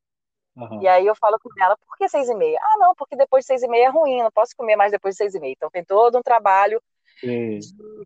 Uhum. 0.57 0.81
E 0.81 0.89
aí 0.89 1.07
eu 1.07 1.15
falo 1.15 1.39
com 1.39 1.51
ela, 1.63 1.77
por 1.77 1.99
que 1.99 2.09
seis 2.09 2.29
e 2.31 2.35
meia? 2.35 2.59
Ah, 2.63 2.79
não, 2.79 2.95
porque 2.95 3.15
depois 3.15 3.43
de 3.43 3.49
seis 3.49 3.63
e 3.63 3.69
meia 3.69 3.87
é 3.87 3.91
ruim, 3.91 4.23
não 4.23 4.31
posso 4.31 4.57
comer 4.57 4.77
mais 4.77 4.91
depois 4.91 5.15
de 5.15 5.19
seis 5.19 5.35
e 5.35 5.41
meia. 5.41 5.53
Então 5.53 5.71
tem 5.71 5.85
todo 5.85 6.19
um 6.19 6.23
trabalho 6.23 6.81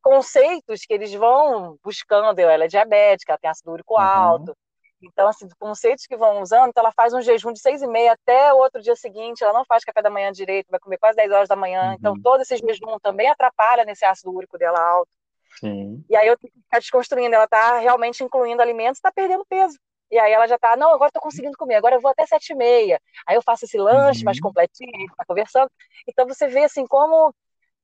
conceitos 0.03 0.83
que 0.83 0.95
eles 0.95 1.13
vão 1.13 1.77
buscando. 1.83 2.39
Ela 2.39 2.65
é 2.65 2.69
diabética, 2.69 3.33
ela 3.33 3.39
tem 3.39 3.51
ácido 3.51 3.73
úrico 3.73 3.95
uhum. 3.95 4.01
alto. 4.01 4.57
Então, 5.03 5.29
assim, 5.29 5.49
conceitos 5.59 6.07
que 6.07 6.17
vão 6.17 6.43
usando, 6.43 6.69
então 6.69 6.83
ela 6.83 6.93
faz 6.93 7.15
um 7.15 7.23
jejum 7.23 7.53
de 7.53 7.61
seis 7.61 7.81
e 7.81 7.87
meia 7.87 8.13
até 8.13 8.53
o 8.53 8.59
outro 8.59 8.83
dia 8.83 8.95
seguinte, 8.95 9.43
ela 9.43 9.53
não 9.53 9.65
faz 9.65 9.83
café 9.83 10.03
da 10.03 10.11
manhã 10.11 10.31
direito, 10.31 10.71
vai 10.71 10.79
comer 10.79 10.99
quase 10.99 11.17
10 11.17 11.33
horas 11.33 11.49
da 11.49 11.57
manhã. 11.57 11.95
Então, 11.99 12.13
uhum. 12.13 12.19
Então, 12.19 12.33
todo 12.33 12.43
esse 12.43 12.57
jejum 12.57 12.99
também 13.03 13.29
atrapalha 13.29 13.85
nesse 13.85 14.05
ácido 14.05 14.33
úrico 14.33 14.59
dela 14.59 14.79
alto. 14.79 15.11
Sim. 15.59 16.05
E 16.09 16.17
aí 16.17 16.27
eu 16.27 16.37
tenho 16.37 16.53
que 16.53 16.61
ficar 16.61 16.79
desconstruindo, 16.79 17.35
ela 17.35 17.45
está 17.45 17.79
realmente 17.79 18.23
incluindo 18.23 18.63
alimentos, 18.63 18.99
está 18.99 19.11
perdendo 19.11 19.45
peso. 19.49 19.79
E 20.11 20.19
aí 20.19 20.33
ela 20.33 20.47
já 20.47 20.57
está, 20.57 20.77
não, 20.77 20.93
agora 20.93 21.09
estou 21.09 21.23
conseguindo 21.23 21.57
comer, 21.57 21.77
agora 21.77 21.95
eu 21.97 22.01
vou 22.01 22.11
até 22.11 22.27
sete 22.27 22.51
e 22.51 22.57
meia. 22.57 23.01
Aí 23.27 23.37
eu 23.37 23.43
faço 23.43 23.65
esse 23.65 23.79
lanche 23.79 24.21
uhum. 24.21 24.25
mais 24.27 24.41
completinho, 24.41 25.07
está 25.11 25.25
conversando. 25.25 25.71
Então 26.07 26.27
você 26.27 26.49
vê 26.49 26.65
assim 26.65 26.85
como 26.87 27.33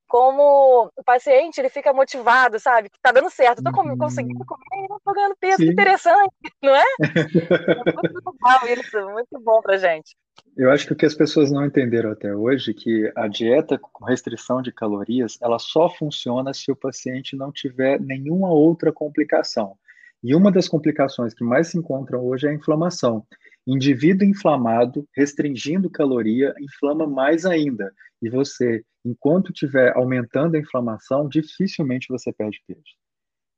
como 0.06 0.90
o 0.96 1.04
paciente 1.04 1.58
ele 1.58 1.68
fica 1.68 1.92
motivado, 1.92 2.58
sabe? 2.58 2.88
Que 2.88 2.98
tá 3.00 3.12
dando 3.12 3.30
certo, 3.30 3.62
tô 3.62 3.70
uhum. 3.70 3.98
conseguindo 3.98 4.44
comer 4.44 4.88
não 4.88 5.00
tô 5.04 5.12
ganhando 5.12 5.36
peso, 5.38 5.56
Sim. 5.56 5.66
que 5.66 5.72
interessante, 5.72 6.34
não 6.62 6.74
é? 6.74 6.84
é 7.86 7.92
muito 7.92 8.32
legal 8.32 8.78
isso, 8.78 9.10
muito 9.10 9.40
bom 9.40 9.60
pra 9.60 9.76
gente. 9.76 10.16
Eu 10.56 10.70
acho 10.70 10.86
que 10.86 10.92
o 10.92 10.96
que 10.96 11.06
as 11.06 11.14
pessoas 11.14 11.50
não 11.50 11.64
entenderam 11.64 12.10
até 12.10 12.34
hoje 12.34 12.70
é 12.70 12.74
que 12.74 13.12
a 13.16 13.28
dieta 13.28 13.78
com 13.78 14.04
restrição 14.04 14.62
de 14.62 14.72
calorias, 14.72 15.38
ela 15.42 15.58
só 15.58 15.88
funciona 15.88 16.54
se 16.54 16.70
o 16.70 16.76
paciente 16.76 17.36
não 17.36 17.52
tiver 17.52 18.00
nenhuma 18.00 18.48
outra 18.48 18.92
complicação. 18.92 19.76
E 20.22 20.34
uma 20.34 20.50
das 20.50 20.66
complicações 20.66 21.34
que 21.34 21.44
mais 21.44 21.68
se 21.68 21.78
encontram 21.78 22.24
hoje 22.24 22.46
é 22.46 22.50
a 22.50 22.54
inflamação. 22.54 23.24
Indivíduo 23.66 24.26
inflamado, 24.26 25.06
restringindo 25.14 25.90
caloria, 25.90 26.54
inflama 26.60 27.06
mais 27.06 27.44
ainda. 27.44 27.92
E 28.22 28.30
você, 28.30 28.84
enquanto 29.04 29.52
estiver 29.52 29.96
aumentando 29.96 30.56
a 30.56 30.60
inflamação, 30.60 31.28
dificilmente 31.28 32.08
você 32.08 32.32
perde 32.32 32.62
peso. 32.66 32.82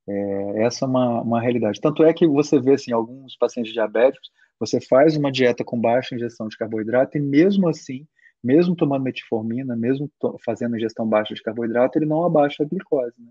É, 0.09 0.63
essa 0.65 0.87
é 0.87 0.89
uma, 0.89 1.21
uma 1.21 1.41
realidade. 1.41 1.81
Tanto 1.81 2.03
é 2.03 2.13
que 2.15 2.27
você 2.27 2.59
vê 2.59 2.75
assim, 2.75 2.93
alguns 2.93 3.37
pacientes 3.37 3.73
diabéticos, 3.73 4.31
você 4.59 4.81
faz 4.81 5.17
uma 5.17 5.31
dieta 5.31 5.63
com 5.65 5.81
baixa 5.81 6.15
ingestão 6.15 6.49
de 6.49 6.57
carboidrato 6.57 7.17
e 7.19 7.21
mesmo 7.21 7.69
assim, 7.69 8.07
mesmo 8.43 8.75
tomando 8.75 9.03
metformina, 9.03 9.77
mesmo 9.77 10.11
fazendo 10.45 10.77
ingestão 10.77 11.07
baixa 11.07 11.35
de 11.35 11.43
carboidrato, 11.43 11.99
ele 11.99 12.07
não 12.07 12.25
abaixa 12.25 12.63
a 12.63 12.67
glicose. 12.67 13.15
Né? 13.19 13.31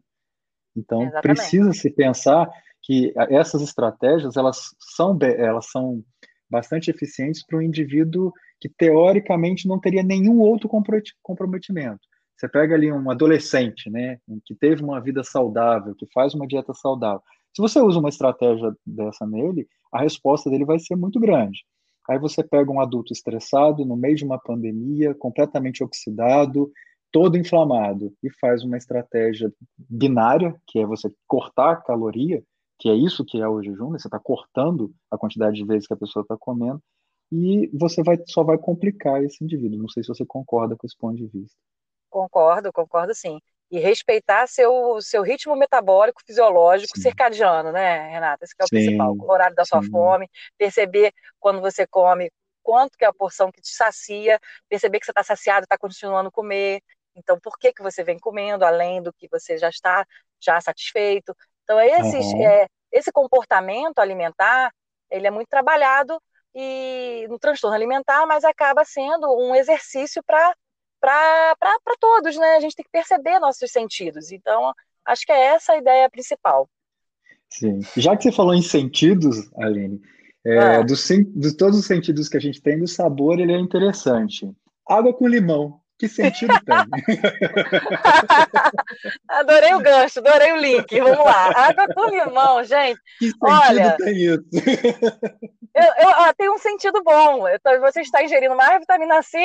Então, 0.76 1.10
precisa 1.22 1.74
se 1.74 1.90
pensar 1.90 2.48
que 2.84 3.14
essas 3.30 3.62
estratégias 3.62 4.38
elas 4.38 4.76
são 4.80 5.18
elas 5.22 5.70
são 5.70 6.04
bastante 6.50 6.90
eficientes 6.90 7.46
para 7.46 7.58
um 7.58 7.62
indivíduo 7.62 8.32
que 8.60 8.70
teoricamente 8.70 9.68
não 9.68 9.80
teria 9.80 10.04
nenhum 10.04 10.40
outro 10.40 10.70
comprometimento. 11.22 12.00
Você 12.36 12.48
pega 12.48 12.76
ali 12.76 12.92
um 12.92 13.10
adolescente, 13.10 13.90
né, 13.90 14.20
que 14.46 14.54
teve 14.56 14.84
uma 14.84 15.02
vida 15.02 15.24
saudável, 15.24 15.96
que 15.96 16.06
faz 16.14 16.34
uma 16.34 16.48
dieta 16.48 16.74
saudável. 16.74 17.22
Se 17.56 17.62
você 17.62 17.82
usa 17.82 18.00
uma 18.00 18.10
estratégia 18.10 18.72
dessa 18.86 19.26
nele, 19.26 19.68
a 19.92 20.02
resposta 20.02 20.50
dele 20.50 20.64
vai 20.64 20.78
ser 20.78 20.96
muito 20.96 21.20
grande. 21.20 21.66
Aí 22.10 22.20
você 22.20 22.44
pega 22.44 22.72
um 22.72 22.80
adulto 22.80 23.12
estressado, 23.12 23.84
no 23.84 23.98
meio 23.98 24.16
de 24.16 24.24
uma 24.24 24.40
pandemia, 24.40 25.16
completamente 25.16 25.84
oxidado, 25.84 26.72
todo 27.12 27.38
inflamado, 27.38 28.14
e 28.24 28.30
faz 28.40 28.64
uma 28.64 28.78
estratégia 28.78 29.52
binária, 29.78 30.56
que 30.68 30.80
é 30.80 30.86
você 30.86 31.12
cortar 31.26 31.72
a 31.72 31.76
caloria, 31.76 32.44
que 32.80 32.90
é 32.90 32.94
isso 32.94 33.26
que 33.26 33.42
é 33.42 33.48
o 33.48 33.62
jejum, 33.62 33.92
né? 33.92 34.00
você 34.00 34.08
está 34.08 34.20
cortando 34.20 34.94
a 35.12 35.18
quantidade 35.18 35.56
de 35.56 35.66
vezes 35.66 35.88
que 35.88 35.94
a 35.94 35.98
pessoa 35.98 36.22
está 36.22 36.38
comendo, 36.38 36.82
e 37.32 37.70
você 37.74 38.02
vai, 38.04 38.18
só 38.28 38.44
vai 38.44 38.58
complicar 38.58 39.22
esse 39.24 39.44
indivíduo. 39.44 39.80
Não 39.80 39.90
sei 39.90 40.04
se 40.04 40.10
você 40.10 40.26
concorda 40.26 40.76
com 40.76 40.88
esse 40.88 40.96
ponto 40.98 41.18
de 41.18 41.28
vista. 41.28 41.58
Concordo, 42.10 42.72
concordo 42.72 43.14
sim. 43.14 43.40
E 43.70 43.80
respeitar 43.80 44.48
seu, 44.48 45.02
seu 45.02 45.22
ritmo 45.22 45.54
metabólico, 45.56 46.22
fisiológico, 46.26 46.96
sim. 46.96 47.02
circadiano, 47.02 47.72
né, 47.72 48.10
Renata? 48.10 48.46
Esse 48.46 48.54
é 48.58 48.64
o 48.64 48.68
sim, 48.68 48.76
principal. 48.76 49.14
O 49.14 49.30
horário 49.30 49.56
da 49.56 49.66
sua 49.66 49.84
sim. 49.84 49.90
fome, 49.90 50.30
perceber 50.58 51.12
quando 51.38 51.60
você 51.60 51.86
come, 51.86 52.32
quanto 52.64 52.98
que 52.98 53.04
é 53.04 53.08
a 53.08 53.14
porção 53.14 53.52
que 53.52 53.62
te 53.62 53.70
sacia, 53.76 54.40
perceber 54.70 55.00
que 55.00 55.06
você 55.06 55.12
está 55.12 55.24
saciado, 55.24 55.66
está 55.66 55.78
continuando 55.78 56.30
a 56.30 56.32
comer. 56.32 56.82
Então, 57.14 57.38
por 57.42 57.58
que, 57.58 57.74
que 57.74 57.82
você 57.84 58.06
vem 58.06 58.18
comendo, 58.18 58.64
além 58.64 59.02
do 59.02 59.12
que 59.12 59.28
você 59.30 59.58
já 59.58 59.68
está 59.68 60.06
já 60.40 60.62
satisfeito? 60.62 61.36
Então, 61.68 61.82
esses, 61.82 62.26
uhum. 62.32 62.42
é, 62.42 62.66
esse 62.94 63.12
comportamento 63.12 64.00
alimentar, 64.00 64.72
ele 65.12 65.28
é 65.28 65.32
muito 65.32 65.50
trabalhado 65.50 66.18
e 66.56 67.28
no 67.30 67.38
transtorno 67.38 67.76
alimentar, 67.76 68.26
mas 68.26 68.46
acaba 68.46 68.86
sendo 68.86 69.28
um 69.38 69.54
exercício 69.54 70.24
para 70.24 70.56
todos, 72.00 72.38
né? 72.38 72.56
A 72.56 72.60
gente 72.62 72.76
tem 72.76 72.86
que 72.86 72.92
perceber 72.92 73.38
nossos 73.40 73.70
sentidos. 73.70 74.32
Então, 74.32 74.72
acho 75.06 75.26
que 75.26 75.32
é 75.32 75.48
essa 75.48 75.74
a 75.74 75.78
ideia 75.78 76.10
principal. 76.10 76.70
Sim. 77.50 77.82
Já 77.98 78.16
que 78.16 78.24
você 78.24 78.32
falou 78.32 78.54
em 78.54 78.62
sentidos, 78.62 79.50
Aline, 79.58 80.02
é, 80.46 80.78
ah. 80.78 80.82
dos, 80.82 81.06
dos 81.36 81.54
todos 81.54 81.78
os 81.78 81.86
sentidos 81.86 82.30
que 82.30 82.38
a 82.38 82.42
gente 82.42 82.62
tem, 82.62 82.80
do 82.80 82.88
sabor, 82.88 83.40
ele 83.40 83.54
é 83.54 83.60
interessante. 83.60 84.50
Água 84.88 85.14
com 85.14 85.28
limão. 85.28 85.82
Que 85.98 86.08
sentido 86.08 86.54
tem? 86.64 86.78
adorei 89.28 89.74
o 89.74 89.80
gancho, 89.80 90.20
adorei 90.20 90.52
o 90.52 90.58
link. 90.58 91.00
Vamos 91.00 91.26
lá. 91.26 91.52
Água 91.56 91.88
com 91.94 92.06
limão, 92.06 92.64
gente. 92.64 93.02
Que 93.18 93.32
sentido 93.32 93.48
Olha, 93.48 93.98
tem 93.98 94.16
isso? 94.16 94.46
eu, 95.74 95.84
eu, 95.84 96.34
tem 96.38 96.52
um 96.52 96.60
sentido 96.60 97.02
bom. 97.04 97.46
Você 97.82 98.02
está 98.02 98.24
ingerindo 98.24 98.56
mais 98.56 98.80
vitamina 98.80 99.24
C 99.24 99.40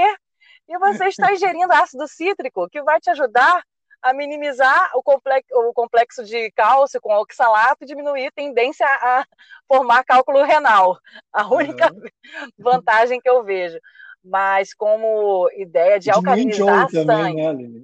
e 0.69 0.79
você 0.79 1.07
está 1.07 1.33
ingerindo 1.33 1.73
ácido 1.73 2.07
cítrico, 2.07 2.69
que 2.69 2.83
vai 2.83 3.01
te 3.01 3.09
ajudar 3.11 3.63
a 4.03 4.13
minimizar 4.13 4.91
o 4.95 5.03
complexo, 5.03 5.55
o 5.55 5.73
complexo 5.73 6.25
de 6.25 6.51
cálcio 6.51 7.01
com 7.01 7.15
oxalato 7.15 7.85
e 7.85 7.87
diminuir 7.87 8.27
a 8.27 8.33
tendência 8.33 8.85
a 8.85 9.25
formar 9.67 10.05
cálculo 10.05 10.43
renal. 10.43 10.99
A 11.33 11.47
única 11.47 11.91
uhum. 11.91 12.03
vantagem 12.59 13.19
que 13.21 13.31
eu 13.31 13.43
vejo 13.43 13.79
mas 14.25 14.73
como 14.75 15.49
ideia 15.57 15.99
de 15.99 16.11
alcalinizar 16.11 16.89
sangue. 16.91 17.07
Também, 17.07 17.35
né, 17.37 17.83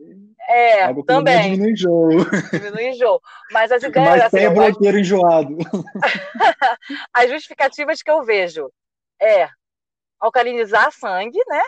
é, 0.49 0.85
Água 0.85 1.05
também. 1.05 1.43
Diminui 1.43 1.73
enjoo. 1.73 2.09
Diminui 2.51 2.89
enjoo. 2.89 3.21
Mas 3.53 3.71
as 3.71 3.83
ideias. 3.83 4.09
Mas 4.09 4.23
assim, 4.23 4.37
tem 4.39 4.55
bloqueiro 4.55 4.99
enjoado. 4.99 5.59
as 7.13 7.31
justificativas 7.31 8.03
que 8.03 8.11
eu 8.11 8.23
vejo 8.23 8.73
é 9.21 9.49
alcalinizar 10.19 10.91
sangue, 10.91 11.39
né? 11.47 11.63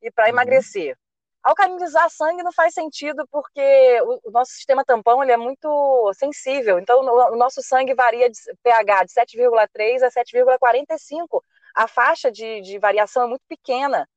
E 0.00 0.10
para 0.10 0.26
uhum. 0.26 0.30
emagrecer. 0.30 0.96
Alcalinizar 1.42 2.08
sangue 2.10 2.44
não 2.44 2.52
faz 2.52 2.72
sentido 2.72 3.26
porque 3.28 4.00
o, 4.24 4.30
nosso 4.30 4.52
sistema 4.52 4.84
tampão 4.84 5.20
ele 5.20 5.32
é 5.32 5.36
muito 5.36 6.12
sensível. 6.14 6.78
Então, 6.78 7.00
o 7.00 7.36
nosso 7.36 7.60
sangue 7.60 7.92
varia 7.92 8.30
de 8.30 8.38
pH 8.62 9.04
de 9.04 9.12
7,3 9.12 10.02
a 10.04 10.10
7,45 10.10 11.42
a 11.74 11.88
faixa 11.88 12.30
de, 12.30 12.60
de 12.60 12.78
variação 12.78 13.24
é 13.24 13.26
muito 13.26 13.42
pequena. 13.48 14.08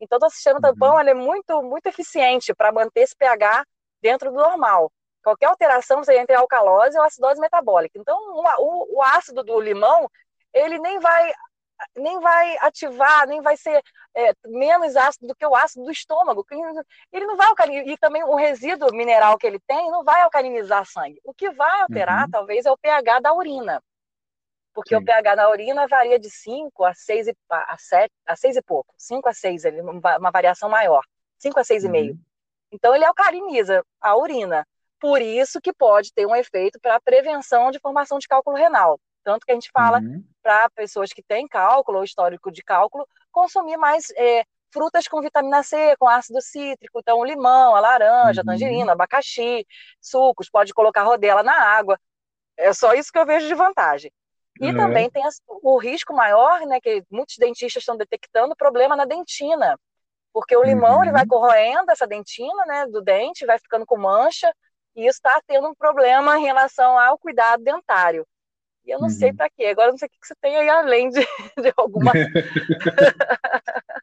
Então, 0.00 0.18
o 0.22 0.30
sistema 0.30 0.56
uhum. 0.56 0.62
tampão 0.62 1.00
ele 1.00 1.10
é 1.10 1.14
muito, 1.14 1.62
muito 1.62 1.86
eficiente 1.86 2.54
para 2.54 2.72
manter 2.72 3.00
esse 3.00 3.16
pH 3.16 3.64
dentro 4.00 4.30
do 4.30 4.36
normal. 4.36 4.90
Qualquer 5.22 5.46
alteração 5.46 6.02
você 6.02 6.18
entre 6.18 6.34
a 6.34 6.40
alcalose 6.40 6.96
ou 6.96 7.04
a 7.04 7.06
acidose 7.06 7.40
metabólica. 7.40 7.98
Então, 7.98 8.16
o, 8.18 8.98
o 8.98 9.02
ácido 9.02 9.44
do 9.44 9.60
limão, 9.60 10.08
ele 10.54 10.78
nem 10.78 10.98
vai 10.98 11.32
nem 11.96 12.20
vai 12.20 12.58
ativar, 12.58 13.26
nem 13.26 13.40
vai 13.40 13.56
ser 13.56 13.82
é, 14.14 14.34
menos 14.44 14.96
ácido 14.96 15.28
do 15.28 15.34
que 15.34 15.46
o 15.46 15.56
ácido 15.56 15.84
do 15.84 15.90
estômago. 15.90 16.44
Ele 17.10 17.24
não 17.24 17.38
vai 17.38 17.46
alcalinizar, 17.46 17.88
e 17.88 17.96
também 17.96 18.22
o 18.22 18.34
resíduo 18.34 18.92
mineral 18.92 19.38
que 19.38 19.46
ele 19.46 19.58
tem 19.66 19.90
não 19.90 20.04
vai 20.04 20.20
alcalinizar 20.20 20.84
sangue. 20.84 21.18
O 21.24 21.32
que 21.32 21.50
vai 21.50 21.80
alterar, 21.80 22.24
uhum. 22.24 22.30
talvez, 22.30 22.66
é 22.66 22.70
o 22.70 22.76
pH 22.76 23.20
da 23.20 23.32
urina 23.32 23.82
porque 24.72 24.94
Sim. 24.94 25.02
o 25.02 25.04
pH 25.04 25.36
na 25.36 25.48
urina 25.48 25.86
varia 25.86 26.18
de 26.18 26.30
5 26.30 26.84
a 26.84 26.94
6 26.94 27.28
e, 27.28 27.36
a 27.50 27.76
7, 27.78 28.12
a 28.26 28.36
6 28.36 28.56
e 28.56 28.62
pouco, 28.62 28.94
5 28.96 29.28
a 29.28 29.32
6, 29.32 29.64
uma 30.18 30.30
variação 30.30 30.68
maior, 30.68 31.04
5 31.38 31.58
a 31.58 31.62
6,5. 31.62 32.10
Uhum. 32.10 32.18
Então 32.72 32.94
ele 32.94 33.04
alcaliniza 33.04 33.84
a 34.00 34.16
urina. 34.16 34.66
Por 35.00 35.22
isso 35.22 35.60
que 35.60 35.72
pode 35.72 36.12
ter 36.12 36.26
um 36.26 36.36
efeito 36.36 36.78
para 36.78 36.96
a 36.96 37.00
prevenção 37.00 37.70
de 37.70 37.78
formação 37.78 38.18
de 38.18 38.28
cálculo 38.28 38.56
renal. 38.56 39.00
Tanto 39.24 39.44
que 39.44 39.52
a 39.52 39.54
gente 39.54 39.70
fala 39.72 39.98
uhum. 39.98 40.24
para 40.42 40.68
pessoas 40.70 41.12
que 41.12 41.22
têm 41.22 41.48
cálculo 41.48 41.98
ou 41.98 42.04
histórico 42.04 42.50
de 42.50 42.62
cálculo, 42.62 43.06
consumir 43.32 43.76
mais 43.76 44.10
é, 44.16 44.44
frutas 44.72 45.08
com 45.08 45.20
vitamina 45.20 45.62
C, 45.62 45.96
com 45.98 46.08
ácido 46.08 46.40
cítrico, 46.40 47.00
então 47.00 47.18
o 47.18 47.24
limão, 47.24 47.74
a 47.74 47.80
laranja, 47.80 48.42
uhum. 48.42 48.50
a 48.50 48.52
tangerina, 48.52 48.92
abacaxi, 48.92 49.66
sucos, 50.00 50.48
pode 50.48 50.72
colocar 50.72 51.02
rodela 51.02 51.42
na 51.42 51.54
água. 51.54 51.98
É 52.56 52.72
só 52.72 52.94
isso 52.94 53.10
que 53.12 53.18
eu 53.18 53.26
vejo 53.26 53.48
de 53.48 53.54
vantagem. 53.54 54.12
E 54.60 54.66
uhum. 54.66 54.76
também 54.76 55.10
tem 55.10 55.22
o 55.46 55.78
risco 55.78 56.12
maior, 56.12 56.60
né, 56.66 56.80
que 56.80 57.02
muitos 57.10 57.36
dentistas 57.38 57.82
estão 57.82 57.96
detectando, 57.96 58.54
problema 58.54 58.94
na 58.94 59.06
dentina. 59.06 59.78
Porque 60.32 60.54
o 60.54 60.62
limão 60.62 60.96
uhum. 60.96 61.02
ele 61.02 61.12
vai 61.12 61.22
uhum. 61.22 61.28
corroendo 61.28 61.90
essa 61.90 62.06
dentina 62.06 62.64
né, 62.66 62.86
do 62.86 63.00
dente, 63.00 63.46
vai 63.46 63.58
ficando 63.58 63.86
com 63.86 63.96
mancha, 63.96 64.54
e 64.94 65.06
isso 65.06 65.16
está 65.16 65.40
tendo 65.46 65.68
um 65.68 65.74
problema 65.74 66.38
em 66.38 66.44
relação 66.44 66.98
ao 66.98 67.18
cuidado 67.18 67.64
dentário. 67.64 68.26
E 68.86 68.90
eu 68.90 68.98
não 68.98 69.08
uhum. 69.08 69.14
sei 69.14 69.32
para 69.32 69.50
quê. 69.50 69.66
Agora 69.66 69.88
eu 69.88 69.92
não 69.92 69.98
sei 69.98 70.08
o 70.08 70.10
que 70.10 70.26
você 70.26 70.34
tem 70.40 70.56
aí 70.56 70.68
além 70.68 71.10
de, 71.10 71.20
de 71.60 71.72
alguma. 71.76 72.12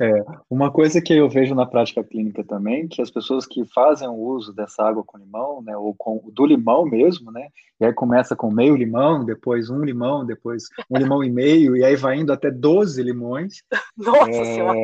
é, 0.00 0.24
uma 0.50 0.70
coisa 0.70 1.00
que 1.00 1.14
eu 1.14 1.28
vejo 1.28 1.54
na 1.54 1.66
prática 1.66 2.02
clínica 2.02 2.42
também, 2.44 2.88
que 2.88 3.00
as 3.02 3.10
pessoas 3.10 3.46
que 3.46 3.64
fazem 3.66 4.08
o 4.08 4.14
uso 4.14 4.52
dessa 4.52 4.82
água 4.82 5.04
com 5.04 5.18
limão, 5.18 5.62
né, 5.62 5.76
ou 5.76 5.94
com 5.94 6.20
do 6.32 6.44
limão 6.46 6.84
mesmo, 6.84 7.30
né, 7.30 7.48
e 7.80 7.84
aí 7.84 7.92
começa 7.92 8.34
com 8.34 8.50
meio 8.50 8.74
limão, 8.74 9.24
depois 9.24 9.70
um 9.70 9.82
limão, 9.82 10.24
depois 10.24 10.64
um 10.90 10.98
limão 10.98 11.22
e 11.22 11.30
meio, 11.30 11.76
e 11.76 11.84
aí 11.84 11.96
vai 11.96 12.18
indo 12.18 12.32
até 12.32 12.50
12 12.50 13.02
limões. 13.02 13.62
Nossa 13.96 14.30
é, 14.30 14.44
Senhora! 14.44 14.78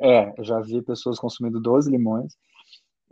É, 0.00 0.34
já 0.40 0.60
vi 0.60 0.82
pessoas 0.82 1.18
consumindo 1.18 1.60
12 1.60 1.90
limões, 1.90 2.34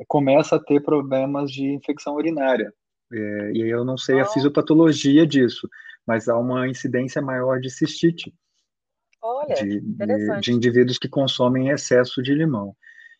começa 0.08 0.56
a 0.56 0.62
ter 0.62 0.82
problemas 0.82 1.50
de 1.50 1.72
infecção 1.72 2.14
urinária. 2.14 2.72
É, 3.12 3.52
e 3.52 3.60
eu 3.68 3.84
não 3.84 3.96
sei 3.96 4.20
a 4.20 4.24
fisiopatologia 4.24 5.26
disso, 5.26 5.68
mas 6.06 6.28
há 6.28 6.38
uma 6.38 6.68
incidência 6.68 7.20
maior 7.20 7.60
de 7.60 7.70
cistite. 7.70 8.34
Olha, 9.22 9.54
de, 9.54 9.80
de, 9.80 10.40
de, 10.40 10.52
indivíduos 10.52 10.98
que 10.98 11.08
consomem 11.08 11.68
excesso 11.68 12.22
de 12.22 12.34
limão. 12.34 12.74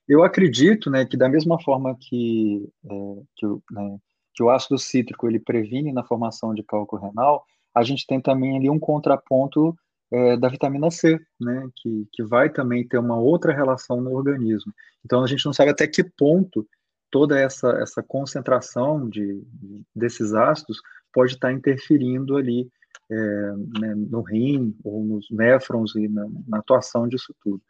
Eu 0.09 0.24
acredito, 0.24 0.90
né, 0.90 1.05
que 1.05 1.16
da 1.16 1.28
mesma 1.28 1.61
forma 1.62 1.97
que, 2.01 2.68
é, 2.84 3.22
que, 3.36 3.47
o, 3.47 3.62
né, 3.70 3.99
que 4.34 4.43
o 4.43 4.51
ácido 4.51 4.78
cítrico 4.78 5.28
ele 5.28 5.38
previne 5.38 5.93
na 5.93 6.03
formação 6.03 6.53
de 6.55 6.64
cálculo 6.64 7.03
renal, 7.03 7.45
a 7.74 7.82
gente 7.84 8.07
tem 8.07 8.20
também 8.20 8.57
ali 8.57 8.68
um 8.68 8.80
contraponto 8.80 9.76
é, 10.12 10.36
da 10.36 10.49
vitamina 10.49 10.90
C, 10.90 11.18
né, 11.40 11.68
que, 11.76 12.07
que 12.12 12.22
vai 12.22 12.51
também 12.51 12.86
ter 12.86 12.99
uma 12.99 13.16
outra 13.16 13.53
relação 13.53 14.01
no 14.01 14.12
organismo. 14.12 14.72
Então 15.05 15.22
a 15.22 15.26
gente 15.26 15.47
não 15.47 15.53
sabe 15.53 15.70
até 15.70 15.86
que 15.86 16.03
ponto 16.03 16.66
toda 17.12 17.38
essa, 17.38 17.70
essa 17.72 18.02
concentração 18.02 19.08
de, 19.08 19.40
desses 19.94 20.32
ácidos 20.32 20.80
pode 21.12 21.34
estar 21.34 21.52
interferindo 21.52 22.36
ali 22.36 22.68
é, 23.10 23.14
né, 23.78 23.94
no 23.94 24.22
rim 24.22 24.74
ou 24.82 25.04
nos 25.04 25.30
néfrons 25.30 25.94
e 25.94 26.08
na, 26.08 26.26
na, 26.48 26.58
atuação 26.58 27.06
disso 27.06 27.34
tudo. 27.44 27.60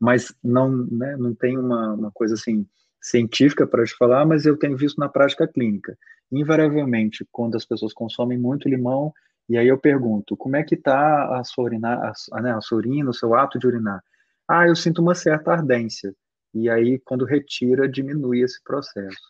Mas 0.00 0.34
não, 0.42 0.70
né, 0.70 1.14
não 1.18 1.34
tem 1.34 1.58
uma, 1.58 1.92
uma 1.92 2.10
coisa 2.10 2.34
assim 2.34 2.66
científica 3.00 3.66
para 3.66 3.84
te 3.84 3.94
falar, 3.94 4.24
mas 4.24 4.46
eu 4.46 4.56
tenho 4.56 4.76
visto 4.76 4.98
na 4.98 5.10
prática 5.10 5.46
clínica. 5.46 5.96
Invariavelmente, 6.32 7.24
quando 7.30 7.54
as 7.54 7.66
pessoas 7.66 7.92
consomem 7.92 8.38
muito 8.38 8.68
limão, 8.68 9.12
e 9.48 9.58
aí 9.58 9.68
eu 9.68 9.78
pergunto, 9.78 10.36
como 10.36 10.56
é 10.56 10.64
que 10.64 10.74
está 10.74 11.38
a 11.38 11.44
sua 11.44 11.64
urina, 11.64 12.12
a, 12.32 12.40
né, 12.40 12.52
a 12.52 12.60
sua 12.62 12.78
urina, 12.78 13.10
o 13.10 13.14
seu 13.14 13.34
ato 13.34 13.58
de 13.58 13.66
urinar? 13.66 14.02
Ah, 14.48 14.66
eu 14.66 14.74
sinto 14.74 15.02
uma 15.02 15.14
certa 15.14 15.52
ardência. 15.52 16.14
E 16.54 16.70
aí, 16.70 16.98
quando 17.04 17.24
retira, 17.24 17.88
diminui 17.88 18.40
esse 18.40 18.62
processo. 18.62 19.20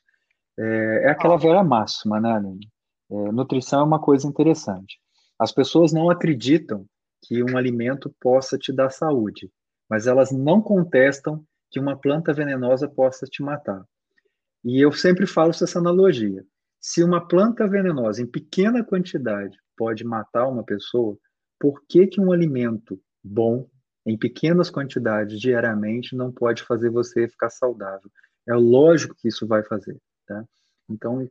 É, 0.59 1.05
é 1.05 1.11
aquela 1.11 1.37
velha 1.37 1.63
máxima, 1.63 2.21
né, 2.21 2.33
Aline? 2.33 2.69
É, 3.11 3.33
nutrição 3.33 3.81
é 3.81 3.85
uma 3.85 4.01
coisa 4.01 4.27
interessante. 4.27 4.99
As 5.39 5.53
pessoas 5.53 5.93
não 5.93 6.11
acreditam 6.11 6.87
que 7.23 7.43
um 7.43 7.57
alimento 7.57 8.15
possa 8.21 8.57
te 8.57 8.73
dar 8.73 8.91
saúde, 8.91 9.51
mas 9.89 10.07
elas 10.07 10.31
não 10.31 10.61
contestam 10.61 11.45
que 11.71 11.81
uma 11.81 11.99
planta 11.99 12.33
venenosa 12.33 12.89
possa 12.89 13.27
te 13.27 13.43
matar. 13.43 13.85
E 14.65 14.81
eu 14.81 14.93
sempre 14.93 15.27
falo 15.27 15.51
essa 15.51 15.79
analogia. 15.79 16.45
Se 16.81 17.03
uma 17.03 17.27
planta 17.27 17.67
venenosa 17.69 18.23
em 18.23 18.27
pequena 18.27 18.85
quantidade 18.85 19.59
pode 19.77 20.05
matar 20.05 20.47
uma 20.49 20.65
pessoa, 20.65 21.19
por 21.59 21.83
que, 21.89 22.07
que 22.07 22.21
um 22.21 22.33
alimento 22.33 23.01
bom 23.23 23.69
em 24.07 24.17
pequenas 24.17 24.71
quantidades 24.71 25.41
diariamente 25.41 26.15
não 26.15 26.31
pode 26.31 26.63
fazer 26.63 26.91
você 26.91 27.29
ficar 27.29 27.51
saudável. 27.51 28.09
É 28.49 28.55
lógico 28.55 29.17
que 29.17 29.27
isso 29.27 29.47
vai 29.47 29.65
fazer, 29.65 30.01
tá? 30.27 30.45
Então, 30.89 31.29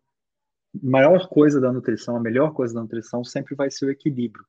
maior 0.83 1.29
coisa 1.29 1.61
da 1.61 1.71
nutrição, 1.71 2.17
a 2.17 2.19
melhor 2.19 2.53
coisa 2.53 2.73
da 2.73 2.81
nutrição 2.81 3.23
sempre 3.23 3.55
vai 3.55 3.71
ser 3.71 3.85
o 3.85 3.91
equilíbrio. 3.91 4.45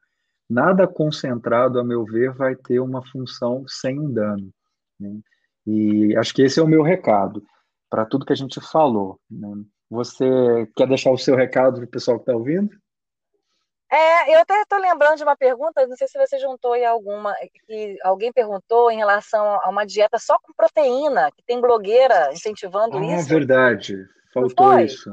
Nada 0.49 0.87
concentrado, 0.87 1.79
a 1.79 1.85
meu 1.85 2.05
ver, 2.05 2.33
vai 2.33 2.57
ter 2.57 2.81
uma 2.81 3.05
função 3.07 3.64
sem 3.68 3.99
um 3.99 4.12
dano. 4.12 4.51
Né? 4.99 5.20
E 5.66 6.16
acho 6.16 6.35
que 6.35 6.43
esse 6.43 6.59
é 6.59 6.62
o 6.62 6.68
meu 6.68 6.83
recado 6.83 7.43
para 7.89 8.05
tudo 8.05 8.27
que 8.27 8.33
a 8.33 8.37
gente 8.37 8.61
falou. 8.61 9.20
Né? 9.31 9.64
Você 9.91 10.24
quer 10.77 10.89
deixar 10.89 11.11
o 11.11 11.18
seu 11.18 11.37
recado 11.37 11.77
para 11.77 11.85
o 11.85 11.91
pessoal 11.91 12.18
que 12.18 12.22
está 12.22 12.37
ouvindo? 12.37 12.70
É, 13.91 14.34
eu 14.34 14.41
até 14.41 14.61
estou 14.62 14.78
lembrando 14.78 15.16
de 15.16 15.22
uma 15.22 15.37
pergunta, 15.37 15.87
não 15.87 15.97
sei 15.97 16.09
se 16.09 16.18
você 16.18 16.39
juntou 16.39 16.72
aí 16.72 16.84
alguma, 16.84 17.34
que 17.66 17.97
alguém 18.03 18.32
perguntou 18.32 18.91
em 18.91 18.97
relação 18.97 19.45
a 19.62 19.68
uma 19.68 19.87
dieta 19.87 20.18
só 20.18 20.39
com 20.41 20.53
proteína, 20.53 21.30
que 21.30 21.45
tem 21.47 21.61
blogueira 21.61 22.32
incentivando 22.32 22.99
ah, 22.99 23.05
isso. 23.05 23.26
Ah, 23.26 23.34
verdade. 23.34 23.97
Faltou 24.34 24.72
foi? 24.72 24.84
isso. 24.84 25.11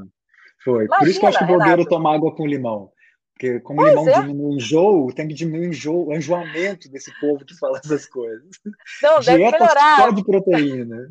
Foi. 0.64 0.86
Imagina, 0.86 0.98
Por 0.98 1.08
isso 1.08 1.20
que 1.20 1.26
eu 1.26 1.30
acho 1.30 1.38
que 1.38 1.46
blogueiro 1.46 1.78
Renato. 1.78 1.90
toma 1.90 2.16
água 2.16 2.36
com 2.36 2.48
limão. 2.48 2.92
Porque 3.34 3.60
como 3.60 3.80
pois 3.80 3.90
limão 3.90 4.10
é. 4.10 4.22
diminui 4.22 4.46
o 4.46 4.56
enjoo, 4.56 5.14
tem 5.14 5.28
que 5.28 5.34
diminuir 5.34 5.68
o, 5.68 5.70
enjoo, 5.70 6.08
o 6.08 6.16
enjoamento 6.16 6.90
desse 6.90 7.12
povo 7.20 7.46
que 7.46 7.58
fala 7.58 7.80
essas 7.84 8.06
coisas. 8.08 8.50
Não, 9.02 9.20
Dieta 9.20 9.38
deve 9.38 9.52
melhorar. 9.52 9.98
só 9.98 10.12
de 10.12 10.24
proteína. 10.24 11.10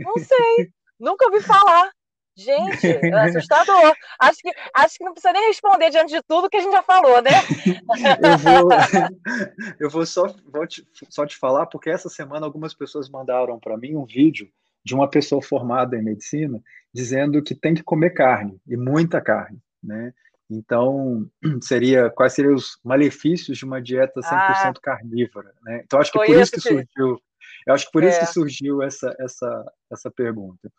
Não 0.00 0.14
sei. 0.18 0.70
Nunca 0.98 1.26
ouvi 1.26 1.40
falar. 1.40 1.90
Gente, 2.36 2.86
é 2.86 3.12
assustador. 3.14 3.94
Acho 4.18 4.38
que, 4.40 4.50
acho 4.74 4.98
que 4.98 5.04
não 5.04 5.12
precisa 5.12 5.32
nem 5.32 5.48
responder 5.48 5.90
diante 5.90 6.14
de 6.14 6.22
tudo 6.22 6.48
que 6.48 6.56
a 6.56 6.60
gente 6.60 6.72
já 6.72 6.82
falou, 6.82 7.20
né? 7.22 7.30
eu 8.22 8.38
vou, 8.38 8.70
eu 9.80 9.90
vou, 9.90 10.06
só, 10.06 10.26
vou 10.52 10.66
te, 10.66 10.86
só 11.08 11.26
te 11.26 11.36
falar, 11.36 11.66
porque 11.66 11.90
essa 11.90 12.08
semana 12.08 12.46
algumas 12.46 12.74
pessoas 12.74 13.08
mandaram 13.08 13.58
para 13.58 13.76
mim 13.76 13.96
um 13.96 14.04
vídeo 14.04 14.48
de 14.84 14.94
uma 14.94 15.08
pessoa 15.08 15.42
formada 15.42 15.96
em 15.96 16.02
medicina 16.02 16.62
dizendo 16.92 17.42
que 17.42 17.54
tem 17.54 17.74
que 17.74 17.82
comer 17.82 18.10
carne, 18.10 18.60
e 18.66 18.76
muita 18.76 19.20
carne, 19.20 19.58
né? 19.82 20.12
Então, 20.50 21.30
seria 21.62 22.10
quais 22.10 22.32
seriam 22.32 22.54
os 22.54 22.78
malefícios 22.82 23.58
de 23.58 23.64
uma 23.64 23.80
dieta 23.80 24.20
100% 24.20 24.24
ah, 24.32 24.72
carnívora, 24.82 25.52
né? 25.62 25.82
Então, 25.84 26.00
acho 26.00 26.10
que 26.10 26.18
por 26.18 26.36
isso 26.36 26.52
que 26.52 26.60
surgiu, 26.60 27.20
eu 27.66 27.74
acho 27.74 27.86
que 27.86 27.92
por 27.92 28.02
é. 28.02 28.08
isso 28.08 28.20
que 28.20 28.26
surgiu 28.26 28.82
essa, 28.82 29.14
essa, 29.20 29.72
essa 29.90 30.10
pergunta. 30.10 30.70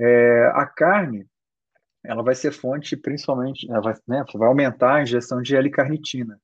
É, 0.00 0.46
a 0.54 0.64
carne, 0.64 1.26
ela 2.02 2.22
vai 2.22 2.34
ser 2.34 2.52
fonte 2.52 2.96
principalmente, 2.96 3.66
vai, 3.66 3.94
né, 4.08 4.24
vai 4.34 4.48
aumentar 4.48 4.96
a 4.96 5.02
ingestão 5.02 5.42
de 5.42 5.54
L-carnitina. 5.54 6.40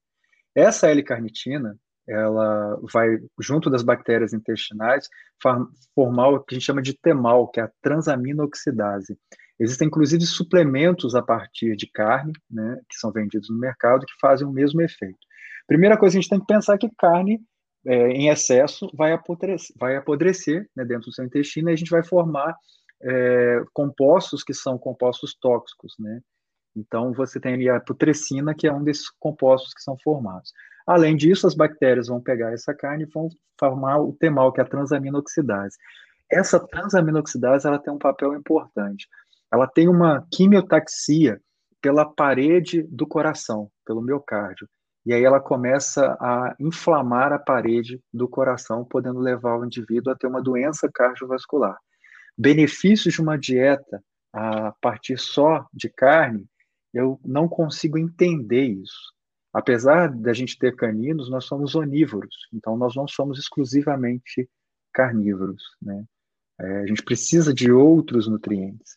Essa 0.55 0.91
L-carnitina, 0.91 1.77
ela 2.07 2.79
vai, 2.93 3.19
junto 3.41 3.71
das 3.71 3.83
bactérias 3.83 4.33
intestinais, 4.33 5.09
formar 5.95 6.29
o 6.29 6.41
que 6.41 6.55
a 6.55 6.59
gente 6.59 6.67
chama 6.67 6.83
de 6.83 6.95
temal, 6.95 7.49
que 7.49 7.59
é 7.59 7.65
a 7.65 7.71
transaminoxidase. 7.83 9.19
Existem, 9.59 9.89
inclusive, 9.89 10.25
suplementos 10.27 11.15
a 11.15 11.23
partir 11.23 11.77
de 11.77 11.91
carne, 11.91 12.33
né, 12.51 12.79
que 12.89 12.99
são 12.99 13.11
vendidos 13.11 13.49
no 13.49 13.59
mercado, 13.59 14.05
que 14.05 14.13
fazem 14.21 14.47
o 14.47 14.53
mesmo 14.53 14.83
efeito. 14.83 15.19
Primeira 15.67 15.97
coisa, 15.97 16.17
a 16.17 16.21
gente 16.21 16.31
tem 16.31 16.39
que 16.39 16.47
pensar 16.47 16.77
que 16.77 16.91
carne 16.97 17.41
é, 17.87 18.09
em 18.11 18.29
excesso 18.29 18.91
vai 18.95 19.13
apodrecer, 19.13 19.75
vai 19.79 19.97
apodrecer 19.97 20.69
né, 20.77 20.85
dentro 20.85 21.07
do 21.07 21.13
seu 21.13 21.25
intestino 21.25 21.71
e 21.71 21.73
a 21.73 21.77
gente 21.77 21.91
vai 21.91 22.05
formar 22.05 22.55
é, 23.03 23.63
compostos 23.73 24.43
que 24.43 24.55
são 24.55 24.79
compostos 24.79 25.35
tóxicos, 25.35 25.95
né? 25.99 26.21
Então, 26.75 27.13
você 27.13 27.41
tem 27.41 27.69
a 27.71 27.81
putrescina, 27.81 28.55
que 28.55 28.67
é 28.67 28.73
um 28.73 28.85
desses 28.85 29.09
compostos 29.19 29.73
que 29.73 29.83
são 29.83 29.97
formados. 30.05 30.53
Além 30.87 31.17
disso, 31.17 31.47
as 31.47 31.55
bactérias 31.55 32.09
vão 32.09 32.21
pegar 32.21 32.53
essa 32.53 32.75
carne 32.75 33.05
e 33.05 33.11
vão 33.13 33.29
formar 33.59 33.99
o 33.99 34.13
temal, 34.13 34.53
que 34.53 34.61
é 34.61 34.65
a 34.65 34.69
transaminoxidase. 34.69 35.77
Essa 36.31 36.61
transaminoxidase 36.61 37.67
ela 37.67 37.79
tem 37.79 37.93
um 37.93 37.99
papel 37.99 38.35
importante. 38.35 39.09
Ela 39.51 39.67
tem 39.67 39.89
uma 39.89 40.27
quimiotaxia 40.31 41.41
pela 41.81 42.05
parede 42.05 42.83
do 42.83 43.07
coração, 43.07 43.71
pelo 43.87 44.03
miocárdio. 44.03 44.69
E 45.07 45.15
aí 45.15 45.25
ela 45.25 45.41
começa 45.41 46.17
a 46.21 46.55
inflamar 46.61 47.33
a 47.33 47.39
parede 47.39 48.01
do 48.13 48.29
coração, 48.29 48.85
podendo 48.85 49.21
levar 49.21 49.59
o 49.59 49.65
indivíduo 49.65 50.13
a 50.13 50.17
ter 50.17 50.27
uma 50.27 50.43
doença 50.43 50.91
cardiovascular 50.93 51.79
benefícios 52.37 53.15
de 53.15 53.21
uma 53.21 53.39
dieta 53.39 54.03
a 54.33 54.73
partir 54.81 55.19
só 55.19 55.67
de 55.73 55.89
carne, 55.89 56.47
eu 56.93 57.21
não 57.25 57.49
consigo 57.49 57.99
entender 57.99 58.65
isso. 58.65 59.15
Apesar 59.53 60.09
da 60.13 60.33
gente 60.33 60.59
ter 60.59 60.77
caninos, 60.77 61.31
nós 61.31 61.47
somos 61.47 61.75
onívoros, 61.75 62.35
então 62.53 62.77
nós 62.77 62.95
não 62.95 63.09
somos 63.09 63.39
exclusivamente 63.39 64.49
carnívoros, 64.93 65.63
né? 65.81 66.05
É, 66.59 66.81
a 66.81 66.87
gente 66.87 67.03
precisa 67.03 67.53
de 67.53 67.71
outros 67.71 68.27
nutrientes. 68.27 68.97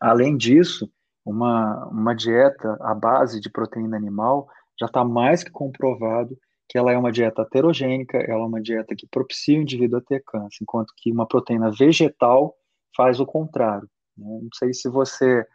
Além 0.00 0.36
disso, 0.36 0.90
uma, 1.24 1.86
uma 1.86 2.14
dieta 2.14 2.76
à 2.80 2.94
base 2.94 3.40
de 3.40 3.50
proteína 3.50 3.96
animal 3.96 4.48
já 4.78 4.86
está 4.86 5.04
mais 5.04 5.42
que 5.42 5.50
comprovado 5.50 6.38
que 6.68 6.78
ela 6.78 6.92
é 6.92 6.98
uma 6.98 7.12
dieta 7.12 7.42
heterogênica, 7.42 8.18
ela 8.18 8.42
é 8.42 8.46
uma 8.46 8.60
dieta 8.60 8.94
que 8.96 9.06
propicia 9.06 9.58
o 9.58 9.62
indivíduo 9.62 9.98
a 9.98 10.02
ter 10.02 10.22
câncer, 10.24 10.58
enquanto 10.62 10.92
que 10.96 11.12
uma 11.12 11.26
proteína 11.26 11.70
vegetal 11.70 12.56
faz 12.96 13.20
o 13.20 13.26
contrário. 13.26 13.88
Né? 14.16 14.40
Não 14.42 14.48
sei 14.54 14.72
se 14.72 14.88
você, 14.88 15.46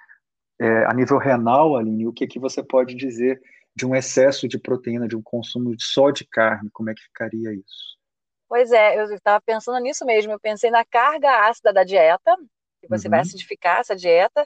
é, 0.60 0.86
a 0.86 0.94
nível 0.94 1.18
renal, 1.18 1.76
Aline, 1.76 2.08
o 2.08 2.14
que, 2.14 2.28
que 2.28 2.40
você 2.40 2.64
pode 2.64 2.96
dizer 2.96 3.42
de 3.76 3.86
um 3.86 3.96
excesso 3.96 4.48
de 4.48 4.60
proteína, 4.60 5.08
de 5.08 5.16
um 5.16 5.22
consumo 5.22 5.74
só 5.80 6.12
de 6.12 6.26
carne, 6.26 6.70
como 6.72 6.90
é 6.90 6.94
que 6.94 7.02
ficaria 7.02 7.54
isso? 7.54 7.98
Pois 8.48 8.72
é, 8.72 9.00
eu 9.00 9.06
estava 9.14 9.42
pensando 9.42 9.80
nisso 9.80 10.06
mesmo, 10.06 10.32
eu 10.32 10.40
pensei 10.40 10.72
na 10.72 10.84
carga 10.84 11.48
ácida 11.48 11.72
da 11.72 11.84
dieta, 11.84 12.36
que 12.82 12.88
você 12.90 13.08
uhum. 13.08 13.12
vai 13.12 13.20
acidificar 13.22 13.80
essa 13.80 13.96
dieta, 13.96 14.44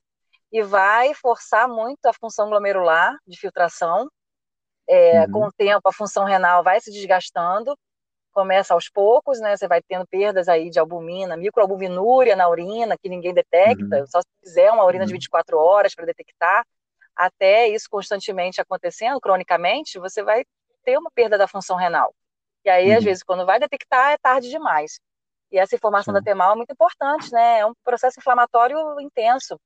e 0.52 0.62
vai 0.62 1.16
forçar 1.16 1.68
muito 1.68 2.06
a 2.06 2.14
função 2.14 2.48
glomerular 2.48 3.18
de 3.26 3.40
filtração, 3.40 4.08
é, 4.88 5.22
uhum. 5.22 5.32
Com 5.32 5.48
o 5.48 5.52
tempo, 5.52 5.82
a 5.88 5.94
função 5.94 6.26
renal 6.26 6.64
vai 6.64 6.80
se 6.80 6.92
desgastando, 6.92 7.78
começa 8.34 8.74
aos 8.74 8.90
poucos, 8.90 9.40
né? 9.40 9.56
Você 9.56 9.68
vai 9.68 9.82
tendo 9.82 10.06
perdas 10.08 10.50
aí 10.50 10.70
de 10.70 10.80
albumina, 10.80 11.38
microalbuminúria 11.38 12.36
na 12.36 12.50
urina, 12.50 12.98
que 12.98 13.08
ninguém 13.08 13.34
detecta, 13.34 14.00
uhum. 14.00 14.08
só 14.08 14.22
se 14.22 14.28
fizer 14.44 14.72
uma 14.72 14.84
urina 14.84 15.04
uhum. 15.04 15.08
de 15.08 15.14
24 15.14 15.58
horas 15.58 15.96
para 15.96 16.06
detectar. 16.06 16.66
Até 17.16 17.68
isso 17.68 17.88
constantemente 17.90 18.60
acontecendo, 18.60 19.22
cronicamente, 19.22 20.00
você 20.00 20.24
vai 20.24 20.44
ter 20.84 20.98
uma 20.98 21.12
perda 21.12 21.38
da 21.38 21.48
função 21.48 21.78
renal. 21.78 22.14
E 22.66 22.70
aí, 22.70 22.92
às 22.92 23.00
uhum. 23.00 23.06
vezes, 23.06 23.24
quando 23.24 23.46
vai 23.46 23.60
detectar, 23.60 24.12
é 24.12 24.18
tarde 24.18 24.50
demais. 24.50 25.00
E 25.52 25.60
essa 25.60 25.76
informação 25.76 26.12
Sim. 26.12 26.20
da 26.20 26.24
TEMAL 26.24 26.54
é 26.54 26.56
muito 26.56 26.72
importante, 26.72 27.32
né? 27.32 27.60
É 27.60 27.66
um 27.66 27.74
processo 27.84 28.20
inflamatório 28.20 29.00
intenso. 29.00 29.60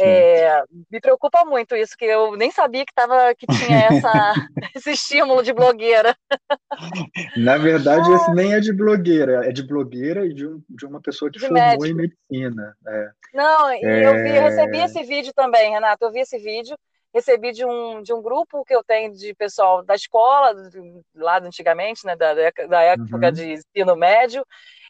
É, 0.00 0.62
me 0.90 1.00
preocupa 1.00 1.44
muito 1.44 1.76
isso, 1.76 1.96
que 1.96 2.04
eu 2.04 2.36
nem 2.36 2.50
sabia 2.50 2.84
que, 2.84 2.94
tava, 2.94 3.34
que 3.34 3.46
tinha 3.46 3.86
essa, 3.86 4.12
esse 4.74 4.92
estímulo 4.92 5.42
de 5.42 5.52
blogueira. 5.52 6.16
Na 7.36 7.56
verdade, 7.56 8.10
esse 8.12 8.32
nem 8.32 8.54
é 8.54 8.60
de 8.60 8.72
blogueira, 8.72 9.46
é 9.46 9.52
de 9.52 9.62
blogueira 9.62 10.26
e 10.26 10.32
de, 10.32 10.46
um, 10.46 10.62
de 10.68 10.86
uma 10.86 11.00
pessoa 11.00 11.30
que 11.30 11.38
de 11.38 11.46
formou 11.46 11.62
médico. 11.62 11.86
em 11.86 11.94
medicina. 11.94 12.76
É. 12.86 13.10
Não, 13.32 13.72
e 13.72 13.84
é... 13.84 14.06
eu, 14.06 14.14
vi, 14.14 14.30
recebi 14.30 14.78
esse 14.78 15.02
vídeo 15.02 15.32
também, 15.34 15.72
Renato, 15.72 16.04
eu 16.04 16.12
vi 16.12 16.20
esse 16.20 16.38
vídeo, 16.38 16.76
recebi 17.14 17.52
de 17.52 17.64
um, 17.64 18.02
de 18.02 18.12
um 18.12 18.20
grupo 18.20 18.64
que 18.64 18.74
eu 18.74 18.82
tenho 18.82 19.12
de 19.12 19.34
pessoal 19.34 19.84
da 19.84 19.94
escola, 19.94 20.52
lá 21.14 21.38
antigamente, 21.38 22.04
né, 22.04 22.16
da, 22.16 22.34
da 22.34 22.82
época 22.82 23.26
uhum. 23.26 23.32
de 23.32 23.52
ensino 23.52 23.94
médio. 23.94 24.44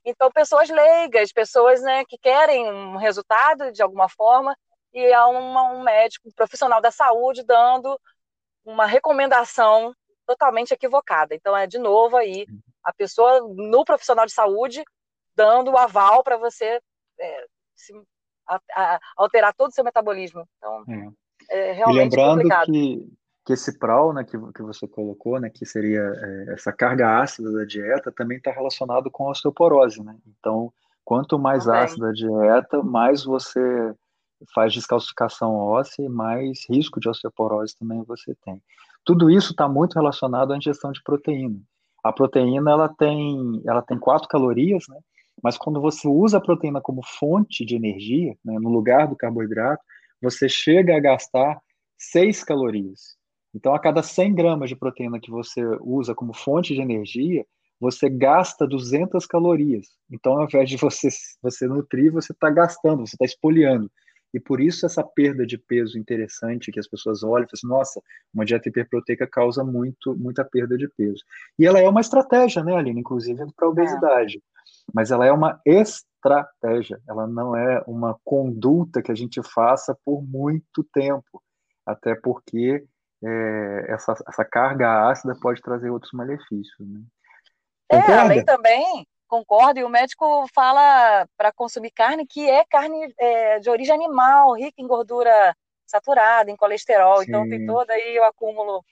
Então, 0.05 0.31
pessoas 0.31 0.69
leigas, 0.69 1.33
pessoas 1.33 1.81
né, 1.83 2.05
que 2.07 2.19
querem 2.19 2.71
um 2.71 2.97
resultado 2.97 3.73
de 3.73 3.83
alguma 3.83 4.09
forma, 4.09 4.55
e 4.95 5.13
há 5.13 5.27
uma, 5.27 5.73
um 5.73 5.83
médico, 5.83 6.29
um 6.29 6.33
profissional 6.33 6.81
da 6.81 6.91
saúde, 6.91 7.43
dando 7.43 8.01
uma 8.65 8.87
recomendação 8.87 9.93
totalmente 10.25 10.73
equivocada. 10.73 11.35
Então, 11.35 11.57
é 11.57 11.67
de 11.67 11.79
novo 11.79 12.17
aí 12.17 12.47
a 12.83 12.93
pessoa 12.93 13.41
no 13.55 13.85
profissional 13.85 14.25
de 14.25 14.33
saúde 14.33 14.85
dando 15.37 15.73
o 15.73 15.77
aval 15.77 16.23
para 16.23 16.39
você 16.39 16.81
é, 17.19 17.45
se, 17.75 17.93
a, 18.49 18.61
a, 18.73 19.01
alterar 19.17 19.53
todo 19.55 19.71
o 19.71 19.75
seu 19.75 19.85
metabolismo. 19.85 20.47
Então, 20.57 20.85
é, 21.51 21.71
é 21.71 21.73
realmente 21.73 22.15
e 22.15 22.17
lembrando 22.17 22.43
complicado. 22.43 22.67
Que, 22.67 23.13
que 23.47 23.53
esse 23.53 23.79
PRAL, 23.79 24.13
né, 24.13 24.25
que, 24.25 24.39
que 24.53 24.63
você 24.63 24.87
colocou, 24.87 25.41
né, 25.41 25.51
que 25.51 25.67
seria 25.67 26.01
é, 26.01 26.53
essa 26.55 26.73
carga 26.73 27.21
ácida 27.21 27.53
da 27.53 27.65
dieta, 27.65 28.13
também 28.13 28.39
está 28.39 28.53
relacionado 28.53 29.11
com 29.11 29.27
a 29.27 29.31
osteoporose, 29.31 30.03
né? 30.03 30.17
Então, 30.39 30.73
quanto 31.05 31.39
mais 31.39 31.65
também. 31.65 31.81
ácida 31.81 32.09
a 32.09 32.13
dieta, 32.13 32.83
mais 32.83 33.25
você 33.25 33.95
faz 34.55 34.73
descalcificação 34.73 35.55
óssea 35.55 36.05
e 36.05 36.09
mais 36.09 36.61
risco 36.69 36.99
de 36.99 37.09
osteoporose 37.09 37.77
também 37.79 38.03
você 38.03 38.35
tem. 38.45 38.61
Tudo 39.05 39.31
isso 39.31 39.53
está 39.53 39.69
muito 39.69 39.95
relacionado 39.95 40.53
à 40.53 40.57
ingestão 40.57 40.91
de 40.91 41.03
proteína. 41.03 41.61
A 42.03 42.13
proteína 42.13 42.71
ela 42.71 42.89
tem, 42.89 43.63
ela 43.67 43.83
tem 43.83 43.99
quatro 43.99 44.29
calorias, 44.29 44.85
né? 44.89 44.99
Mas 45.43 45.59
quando 45.59 45.81
você 45.81 46.07
usa 46.09 46.39
a 46.39 46.41
proteína 46.41 46.81
como 46.81 47.03
fonte 47.03 47.65
de 47.65 47.75
energia, 47.75 48.37
né, 48.45 48.59
no 48.59 48.71
lugar 48.71 49.09
do 49.09 49.17
carboidrato, 49.17 49.83
você 50.23 50.49
chega 50.49 50.97
a 50.97 51.01
gastar 51.01 51.61
6 51.99 52.45
calorias. 52.45 53.17
Então, 53.55 53.75
a 53.75 53.79
cada 53.79 54.03
100 54.03 54.35
gramas 54.35 54.69
de 54.69 54.77
proteína 54.77 55.21
que 55.21 55.31
você 55.31 55.63
usa 55.81 56.15
como 56.15 56.35
fonte 56.35 56.75
de 56.75 56.81
energia, 56.81 57.45
você 57.81 58.09
gasta 58.09 58.67
200 58.67 59.27
calorias. 59.27 59.87
Então, 60.11 60.39
ao 60.39 60.45
invés 60.45 60.69
de 60.69 60.77
você, 60.77 61.09
você 61.43 61.67
nutrir, 61.67 62.13
você 62.13 62.33
está 62.33 62.51
gastando, 62.51 63.07
você 63.07 63.15
está 63.15 63.25
espoliando. 63.25 63.91
E 64.35 64.41
por 64.41 64.61
isso 64.61 64.85
essa 64.85 65.05
perda 65.05 65.47
de 65.47 65.57
peso 65.57 65.97
interessante 65.97 66.73
que 66.73 66.81
as 66.81 66.89
pessoas 66.89 67.23
olham 67.23 67.47
e 67.47 67.49
falam 67.49 67.53
assim, 67.53 67.69
nossa, 67.69 68.03
uma 68.35 68.45
dieta 68.45 68.69
hiperproteica 68.69 69.29
causa 69.29 69.63
muito, 69.63 70.17
muita 70.17 70.45
perda 70.45 70.77
de 70.77 70.89
peso. 70.89 71.23
E 71.57 71.65
ela 71.65 71.79
é 71.79 71.89
uma 71.89 72.01
estratégia, 72.01 72.65
né, 72.65 72.75
Aline, 72.75 73.01
inclusive 73.01 73.45
para 73.55 73.69
a 73.69 73.71
obesidade. 73.71 74.39
É 74.39 74.55
mas 74.93 75.13
ela 75.13 75.25
é 75.25 75.31
uma 75.31 75.61
estratégia, 75.65 77.01
ela 77.09 77.29
não 77.29 77.57
é 77.57 77.83
uma 77.87 78.19
conduta 78.25 79.01
que 79.01 79.13
a 79.13 79.15
gente 79.15 79.41
faça 79.43 79.97
por 80.05 80.21
muito 80.23 80.83
tempo, 80.93 81.41
até 81.87 82.17
porque 82.17 82.85
é, 83.23 83.87
essa, 83.89 84.15
essa, 84.27 84.45
carga 84.45 85.09
ácida 85.09 85.37
pode 85.41 85.63
trazer 85.63 85.91
outros 85.91 86.13
malefícios. 86.13 86.77
Né? 86.81 87.01
É, 87.91 88.13
além 88.15 88.45
também, 88.45 89.07
concordo, 89.29 89.79
e 89.79 89.85
o 89.85 89.89
médico 89.89 90.47
fala 90.55 91.27
para 91.37 91.53
consumir 91.53 91.91
carne 91.91 92.27
que 92.27 92.49
é 92.49 92.65
carne 92.65 93.13
é, 93.19 93.59
de 93.59 93.71
origem 93.71 93.95
animal, 93.95 94.55
rica 94.55 94.81
em 94.81 94.87
gordura 94.87 95.57
saturada, 95.87 96.51
em 96.51 96.57
colesterol, 96.57 97.19
Sim. 97.19 97.25
então 97.29 97.49
tem 97.49 97.67
todo 97.67 97.91
aí 97.91 98.19
o 98.19 98.25
acúmulo 98.25 98.85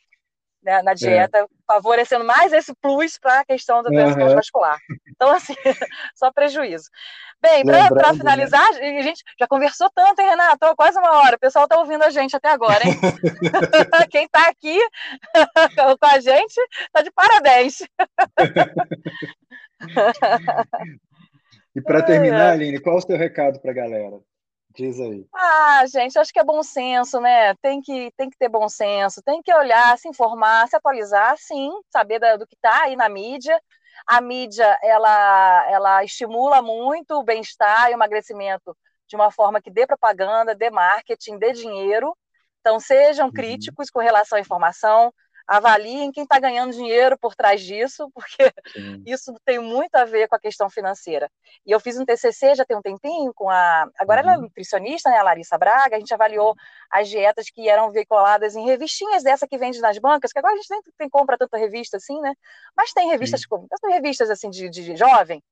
né, 0.63 0.81
na 0.83 0.93
é. 0.93 0.95
dieta, 0.95 1.39
é. 1.39 1.47
favorecendo 1.67 2.25
mais 2.25 2.53
esse 2.53 2.73
plus 2.81 3.19
para 3.19 3.41
a 3.41 3.45
questão 3.45 3.83
da 3.83 3.91
doença 3.91 4.13
uhum. 4.13 4.19
cardiovascular. 4.19 4.79
Então, 5.09 5.31
assim, 5.31 5.55
só 6.15 6.31
prejuízo. 6.33 6.89
Bem, 7.41 7.65
para 7.65 7.91
né? 7.91 8.15
finalizar, 8.17 8.73
né? 8.75 8.99
a 8.99 9.03
gente 9.03 9.21
já 9.39 9.49
conversou 9.49 9.91
tanto, 9.93 10.21
hein, 10.21 10.29
Renato? 10.29 10.77
Quase 10.77 10.97
uma 10.97 11.11
hora. 11.19 11.35
O 11.35 11.41
pessoal 11.41 11.65
está 11.65 11.77
ouvindo 11.77 12.05
a 12.05 12.11
gente 12.11 12.37
até 12.37 12.49
agora, 12.49 12.87
hein? 12.87 12.95
Quem 14.13 14.27
está 14.27 14.49
aqui 14.49 14.79
com 16.01 16.07
a 16.07 16.21
gente 16.21 16.57
está 16.87 17.03
de 17.03 17.11
parabéns. 17.11 17.79
E 21.75 21.81
para 21.81 22.03
terminar, 22.03 22.53
Aline, 22.53 22.81
qual 22.81 22.97
é 22.97 22.99
o 22.99 23.03
seu 23.03 23.17
recado 23.17 23.61
para 23.61 23.71
a 23.71 23.75
galera? 23.75 24.21
Diz 24.75 24.99
aí. 24.99 25.27
Ah, 25.35 25.85
gente, 25.87 26.19
acho 26.19 26.33
que 26.33 26.39
é 26.39 26.45
bom 26.45 26.63
senso, 26.63 27.21
né? 27.21 27.55
Tem 27.57 27.81
que, 27.83 28.11
tem 28.17 28.31
que 28.31 28.39
ter 28.39 28.49
bom 28.49 28.69
senso, 28.69 29.23
tem 29.23 29.43
que 29.43 29.53
olhar, 29.55 29.99
se 29.99 30.09
informar, 30.09 30.67
se 30.67 30.77
atualizar, 30.77 31.37
sim, 31.37 31.71
saber 31.91 32.19
do 32.39 32.47
que 32.47 32.55
está 32.55 32.85
aí 32.85 32.97
na 32.97 33.09
mídia. 33.09 33.61
A 34.07 34.21
mídia, 34.21 34.79
ela, 34.83 35.71
ela 35.71 36.05
estimula 36.05 36.63
muito 36.63 37.15
o 37.15 37.23
bem-estar 37.23 37.89
e 37.89 37.93
o 37.93 37.97
emagrecimento 37.97 38.77
de 39.07 39.15
uma 39.15 39.31
forma 39.31 39.61
que 39.61 39.71
dê 39.71 39.87
propaganda, 39.87 40.55
dê 40.55 40.71
marketing, 40.71 41.39
dê 41.39 41.53
dinheiro. 41.53 42.17
Então, 42.61 42.81
sejam 42.81 43.27
uhum. 43.27 43.33
críticos 43.33 43.91
com 43.91 44.01
relação 44.01 44.39
à 44.39 44.41
informação, 44.41 45.13
avaliem 45.47 46.13
quem 46.13 46.25
está 46.25 46.39
ganhando 46.39 46.73
dinheiro 46.73 47.19
por 47.19 47.35
trás 47.35 47.61
disso, 47.61 48.11
porque 48.15 48.53
Sim. 48.73 49.03
isso 49.07 49.35
tem 49.45 49.59
muito 49.59 49.95
a 49.97 50.05
ver 50.05 50.29
com 50.29 50.37
a 50.37 50.41
questão 50.41 50.71
financeira. 50.71 51.31
E 51.67 51.71
eu 51.71 51.81
fiz 51.81 51.99
um 51.99 52.05
TCC 52.05 52.55
já 52.55 52.65
tem 52.65 52.77
um 52.77 52.83
tempinho 52.83 53.33
com 53.35 53.51
a. 53.51 53.89
Agora 53.99 54.23
uhum. 54.23 54.29
ela 54.29 54.35
é 54.35 54.37
uhum. 54.37 54.43
nutricionista, 54.45 55.11
né, 55.11 55.19
a 55.19 55.23
Larissa 55.23 55.59
Braga. 55.59 55.97
A 55.97 55.99
gente 55.99 56.15
avaliou 56.15 56.55
as 56.91 57.09
dietas 57.09 57.51
que 57.51 57.69
eram 57.69 57.91
veiculadas 57.91 58.55
em 58.57 58.65
revistinhas 58.65 59.23
dessa 59.23 59.47
que 59.47 59.59
vende 59.59 59.81
nas 59.81 59.99
bancas, 59.99 60.33
que 60.33 60.39
agora 60.39 60.55
a 60.55 60.57
gente 60.57 60.71
nem 60.71 60.81
tem 60.99 61.09
compra 61.09 61.37
tanta 61.39 61.57
revista 61.57 61.97
assim, 61.97 62.21
né? 62.21 62.35
Mas 62.77 62.93
tem 62.93 63.09
revistas, 63.09 63.45
como, 63.47 63.67
revistas 63.85 64.31
assim 64.31 64.51
de, 64.51 64.69
de 64.69 64.97
jovem. 64.97 65.43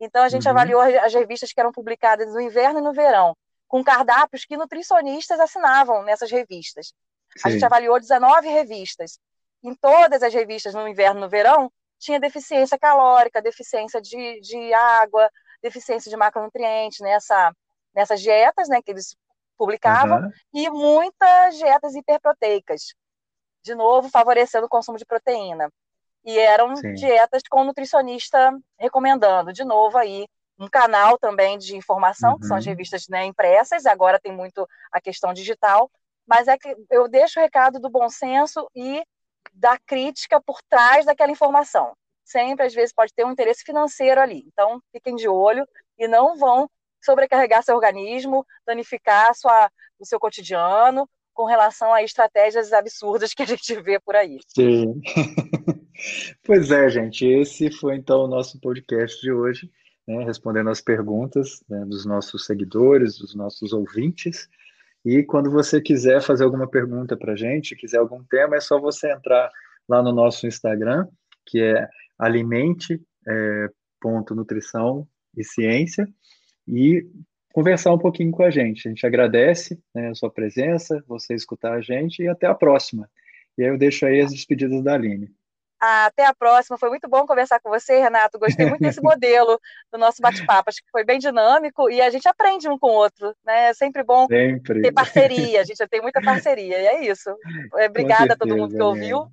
Então 0.00 0.22
a 0.22 0.28
gente 0.28 0.44
uhum. 0.44 0.50
avaliou 0.50 0.80
as 0.80 1.14
revistas 1.14 1.52
que 1.52 1.60
eram 1.60 1.72
publicadas 1.72 2.32
no 2.32 2.40
inverno 2.40 2.80
e 2.80 2.82
no 2.82 2.92
verão, 2.92 3.36
com 3.68 3.82
cardápios 3.82 4.44
que 4.44 4.56
nutricionistas 4.56 5.38
assinavam 5.40 6.02
nessas 6.02 6.30
revistas. 6.30 6.92
Sim. 7.36 7.48
A 7.48 7.50
gente 7.50 7.64
avaliou 7.64 7.98
19 7.98 8.48
revistas 8.48 9.18
em 9.64 9.74
todas 9.74 10.22
as 10.22 10.32
revistas 10.32 10.74
no 10.74 10.86
inverno 10.86 11.20
e 11.20 11.22
no 11.22 11.28
verão, 11.28 11.72
tinha 11.98 12.20
deficiência 12.20 12.78
calórica, 12.78 13.40
deficiência 13.40 14.00
de, 14.00 14.40
de 14.40 14.74
água, 14.74 15.28
deficiência 15.62 16.10
de 16.10 16.16
macronutrientes 16.16 17.00
nessa, 17.00 17.50
nessas 17.94 18.20
dietas 18.20 18.68
né, 18.68 18.82
que 18.82 18.90
eles 18.90 19.16
publicavam, 19.56 20.20
uhum. 20.20 20.30
e 20.52 20.68
muitas 20.68 21.56
dietas 21.56 21.94
hiperproteicas, 21.94 22.94
de 23.62 23.74
novo, 23.74 24.10
favorecendo 24.10 24.66
o 24.66 24.68
consumo 24.68 24.98
de 24.98 25.06
proteína. 25.06 25.72
E 26.24 26.38
eram 26.38 26.76
Sim. 26.76 26.92
dietas 26.94 27.42
com 27.48 27.64
nutricionista 27.64 28.52
recomendando, 28.78 29.52
de 29.52 29.64
novo 29.64 29.96
aí, 29.96 30.26
um 30.58 30.68
canal 30.68 31.18
também 31.18 31.56
de 31.56 31.76
informação, 31.76 32.32
uhum. 32.32 32.38
que 32.38 32.46
são 32.46 32.56
as 32.56 32.64
uhum. 32.64 32.70
revistas 32.70 33.08
né, 33.08 33.24
impressas, 33.24 33.86
agora 33.86 34.20
tem 34.20 34.32
muito 34.32 34.68
a 34.92 35.00
questão 35.00 35.32
digital, 35.32 35.90
mas 36.26 36.48
é 36.48 36.58
que 36.58 36.74
eu 36.90 37.08
deixo 37.08 37.38
o 37.38 37.42
recado 37.42 37.78
do 37.78 37.90
bom 37.90 38.08
senso 38.08 38.68
e 38.74 39.02
da 39.52 39.78
crítica 39.78 40.40
por 40.40 40.60
trás 40.68 41.06
daquela 41.06 41.32
informação. 41.32 41.92
Sempre, 42.24 42.66
às 42.66 42.74
vezes, 42.74 42.94
pode 42.94 43.12
ter 43.12 43.24
um 43.24 43.32
interesse 43.32 43.62
financeiro 43.64 44.20
ali. 44.20 44.44
Então, 44.46 44.80
fiquem 44.90 45.14
de 45.14 45.28
olho 45.28 45.66
e 45.98 46.08
não 46.08 46.36
vão 46.36 46.68
sobrecarregar 47.04 47.62
seu 47.62 47.74
organismo, 47.74 48.46
danificar 48.66 49.34
sua, 49.34 49.70
o 49.98 50.06
seu 50.06 50.18
cotidiano 50.18 51.08
com 51.34 51.44
relação 51.44 51.92
a 51.92 52.02
estratégias 52.02 52.72
absurdas 52.72 53.34
que 53.34 53.42
a 53.42 53.46
gente 53.46 53.74
vê 53.82 53.98
por 54.00 54.14
aí. 54.14 54.38
Sim. 54.46 55.00
pois 56.44 56.70
é, 56.70 56.88
gente. 56.88 57.26
Esse 57.26 57.70
foi 57.70 57.96
então 57.96 58.24
o 58.24 58.28
nosso 58.28 58.58
podcast 58.60 59.20
de 59.20 59.32
hoje, 59.32 59.70
né, 60.06 60.24
respondendo 60.24 60.70
as 60.70 60.80
perguntas 60.80 61.62
né, 61.68 61.84
dos 61.84 62.06
nossos 62.06 62.46
seguidores, 62.46 63.18
dos 63.18 63.34
nossos 63.34 63.72
ouvintes. 63.72 64.48
E 65.04 65.22
quando 65.22 65.50
você 65.50 65.80
quiser 65.80 66.20
fazer 66.22 66.44
alguma 66.44 66.68
pergunta 66.68 67.16
para 67.16 67.32
a 67.34 67.36
gente, 67.36 67.76
quiser 67.76 67.98
algum 67.98 68.24
tema, 68.24 68.56
é 68.56 68.60
só 68.60 68.80
você 68.80 69.12
entrar 69.12 69.50
lá 69.88 70.02
no 70.02 70.12
nosso 70.12 70.46
Instagram, 70.46 71.06
que 71.46 71.60
é 71.60 71.88
alimente.nutrição 72.18 75.00
é, 75.00 75.04
e 75.40 75.44
ciência, 75.44 76.08
e 76.66 77.06
conversar 77.52 77.92
um 77.92 77.98
pouquinho 77.98 78.30
com 78.30 78.42
a 78.42 78.50
gente. 78.50 78.88
A 78.88 78.90
gente 78.90 79.06
agradece 79.06 79.78
né, 79.94 80.08
a 80.08 80.14
sua 80.14 80.30
presença, 80.30 81.04
você 81.06 81.34
escutar 81.34 81.74
a 81.74 81.82
gente 81.82 82.22
e 82.22 82.28
até 82.28 82.46
a 82.46 82.54
próxima. 82.54 83.08
E 83.58 83.62
aí 83.62 83.68
eu 83.68 83.78
deixo 83.78 84.06
aí 84.06 84.20
as 84.20 84.32
despedidas 84.32 84.82
da 84.82 84.94
Aline. 84.94 85.30
Até 85.80 86.24
a 86.24 86.34
próxima. 86.34 86.78
Foi 86.78 86.88
muito 86.88 87.08
bom 87.08 87.26
conversar 87.26 87.60
com 87.60 87.68
você, 87.68 88.00
Renato. 88.00 88.38
Gostei 88.38 88.66
muito 88.66 88.80
desse 88.80 89.00
modelo 89.02 89.60
do 89.92 89.98
nosso 89.98 90.22
bate-papo. 90.22 90.70
Acho 90.70 90.78
que 90.78 90.90
foi 90.90 91.04
bem 91.04 91.18
dinâmico 91.18 91.90
e 91.90 92.00
a 92.00 92.10
gente 92.10 92.28
aprende 92.28 92.68
um 92.68 92.78
com 92.78 92.88
o 92.88 92.94
outro. 92.94 93.34
Né? 93.44 93.68
É 93.68 93.74
sempre 93.74 94.02
bom 94.02 94.26
sempre. 94.26 94.82
ter 94.82 94.92
parceria. 94.92 95.60
A 95.60 95.64
gente 95.64 95.78
já 95.78 95.88
tem 95.88 96.00
muita 96.00 96.22
parceria. 96.22 96.78
E 96.80 96.86
é 96.86 97.04
isso. 97.04 97.30
Obrigada 97.86 98.20
certeza, 98.20 98.34
a 98.34 98.36
todo 98.36 98.56
mundo 98.56 98.74
que 98.74 98.82
ouviu. 98.82 99.26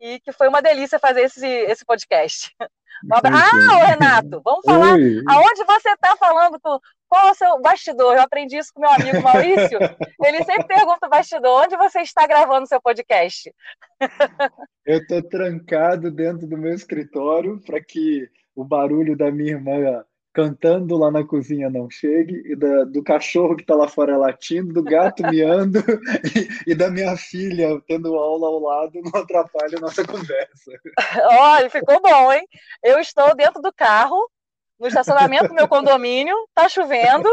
E 0.00 0.20
que 0.20 0.32
foi 0.32 0.48
uma 0.48 0.60
delícia 0.60 0.98
fazer 0.98 1.22
esse, 1.22 1.46
esse 1.46 1.84
podcast. 1.84 2.54
Ah, 3.12 3.86
Renato, 3.88 4.40
vamos 4.42 4.64
falar 4.64 4.94
Oi. 4.94 5.22
aonde 5.28 5.64
você 5.64 5.90
está 5.90 6.16
falando 6.16 6.58
com, 6.58 6.80
qual 7.08 7.28
é 7.28 7.30
o 7.30 7.34
seu 7.34 7.60
bastidor? 7.60 8.14
Eu 8.14 8.22
aprendi 8.22 8.56
isso 8.56 8.72
com 8.74 8.80
meu 8.80 8.90
amigo 8.90 9.22
Maurício. 9.22 9.78
Ele 10.24 10.44
sempre 10.44 10.66
pergunta 10.66 11.08
bastidor, 11.08 11.64
onde 11.64 11.76
você 11.76 12.00
está 12.00 12.26
gravando 12.26 12.64
o 12.64 12.68
seu 12.68 12.80
podcast? 12.80 13.52
Eu 14.84 14.98
estou 14.98 15.22
trancado 15.22 16.10
dentro 16.10 16.46
do 16.46 16.56
meu 16.56 16.72
escritório 16.72 17.60
para 17.66 17.80
que 17.82 18.28
o 18.54 18.64
barulho 18.64 19.16
da 19.16 19.32
minha 19.32 19.52
irmã 19.52 20.04
cantando 20.36 20.98
lá 20.98 21.10
na 21.10 21.24
cozinha 21.24 21.70
não 21.70 21.88
chegue, 21.88 22.42
e 22.44 22.54
da, 22.54 22.84
do 22.84 23.02
cachorro 23.02 23.56
que 23.56 23.62
está 23.62 23.74
lá 23.74 23.88
fora 23.88 24.18
latindo, 24.18 24.70
do 24.70 24.82
gato 24.82 25.22
miando 25.32 25.78
e, 26.68 26.72
e, 26.72 26.74
da 26.74 26.90
minha 26.90 27.16
filha 27.16 27.80
tendo 27.88 28.14
aula 28.14 28.46
ao 28.46 28.60
lado 28.60 29.00
não 29.02 29.18
atrapalha 29.18 29.78
a 29.78 29.80
nossa 29.80 30.04
conversa. 30.06 30.72
Olha, 31.30 31.70
ficou 31.70 32.02
bom, 32.02 32.30
hein? 32.30 32.46
Eu 32.84 32.98
estou 32.98 33.34
dentro 33.34 33.62
do 33.62 33.72
carro, 33.72 34.30
no 34.78 34.86
estacionamento 34.86 35.48
do 35.48 35.54
meu 35.54 35.68
condomínio, 35.68 36.36
tá 36.54 36.68
chovendo, 36.68 37.28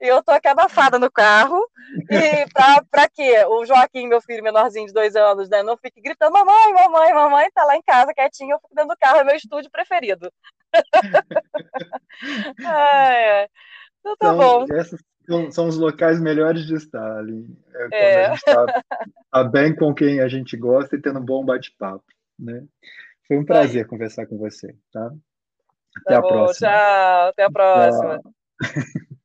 e 0.00 0.06
eu 0.08 0.22
tô 0.22 0.32
aqui 0.32 0.48
abafada 0.48 0.98
no 0.98 1.10
carro, 1.10 1.64
e 2.10 2.46
pra, 2.52 2.84
pra 2.90 3.08
quê? 3.08 3.44
O 3.46 3.64
Joaquim, 3.64 4.08
meu 4.08 4.20
filho 4.20 4.42
menorzinho 4.42 4.86
de 4.86 4.92
dois 4.92 5.14
anos, 5.14 5.48
né, 5.48 5.62
não 5.62 5.76
fique 5.76 6.00
gritando, 6.00 6.32
mamãe, 6.32 6.72
mamãe, 6.72 7.14
mamãe, 7.14 7.50
tá 7.54 7.64
lá 7.64 7.76
em 7.76 7.82
casa 7.82 8.12
quietinho, 8.12 8.52
eu 8.52 8.58
fico 8.58 8.74
dentro 8.74 8.90
do 8.90 8.98
carro, 8.98 9.18
é 9.18 9.24
meu 9.24 9.36
estúdio 9.36 9.70
preferido. 9.70 10.32
é. 12.60 13.48
Então 14.00 14.16
tá 14.16 14.34
então, 14.34 14.36
bom. 14.36 14.66
Essas 14.74 15.00
são, 15.26 15.50
são, 15.50 15.68
os 15.68 15.76
locais 15.78 16.20
melhores 16.20 16.66
de 16.66 16.74
estar 16.74 17.18
ali. 17.18 17.46
É 17.74 17.78
quando 17.78 17.92
é. 17.92 18.26
a 18.26 18.28
gente 18.30 18.38
está 18.38 18.82
tá 19.30 19.44
bem 19.44 19.74
com 19.74 19.94
quem 19.94 20.20
a 20.20 20.28
gente 20.28 20.56
gosta 20.56 20.96
e 20.96 21.00
tendo 21.00 21.20
um 21.20 21.24
bom 21.24 21.44
bate-papo. 21.44 22.04
Né? 22.38 22.64
Foi 23.28 23.38
um 23.38 23.44
prazer 23.44 23.86
conversar 23.86 24.26
com 24.26 24.36
você. 24.36 24.74
Tá? 24.92 25.12
Até 26.00 26.14
tá 26.14 26.18
a 26.18 26.22
bom, 26.22 26.28
próxima. 26.28 26.70
Tchau, 26.70 27.28
até 27.28 27.42
a 27.44 27.50
próxima. 27.50 28.18
Tchau. 28.20 28.32